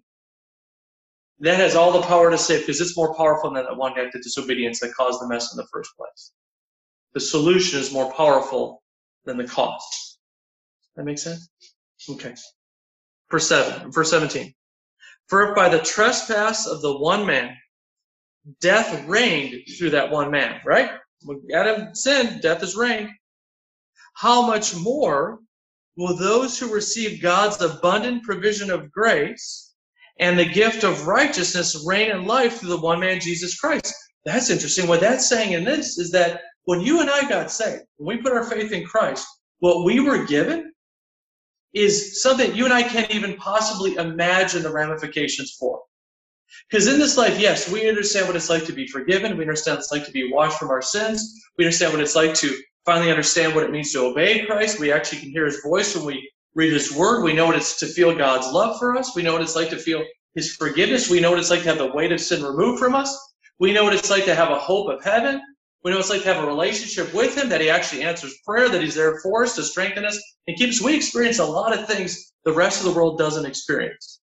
that 1.40 1.56
has 1.56 1.74
all 1.74 1.92
the 1.92 2.06
power 2.06 2.30
to 2.30 2.38
save 2.38 2.60
because 2.60 2.80
it's 2.80 2.96
more 2.96 3.14
powerful 3.14 3.50
than 3.50 3.64
that 3.64 3.76
one 3.76 3.98
act 3.98 4.14
of 4.14 4.22
disobedience 4.22 4.80
that 4.80 4.94
caused 4.94 5.20
the 5.20 5.28
mess 5.28 5.52
in 5.52 5.56
the 5.56 5.66
first 5.72 5.90
place. 5.96 6.32
The 7.14 7.20
solution 7.20 7.80
is 7.80 7.92
more 7.92 8.12
powerful 8.12 8.82
than 9.24 9.38
the 9.38 9.46
cause. 9.46 10.18
That 10.96 11.04
makes 11.04 11.22
sense? 11.22 11.48
Okay. 12.08 12.34
Verse 13.30 13.48
7, 13.48 13.90
verse 13.90 14.10
17. 14.10 14.52
For 15.28 15.48
if 15.48 15.56
by 15.56 15.68
the 15.70 15.78
trespass 15.78 16.66
of 16.66 16.82
the 16.82 16.98
one 16.98 17.26
man, 17.26 17.56
death 18.60 19.06
reigned 19.06 19.62
through 19.78 19.90
that 19.90 20.10
one 20.10 20.30
man, 20.30 20.60
right? 20.64 20.90
When 21.22 21.42
Adam 21.54 21.94
sinned, 21.94 22.42
death 22.42 22.62
is 22.62 22.76
reigned. 22.76 23.10
How 24.14 24.46
much 24.46 24.74
more 24.76 25.40
will 25.96 26.16
those 26.16 26.58
who 26.58 26.72
receive 26.72 27.22
God's 27.22 27.60
abundant 27.60 28.22
provision 28.24 28.70
of 28.70 28.90
grace 28.90 29.70
and 30.20 30.38
the 30.38 30.44
gift 30.44 30.84
of 30.84 31.06
righteousness 31.06 31.82
reign 31.86 32.10
in 32.10 32.26
life 32.26 32.58
through 32.58 32.68
the 32.68 32.80
one 32.80 33.00
man, 33.00 33.20
Jesus 33.20 33.58
Christ. 33.58 33.94
That's 34.24 34.50
interesting. 34.50 34.86
What 34.86 35.00
that's 35.00 35.28
saying 35.28 35.52
in 35.52 35.64
this 35.64 35.98
is 35.98 36.10
that 36.12 36.42
when 36.64 36.82
you 36.82 37.00
and 37.00 37.08
I 37.10 37.28
got 37.28 37.50
saved, 37.50 37.84
when 37.96 38.18
we 38.18 38.22
put 38.22 38.32
our 38.32 38.44
faith 38.44 38.70
in 38.70 38.84
Christ, 38.84 39.26
what 39.60 39.84
we 39.84 39.98
were 40.00 40.26
given 40.26 40.72
is 41.72 42.22
something 42.22 42.54
you 42.54 42.66
and 42.66 42.74
I 42.74 42.82
can't 42.82 43.10
even 43.10 43.36
possibly 43.36 43.94
imagine 43.94 44.62
the 44.62 44.72
ramifications 44.72 45.56
for. 45.58 45.80
Because 46.70 46.86
in 46.86 46.98
this 46.98 47.16
life, 47.16 47.38
yes, 47.38 47.70
we 47.70 47.88
understand 47.88 48.26
what 48.26 48.36
it's 48.36 48.50
like 48.50 48.64
to 48.66 48.72
be 48.72 48.86
forgiven. 48.86 49.36
We 49.36 49.44
understand 49.44 49.76
what 49.76 49.84
it's 49.84 49.92
like 49.92 50.06
to 50.06 50.12
be 50.12 50.30
washed 50.32 50.58
from 50.58 50.70
our 50.70 50.82
sins. 50.82 51.42
We 51.58 51.64
understand 51.64 51.92
what 51.92 52.02
it's 52.02 52.16
like 52.16 52.34
to 52.34 52.56
finally 52.84 53.10
understand 53.10 53.54
what 53.54 53.64
it 53.64 53.70
means 53.70 53.92
to 53.92 54.06
obey 54.06 54.44
Christ. 54.46 54.80
We 54.80 54.92
actually 54.92 55.20
can 55.20 55.30
hear 55.30 55.46
his 55.46 55.60
voice 55.62 55.94
when 55.94 56.06
we 56.06 56.30
read 56.54 56.72
his 56.72 56.94
word. 56.94 57.22
We 57.22 57.32
know 57.32 57.46
what 57.46 57.56
it's 57.56 57.78
to 57.80 57.86
feel 57.86 58.16
God's 58.16 58.52
love 58.52 58.78
for 58.78 58.96
us. 58.96 59.14
We 59.14 59.22
know 59.22 59.32
what 59.32 59.42
it's 59.42 59.56
like 59.56 59.70
to 59.70 59.76
feel 59.76 60.02
his 60.34 60.54
forgiveness. 60.56 61.10
We 61.10 61.20
know 61.20 61.30
what 61.30 61.38
it's 61.38 61.50
like 61.50 61.62
to 61.62 61.68
have 61.68 61.78
the 61.78 61.92
weight 61.92 62.12
of 62.12 62.20
sin 62.20 62.42
removed 62.42 62.78
from 62.78 62.94
us. 62.94 63.16
We 63.58 63.72
know 63.72 63.84
what 63.84 63.94
it's 63.94 64.10
like 64.10 64.24
to 64.24 64.34
have 64.34 64.50
a 64.50 64.58
hope 64.58 64.88
of 64.88 65.04
heaven. 65.04 65.40
We 65.82 65.90
know 65.90 65.96
what 65.96 66.02
it's 66.02 66.10
like 66.10 66.22
to 66.22 66.34
have 66.34 66.44
a 66.44 66.46
relationship 66.46 67.12
with 67.14 67.36
him, 67.36 67.48
that 67.48 67.60
he 67.60 67.70
actually 67.70 68.02
answers 68.02 68.36
prayer, 68.44 68.68
that 68.68 68.82
he's 68.82 68.94
there 68.94 69.18
for 69.20 69.44
us 69.44 69.54
to 69.56 69.62
strengthen 69.62 70.04
us 70.04 70.20
and 70.46 70.56
keep 70.56 70.70
us. 70.70 70.82
We 70.82 70.94
experience 70.94 71.38
a 71.38 71.44
lot 71.44 71.78
of 71.78 71.86
things 71.86 72.32
the 72.44 72.52
rest 72.52 72.80
of 72.80 72.86
the 72.86 72.92
world 72.98 73.18
doesn't 73.18 73.46
experience. 73.46 74.19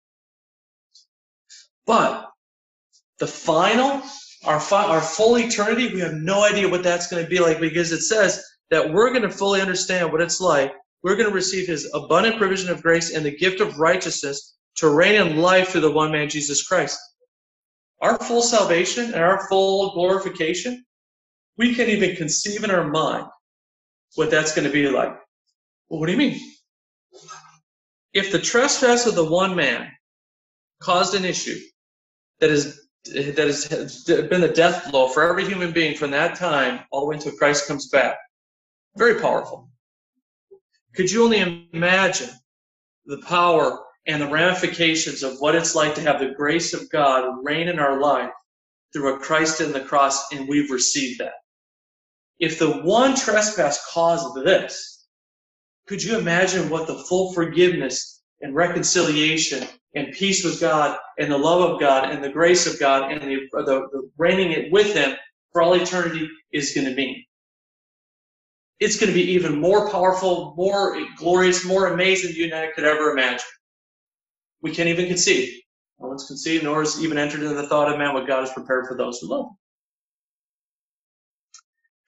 But 1.87 2.31
the 3.19 3.27
final, 3.27 4.03
our, 4.45 4.61
fi- 4.61 4.87
our 4.87 5.01
full 5.01 5.39
eternity, 5.39 5.93
we 5.93 6.01
have 6.01 6.15
no 6.15 6.45
idea 6.45 6.69
what 6.69 6.83
that's 6.83 7.09
going 7.09 7.23
to 7.23 7.31
be 7.31 7.41
like 7.41 7.61
because 7.61 7.93
it 7.93 8.03
says 8.03 8.45
that 8.71 8.93
we're 8.93 9.11
going 9.11 9.23
to 9.23 9.31
fully 9.31 9.61
understand 9.61 10.11
what 10.11 10.21
it's 10.21 10.41
like. 10.41 10.73
We're 11.03 11.17
going 11.17 11.29
to 11.29 11.35
receive 11.35 11.67
his 11.67 11.91
abundant 11.95 12.39
provision 12.39 12.71
of 12.71 12.83
grace 12.83 13.15
and 13.15 13.25
the 13.25 13.37
gift 13.37 13.61
of 13.61 13.79
righteousness 13.79 14.57
to 14.77 14.89
reign 14.89 15.21
in 15.21 15.39
life 15.39 15.69
through 15.69 15.83
the 15.83 15.91
one 15.91 16.13
man, 16.13 16.29
Jesus 16.29 16.67
Christ. 16.67 16.99
Our 18.01 18.19
full 18.19 18.43
salvation 18.43 19.07
and 19.07 19.23
our 19.23 19.47
full 19.49 19.93
glorification, 19.95 20.85
we 21.57 21.75
can't 21.75 21.89
even 21.89 22.17
conceive 22.17 22.65
in 22.65 22.71
our 22.71 22.89
mind 22.89 23.27
what 24.15 24.31
that's 24.31 24.55
going 24.55 24.67
to 24.67 24.73
be 24.73 24.89
like. 24.89 25.13
Well, 25.89 26.01
what 26.01 26.07
do 26.07 26.13
you 26.13 26.19
mean? 26.19 26.41
If 28.13 28.33
the 28.33 28.39
trespass 28.39 29.07
of 29.07 29.15
the 29.15 29.25
one 29.25 29.55
man 29.57 29.91
caused 30.81 31.15
an 31.15 31.25
issue 31.25 31.59
that 32.41 32.51
is 32.51 32.83
that 33.05 33.37
has 33.37 34.05
been 34.07 34.41
the 34.41 34.53
death 34.55 34.91
blow 34.91 35.09
for 35.09 35.29
every 35.29 35.45
human 35.45 35.73
being 35.73 35.97
from 35.97 36.13
that 36.13 36.37
time 36.37 36.81
all 36.91 37.01
the 37.01 37.07
way 37.07 37.17
until 37.17 37.33
Christ 37.33 37.67
comes 37.67 37.89
back, 37.89 38.17
very 38.97 39.21
powerful. 39.21 39.69
Could 40.95 41.11
you 41.11 41.25
only 41.25 41.67
imagine 41.73 42.31
the 43.07 43.19
power 43.23 43.81
and 44.07 44.23
the 44.23 44.29
ramifications 44.29 45.23
of 45.23 45.39
what 45.39 45.55
it's 45.55 45.75
like 45.75 45.95
to 45.97 46.01
have 46.01 46.21
the 46.21 46.35
grace 46.37 46.75
of 46.75 46.91
God 46.91 47.39
reign 47.43 47.69
in 47.69 47.79
our 47.79 48.01
life 48.01 48.31
through 48.93 49.15
a 49.15 49.19
Christ 49.19 49.61
in 49.61 49.73
the 49.73 49.81
cross, 49.81 50.31
and 50.33 50.49
we've 50.49 50.71
received 50.71 51.21
that? 51.21 51.35
If 52.39 52.59
the 52.59 52.83
one 52.83 53.17
trespass 53.17 53.85
caused 53.91 54.35
this, 54.45 55.07
could 55.87 56.03
you 56.03 56.19
imagine 56.19 56.69
what 56.69 56.87
the 56.87 56.99
full 57.09 57.33
forgiveness 57.33 58.23
and 58.41 58.55
reconciliation 58.55 59.67
and 59.95 60.13
peace 60.13 60.45
with 60.45 60.61
God 60.61 60.99
and 61.19 61.31
the 61.31 61.39
love 61.39 61.71
of 61.71 61.81
God 61.81 62.11
and 62.11 62.23
the 62.23 62.31
grace 62.31 62.67
of 62.67 62.81
God 62.81 63.13
and 63.13 63.23
the, 63.23 63.49
the, 63.53 63.63
the 63.65 64.11
reigning 64.17 64.53
it 64.53 64.73
with 64.73 64.95
Him 64.95 65.17
for 65.53 65.63
all 65.63 65.75
eternity 65.75 66.29
is 66.53 66.73
going 66.75 66.87
to 66.87 66.95
mean? 66.95 67.25
It's 68.81 68.99
going 68.99 69.13
to 69.13 69.15
be 69.15 69.33
even 69.33 69.61
more 69.61 69.91
powerful, 69.91 70.55
more 70.57 70.99
glorious, 71.17 71.65
more 71.65 71.89
amazing 71.89 72.31
than 72.31 72.37
you 72.37 72.45
and 72.47 72.55
I 72.55 72.73
could 72.73 72.85
ever 72.85 73.11
imagine. 73.11 73.47
We 74.61 74.75
can't 74.75 74.89
even 74.89 75.07
conceive. 75.07 75.53
No 76.01 76.09
one's 76.09 76.27
conceived, 76.27 76.65
nor 76.65 76.81
has 76.81 77.01
even 77.03 77.19
entered 77.19 77.43
into 77.43 77.55
the 77.55 77.69
thought 77.69 77.93
of 77.93 77.99
man 77.99 78.15
what 78.15 78.27
God 78.27 78.41
has 78.41 78.53
prepared 78.53 78.87
for 78.87 78.97
those 78.97 79.19
who 79.19 79.29
love 79.29 79.47
Him. 79.47 79.57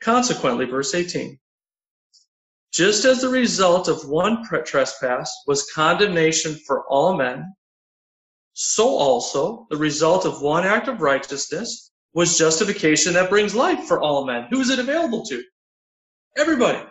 Consequently, 0.00 0.66
verse 0.66 0.94
18, 0.94 1.38
just 2.72 3.04
as 3.04 3.20
the 3.20 3.28
result 3.28 3.86
of 3.86 4.08
one 4.08 4.42
trespass 4.64 5.32
was 5.46 5.70
condemnation 5.72 6.56
for 6.66 6.84
all 6.88 7.16
men, 7.16 7.54
so 8.54 8.88
also 8.88 9.66
the 9.70 9.76
result 9.76 10.24
of 10.24 10.40
one 10.40 10.64
act 10.64 10.88
of 10.88 11.00
righteousness 11.00 11.90
was 12.14 12.38
justification 12.38 13.14
that 13.14 13.28
brings 13.28 13.54
life 13.54 13.84
for 13.86 14.00
all 14.00 14.24
men. 14.24 14.46
Who 14.50 14.60
is 14.60 14.70
it 14.70 14.78
available 14.78 15.24
to? 15.26 15.42
Everybody. 16.36 16.82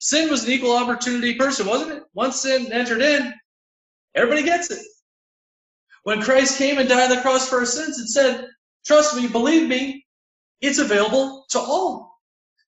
Sin 0.00 0.28
was 0.28 0.44
an 0.44 0.50
equal 0.50 0.76
opportunity 0.76 1.36
person, 1.36 1.66
wasn't 1.66 1.92
it? 1.92 2.02
Once 2.12 2.42
sin 2.42 2.72
entered 2.72 3.00
in, 3.00 3.32
everybody 4.14 4.42
gets 4.42 4.70
it. 4.70 4.84
When 6.02 6.20
Christ 6.20 6.58
came 6.58 6.78
and 6.78 6.88
died 6.88 7.10
on 7.10 7.16
the 7.16 7.22
cross 7.22 7.48
for 7.48 7.60
our 7.60 7.66
sins 7.66 7.98
and 7.98 8.10
said, 8.10 8.48
Trust 8.84 9.16
me, 9.16 9.28
believe 9.28 9.66
me, 9.66 10.04
it's 10.60 10.78
available 10.78 11.46
to 11.50 11.58
all 11.58 12.14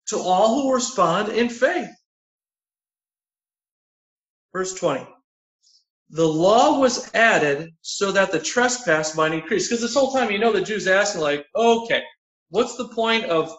to 0.07 0.19
all 0.19 0.63
who 0.63 0.75
respond 0.75 1.31
in 1.31 1.49
faith. 1.49 1.91
Verse 4.53 4.73
20. 4.75 5.07
The 6.11 6.27
law 6.27 6.79
was 6.79 7.11
added 7.15 7.75
so 7.83 8.13
that 8.13 8.31
the 8.31 8.39
trespass 8.39 9.17
might 9.17 9.33
increase. 9.33 9.69
Because 9.69 9.81
this 9.81 9.95
whole 9.95 10.13
time, 10.13 10.31
you 10.31 10.39
know, 10.39 10.53
the 10.53 10.63
Jews 10.63 10.87
asking, 10.87 11.21
like, 11.21 11.47
okay, 11.55 12.03
what's 12.51 12.77
the 12.77 12.89
point 12.89 13.25
of 13.25 13.53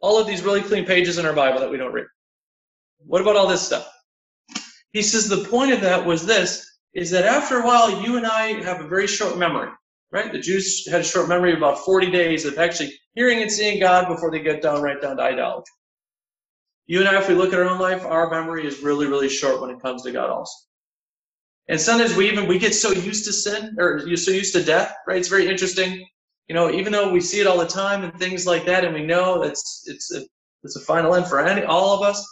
all 0.00 0.20
of 0.20 0.26
these 0.26 0.42
really 0.42 0.62
clean 0.62 0.84
pages 0.84 1.18
in 1.18 1.26
our 1.26 1.32
Bible 1.32 1.60
that 1.60 1.70
we 1.70 1.78
don't 1.78 1.92
read? 1.92 2.06
What 2.98 3.22
about 3.22 3.36
all 3.36 3.48
this 3.48 3.62
stuff? 3.62 3.90
He 4.92 5.02
says 5.02 5.28
the 5.28 5.48
point 5.48 5.72
of 5.72 5.80
that 5.82 6.04
was 6.04 6.26
this 6.26 6.66
is 6.94 7.10
that 7.10 7.24
after 7.24 7.58
a 7.58 7.66
while, 7.66 8.02
you 8.02 8.16
and 8.16 8.26
I 8.26 8.62
have 8.62 8.80
a 8.80 8.88
very 8.88 9.06
short 9.06 9.36
memory, 9.36 9.68
right? 10.10 10.32
The 10.32 10.38
Jews 10.38 10.88
had 10.90 11.02
a 11.02 11.04
short 11.04 11.28
memory 11.28 11.52
of 11.52 11.58
about 11.58 11.80
40 11.80 12.10
days 12.10 12.46
of 12.46 12.58
actually 12.58 12.92
hearing 13.14 13.42
and 13.42 13.52
seeing 13.52 13.78
God 13.78 14.08
before 14.08 14.30
they 14.30 14.40
get 14.40 14.62
down 14.62 14.80
right 14.80 15.00
down 15.00 15.18
to 15.18 15.22
idolatry. 15.22 15.72
You 16.86 17.00
and 17.00 17.08
I, 17.08 17.18
if 17.18 17.28
we 17.28 17.34
look 17.34 17.52
at 17.52 17.58
our 17.58 17.68
own 17.68 17.80
life, 17.80 18.04
our 18.04 18.30
memory 18.30 18.66
is 18.66 18.80
really, 18.80 19.06
really 19.06 19.28
short 19.28 19.60
when 19.60 19.70
it 19.70 19.80
comes 19.80 20.02
to 20.04 20.12
God 20.12 20.30
also. 20.30 20.52
And 21.68 21.80
sometimes 21.80 22.14
we 22.14 22.30
even 22.30 22.46
we 22.46 22.58
get 22.58 22.74
so 22.74 22.92
used 22.92 23.24
to 23.24 23.32
sin 23.32 23.76
or 23.78 23.98
you're 24.06 24.16
so 24.16 24.30
used 24.30 24.54
to 24.54 24.62
death, 24.62 24.94
right? 25.06 25.18
It's 25.18 25.28
very 25.28 25.48
interesting. 25.48 26.06
You 26.48 26.54
know, 26.54 26.70
even 26.70 26.92
though 26.92 27.10
we 27.10 27.20
see 27.20 27.40
it 27.40 27.46
all 27.46 27.58
the 27.58 27.66
time 27.66 28.04
and 28.04 28.16
things 28.18 28.46
like 28.46 28.64
that, 28.66 28.84
and 28.84 28.94
we 28.94 29.04
know 29.04 29.42
it's 29.42 29.84
it's 29.86 30.14
a 30.14 30.22
it's 30.62 30.76
a 30.76 30.80
final 30.80 31.14
end 31.14 31.26
for 31.26 31.40
any 31.44 31.64
all 31.64 31.94
of 31.96 32.02
us, 32.02 32.24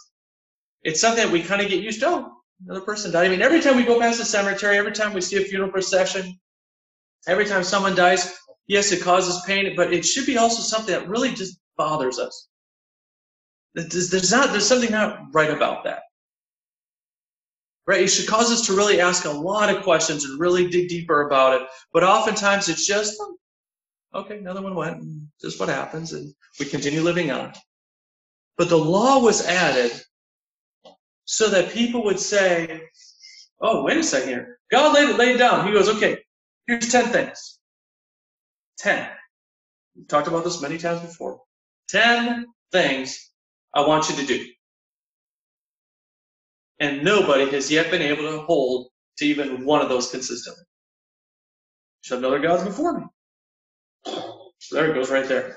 it's 0.83 1.01
something 1.01 1.25
that 1.25 1.33
we 1.33 1.41
kind 1.41 1.61
of 1.61 1.69
get 1.69 1.83
used 1.83 1.99
to. 1.99 2.07
Oh, 2.07 2.31
another 2.65 2.81
person 2.81 3.11
died. 3.11 3.25
I 3.25 3.29
mean, 3.29 3.41
every 3.41 3.59
time 3.59 3.75
we 3.75 3.83
go 3.83 3.99
past 3.99 4.19
the 4.19 4.25
cemetery, 4.25 4.77
every 4.77 4.93
time 4.93 5.13
we 5.13 5.19
see 5.19 5.37
a 5.37 5.41
funeral 5.41 5.71
procession, 5.71 6.39
every 7.27 7.45
time 7.45 7.63
someone 7.63 7.95
dies, 7.95 8.37
yes, 8.67 8.93
it 8.93 9.01
causes 9.01 9.43
pain, 9.45 9.75
but 9.75 9.91
it 9.91 10.05
should 10.05 10.25
be 10.25 10.37
also 10.37 10.61
something 10.61 10.93
that 10.95 11.09
really 11.09 11.33
just 11.33 11.59
bothers 11.77 12.19
us. 12.19 12.47
There's, 13.73 14.09
there's 14.09 14.31
not 14.31 14.51
there's 14.51 14.65
something 14.65 14.91
not 14.91 15.19
right 15.33 15.51
about 15.51 15.83
that. 15.83 16.03
Right? 17.87 18.01
It 18.01 18.07
should 18.07 18.27
cause 18.27 18.51
us 18.51 18.65
to 18.65 18.73
really 18.73 18.99
ask 18.99 19.25
a 19.25 19.29
lot 19.29 19.73
of 19.73 19.83
questions 19.83 20.25
and 20.25 20.39
really 20.39 20.67
dig 20.69 20.89
deeper 20.89 21.27
about 21.27 21.61
it. 21.61 21.67
But 21.93 22.03
oftentimes 22.03 22.67
it's 22.67 22.87
just, 22.87 23.21
okay, 24.13 24.39
another 24.39 24.61
one 24.61 24.75
went, 24.75 25.03
just 25.39 25.59
what 25.59 25.69
happens, 25.69 26.13
and 26.13 26.33
we 26.59 26.65
continue 26.65 27.01
living 27.01 27.31
on. 27.31 27.53
But 28.57 28.69
the 28.69 28.77
law 28.77 29.19
was 29.19 29.45
added 29.45 29.91
so 31.25 31.49
that 31.49 31.73
people 31.73 32.03
would 32.05 32.19
say, 32.19 32.81
oh, 33.61 33.83
wait 33.83 33.97
a 33.97 34.03
second 34.03 34.29
here. 34.29 34.59
God 34.71 34.95
laid 34.95 35.09
it, 35.09 35.17
laid 35.17 35.37
down. 35.37 35.67
He 35.67 35.73
goes, 35.73 35.89
okay, 35.89 36.19
here's 36.67 36.89
10 36.89 37.09
things. 37.09 37.59
10. 38.79 39.07
We've 39.95 40.07
talked 40.07 40.27
about 40.27 40.43
this 40.43 40.61
many 40.61 40.77
times 40.77 41.01
before. 41.01 41.41
10 41.89 42.45
things 42.71 43.31
I 43.73 43.87
want 43.87 44.09
you 44.09 44.15
to 44.15 44.25
do. 44.25 44.45
And 46.79 47.03
nobody 47.03 47.49
has 47.51 47.71
yet 47.71 47.91
been 47.91 48.01
able 48.01 48.23
to 48.23 48.41
hold 48.41 48.87
to 49.17 49.25
even 49.25 49.65
one 49.65 49.81
of 49.81 49.89
those 49.89 50.11
consistently. 50.11 50.63
Should 52.01 52.21
have 52.21 52.25
other 52.25 52.39
gods 52.39 52.63
before 52.63 52.99
me. 52.99 53.05
So 54.59 54.75
there 54.75 54.91
it 54.91 54.93
goes 54.93 55.09
right 55.09 55.27
there. 55.27 55.47
You 55.47 55.53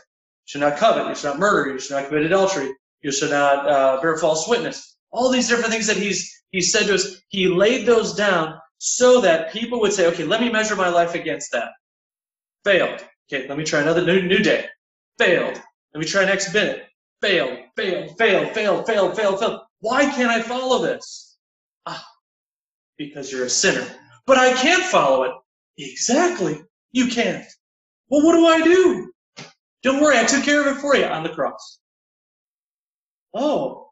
should 0.47 0.61
not 0.61 0.79
covet. 0.79 1.09
You 1.09 1.15
should 1.15 1.29
not 1.29 1.39
murder. 1.39 1.73
You 1.73 1.79
should 1.79 1.95
not 1.95 2.09
commit 2.09 2.25
adultery. 2.25 2.71
You 3.03 3.13
should 3.13 3.31
not 3.31 3.69
uh, 3.69 4.01
bear 4.01 4.17
false 4.17 4.49
witness. 4.49 4.97
All 5.11 5.31
these 5.31 5.49
different 5.49 5.73
things 5.73 5.87
that 5.87 5.97
he's 5.97 6.35
he 6.51 6.61
said 6.61 6.87
to 6.87 6.95
us. 6.95 7.21
He 7.29 7.49
laid 7.49 7.87
those 7.87 8.15
down 8.15 8.59
so 8.79 9.21
that 9.21 9.53
people 9.53 9.81
would 9.81 9.93
say, 9.93 10.07
okay, 10.07 10.25
let 10.25 10.41
me 10.41 10.51
measure 10.51 10.77
my 10.77 10.89
life 10.89 11.15
against 11.15 11.53
that. 11.53 11.71
Failed. 12.65 13.05
Okay, 13.31 13.47
let 13.49 13.59
me 13.59 13.65
try 13.65 13.81
another 13.81 14.05
new, 14.05 14.23
new 14.23 14.39
day. 14.39 14.67
Failed. 15.19 15.61
Let 15.93 16.01
me 16.01 16.07
try 16.07 16.25
next 16.25 16.55
minute 16.55 16.89
failed, 17.21 17.59
failed, 17.77 18.17
failed, 18.19 18.55
failed, 18.55 18.87
failed, 18.87 19.17
failed, 19.17 19.41
failed. 19.41 19.61
Why 19.81 20.05
can't 20.07 20.31
I 20.31 20.43
follow 20.43 20.83
this? 20.83 21.37
Ah, 21.87 22.07
because 22.97 23.31
you're 23.31 23.45
a 23.45 23.51
sinner. 23.51 23.87
But 24.27 24.39
I 24.39 24.53
can't 24.53 24.83
follow 24.85 25.23
it. 25.25 25.33
Exactly. 25.79 26.61
You 26.93 27.09
can't. 27.09 27.47
Well, 28.09 28.25
what 28.25 28.35
do 28.35 28.47
I 28.47 28.63
do? 28.63 29.13
Don't 29.83 30.03
worry, 30.03 30.19
I 30.19 30.25
took 30.25 30.43
care 30.45 30.61
of 30.61 30.67
it 30.77 30.81
for 30.81 30.97
you 30.97 31.05
on 31.05 31.23
the 31.23 31.29
cross. 31.29 31.79
Oh, 33.35 33.91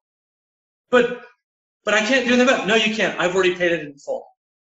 but 0.90 1.22
but 1.84 1.94
I 1.94 2.00
can't 2.00 2.26
do 2.26 2.36
that. 2.36 2.66
No, 2.66 2.74
you 2.74 2.94
can't. 2.94 3.18
I've 3.20 3.34
already 3.34 3.54
paid 3.54 3.72
it 3.72 3.80
in 3.86 3.96
full. 3.96 4.26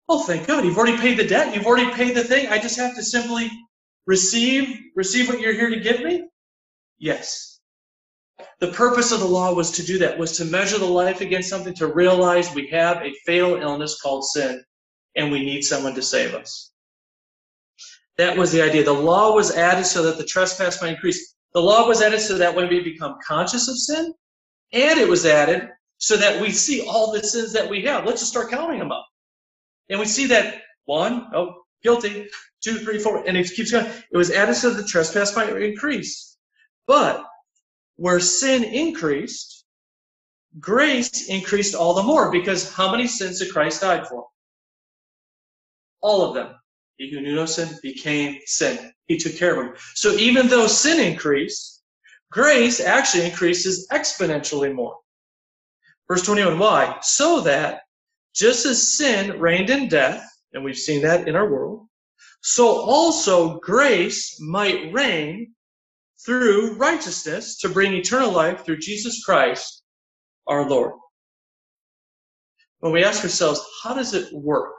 Oh, 0.08 0.22
thank 0.24 0.46
God, 0.46 0.64
you've 0.64 0.78
already 0.78 0.96
paid 0.98 1.18
the 1.18 1.26
debt. 1.26 1.54
You've 1.54 1.66
already 1.66 1.90
paid 1.92 2.14
the 2.16 2.22
thing. 2.22 2.48
I 2.48 2.58
just 2.58 2.78
have 2.78 2.94
to 2.94 3.02
simply 3.02 3.50
receive 4.06 4.78
receive 4.94 5.28
what 5.28 5.40
you're 5.40 5.54
here 5.54 5.70
to 5.70 5.80
give 5.80 6.02
me. 6.02 6.28
Yes, 6.98 7.49
the 8.60 8.68
purpose 8.68 9.10
of 9.10 9.20
the 9.20 9.26
law 9.26 9.54
was 9.54 9.70
to 9.72 9.82
do 9.82 9.98
that, 9.98 10.18
was 10.18 10.36
to 10.36 10.44
measure 10.44 10.78
the 10.78 10.84
life 10.84 11.22
against 11.22 11.48
something, 11.48 11.74
to 11.74 11.86
realize 11.86 12.54
we 12.54 12.68
have 12.68 12.98
a 12.98 13.12
fatal 13.24 13.56
illness 13.56 14.00
called 14.00 14.24
sin, 14.24 14.62
and 15.16 15.32
we 15.32 15.44
need 15.44 15.62
someone 15.62 15.94
to 15.94 16.02
save 16.02 16.34
us. 16.34 16.70
That 18.18 18.36
was 18.36 18.52
the 18.52 18.60
idea. 18.60 18.84
The 18.84 18.92
law 18.92 19.34
was 19.34 19.56
added 19.56 19.86
so 19.86 20.02
that 20.02 20.18
the 20.18 20.24
trespass 20.24 20.82
might 20.82 20.92
increase. 20.94 21.34
The 21.54 21.62
law 21.62 21.88
was 21.88 22.02
added 22.02 22.20
so 22.20 22.36
that 22.36 22.54
when 22.54 22.68
we 22.68 22.80
become 22.80 23.16
conscious 23.26 23.66
of 23.66 23.78
sin, 23.78 24.12
and 24.72 25.00
it 25.00 25.08
was 25.08 25.24
added 25.24 25.70
so 25.96 26.16
that 26.16 26.40
we 26.40 26.50
see 26.50 26.86
all 26.86 27.12
the 27.12 27.22
sins 27.22 27.52
that 27.54 27.68
we 27.68 27.82
have. 27.82 28.04
Let's 28.04 28.20
just 28.20 28.30
start 28.30 28.50
counting 28.50 28.78
them 28.78 28.92
up. 28.92 29.06
And 29.88 29.98
we 29.98 30.06
see 30.06 30.26
that 30.26 30.62
one, 30.84 31.28
oh, 31.34 31.62
guilty, 31.82 32.28
two, 32.62 32.78
three, 32.78 32.98
four, 32.98 33.26
and 33.26 33.36
it 33.36 33.50
keeps 33.50 33.70
going. 33.70 33.86
It 33.86 34.16
was 34.16 34.30
added 34.30 34.54
so 34.54 34.70
that 34.70 34.82
the 34.82 34.88
trespass 34.88 35.34
might 35.34 35.54
increase. 35.56 36.36
But 36.86 37.24
where 38.00 38.18
sin 38.18 38.64
increased, 38.64 39.66
grace 40.58 41.28
increased 41.28 41.74
all 41.74 41.92
the 41.92 42.02
more 42.02 42.32
because 42.32 42.72
how 42.72 42.90
many 42.90 43.06
sins 43.06 43.38
did 43.38 43.52
Christ 43.52 43.82
die 43.82 44.02
for? 44.02 44.26
All 46.00 46.22
of 46.22 46.34
them. 46.34 46.54
He 46.96 47.10
who 47.10 47.20
knew 47.20 47.34
no 47.34 47.44
sin 47.44 47.68
became 47.82 48.38
sin. 48.46 48.90
He 49.06 49.18
took 49.18 49.36
care 49.36 49.50
of 49.50 49.66
them. 49.66 49.74
So 49.96 50.12
even 50.12 50.48
though 50.48 50.66
sin 50.66 50.98
increased, 50.98 51.82
grace 52.32 52.80
actually 52.80 53.26
increases 53.26 53.86
exponentially 53.92 54.74
more. 54.74 54.96
Verse 56.08 56.22
21, 56.22 56.58
why? 56.58 56.96
So 57.02 57.42
that 57.42 57.82
just 58.34 58.64
as 58.64 58.96
sin 58.96 59.38
reigned 59.38 59.68
in 59.68 59.88
death, 59.88 60.26
and 60.54 60.64
we've 60.64 60.78
seen 60.78 61.02
that 61.02 61.28
in 61.28 61.36
our 61.36 61.50
world, 61.50 61.86
so 62.40 62.66
also 62.66 63.58
grace 63.58 64.40
might 64.40 64.90
reign 64.90 65.54
through 66.24 66.74
righteousness 66.74 67.58
to 67.58 67.68
bring 67.68 67.94
eternal 67.94 68.30
life 68.30 68.64
through 68.64 68.78
Jesus 68.78 69.24
Christ 69.24 69.82
our 70.46 70.68
Lord. 70.68 70.94
When 72.80 72.92
we 72.92 73.04
ask 73.04 73.22
ourselves, 73.22 73.64
how 73.82 73.94
does 73.94 74.14
it 74.14 74.32
work? 74.32 74.74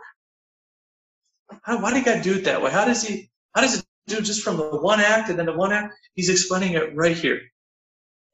How, 1.63 1.81
why 1.81 1.93
did 1.93 2.05
God 2.05 2.23
do 2.23 2.35
it 2.35 2.43
that 2.45 2.61
way? 2.61 2.71
How 2.71 2.85
does 2.85 3.03
he, 3.03 3.29
how 3.53 3.61
does 3.61 3.79
it 3.79 3.85
do 4.07 4.21
just 4.21 4.43
from 4.43 4.57
the 4.57 4.63
one 4.63 4.99
act 4.99 5.29
and 5.29 5.37
then 5.37 5.45
the 5.45 5.53
one 5.53 5.71
act? 5.71 5.93
He's 6.13 6.29
explaining 6.29 6.73
it 6.73 6.95
right 6.95 7.15
here. 7.15 7.39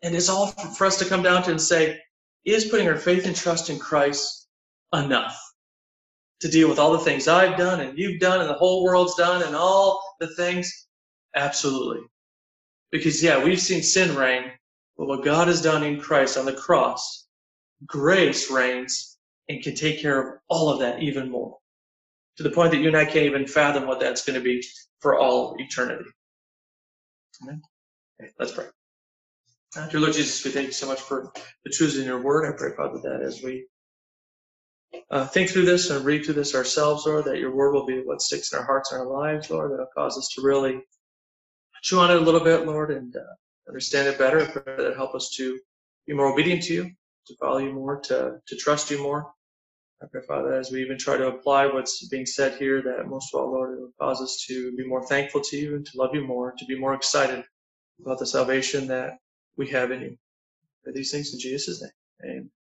And 0.04 0.16
it's 0.16 0.30
all 0.30 0.48
for 0.48 0.86
us 0.86 0.98
to 1.00 1.06
come 1.06 1.24
down 1.24 1.44
to 1.44 1.52
and 1.52 1.62
say, 1.62 2.00
is 2.46 2.66
putting 2.66 2.88
our 2.88 2.96
faith 2.96 3.26
and 3.26 3.36
trust 3.36 3.70
in 3.70 3.80
Christ 3.80 4.48
enough 4.94 5.38
to 6.40 6.48
deal 6.48 6.70
with 6.70 6.80
all 6.80 6.94
the 6.94 7.00
things 7.00 7.28
I've 7.28 7.58
done 7.58 7.82
and 7.82 7.98
you've 7.98 8.22
done 8.22 8.40
and 8.40 8.50
the 8.50 8.54
whole 8.54 8.84
world's 8.84 9.16
done 9.16 9.44
and 9.44 9.56
all 9.56 10.02
the 10.20 10.34
things? 10.36 10.88
Absolutely. 11.36 12.02
Because, 12.92 13.22
yeah, 13.22 13.44
we've 13.44 13.60
seen 13.60 13.84
sin 13.84 14.16
reign, 14.16 14.52
but 14.98 15.08
what 15.08 15.24
God 15.24 15.48
has 15.48 15.62
done 15.62 15.84
in 15.84 16.00
Christ 16.00 16.38
on 16.38 16.46
the 16.46 16.54
cross, 16.54 17.28
grace 17.86 18.50
reigns 18.50 19.18
and 19.50 19.62
can 19.64 19.76
take 19.76 20.02
care 20.02 20.20
of 20.20 20.40
all 20.50 20.70
of 20.70 20.80
that 20.80 21.02
even 21.02 21.30
more. 21.30 21.58
To 22.38 22.44
the 22.44 22.52
point 22.52 22.72
that 22.72 22.78
you 22.80 22.88
and 22.88 22.98
I 22.98 23.06
can't 23.06 23.26
even 23.26 23.48
fathom 23.48 23.88
what 23.88 24.00
that's 24.00 24.26
going 24.26 24.40
to 24.40 24.44
be 24.44 24.64
for 25.00 25.18
all 25.20 25.56
eternity. 25.58 26.10
Amen. 27.44 27.62
Okay, 28.22 28.32
let's 28.40 28.52
pray. 28.52 28.66
Dear 29.92 30.00
Lord 30.00 30.14
Jesus, 30.14 30.44
we 30.44 30.52
thank 30.52 30.68
you 30.68 30.74
so 30.74 30.88
much 30.88 31.02
for 31.02 31.32
the 31.64 31.72
truths 31.72 31.98
in 31.98 32.06
your 32.06 32.22
word. 32.22 32.52
I 32.52 32.58
pray, 32.58 32.76
Father, 32.76 33.00
that 33.04 33.22
as 33.22 33.42
we 33.44 33.68
uh, 35.12 35.28
think 35.28 35.50
through 35.50 35.66
this 35.66 35.90
and 35.90 36.04
read 36.04 36.26
through 36.26 36.34
this 36.36 36.56
ourselves, 36.56 37.06
Lord, 37.06 37.26
that 37.26 37.38
your 37.38 37.56
word 37.56 37.74
will 37.74 37.86
be 37.86 38.02
what 38.04 38.22
sticks 38.22 38.52
in 38.52 38.60
our 38.60 38.66
hearts 38.66 38.92
and 38.92 39.02
our 39.02 39.08
lives, 39.08 39.50
Lord, 39.50 39.72
that'll 39.72 39.88
cause 39.96 40.18
us 40.18 40.30
to 40.36 40.42
really 40.42 40.80
chew 41.82 42.00
on 42.00 42.12
it 42.12 42.18
a 42.18 42.22
little 42.22 42.42
bit, 42.44 42.66
Lord, 42.66 42.92
and 42.92 43.16
uh, 43.16 43.22
understand 43.68 44.08
it 44.08 44.18
better. 44.18 44.42
I 44.42 44.46
pray 44.46 44.78
that 44.78 44.96
help 44.96 45.16
us 45.16 45.32
to 45.38 45.60
be 46.08 46.14
more 46.14 46.32
obedient 46.32 46.64
to 46.64 46.74
you, 46.74 46.92
to 47.28 47.36
follow 47.40 47.60
you 47.60 47.74
more, 47.74 48.00
to, 48.02 48.40
to 48.48 48.56
trust 48.58 48.92
you 48.92 49.02
more. 49.02 49.32
I 50.02 50.06
pray, 50.12 50.22
Father, 50.28 50.54
as 50.54 50.72
we 50.72 50.82
even 50.84 50.98
try 50.98 51.18
to 51.18 51.28
apply 51.28 51.68
what's 51.68 52.08
being 52.10 52.26
said 52.26 52.60
here, 52.60 52.82
that 52.84 53.08
most 53.08 53.34
of 53.34 53.42
all, 53.42 53.52
Lord, 53.52 53.78
it 53.78 53.82
will 53.82 53.94
cause 54.00 54.22
us 54.22 54.46
to 54.48 54.76
be 54.76 54.86
more 54.88 55.06
thankful 55.08 55.42
to 55.42 55.58
you 55.58 55.76
and 55.76 55.86
to 55.88 55.98
love 55.98 56.14
you 56.14 56.26
more, 56.26 56.54
to 56.58 56.66
be 56.66 56.78
more 56.78 56.94
excited 56.94 57.44
about 58.02 58.20
the 58.20 58.28
salvation 58.28 58.88
that 58.88 59.18
we 59.58 59.68
have 59.70 59.92
in 59.92 60.02
you. 60.02 60.18
For 60.84 60.94
these 60.94 61.12
things 61.12 61.34
in 61.34 61.40
Jesus' 61.40 61.82
name. 61.82 61.92
Amen. 62.26 62.57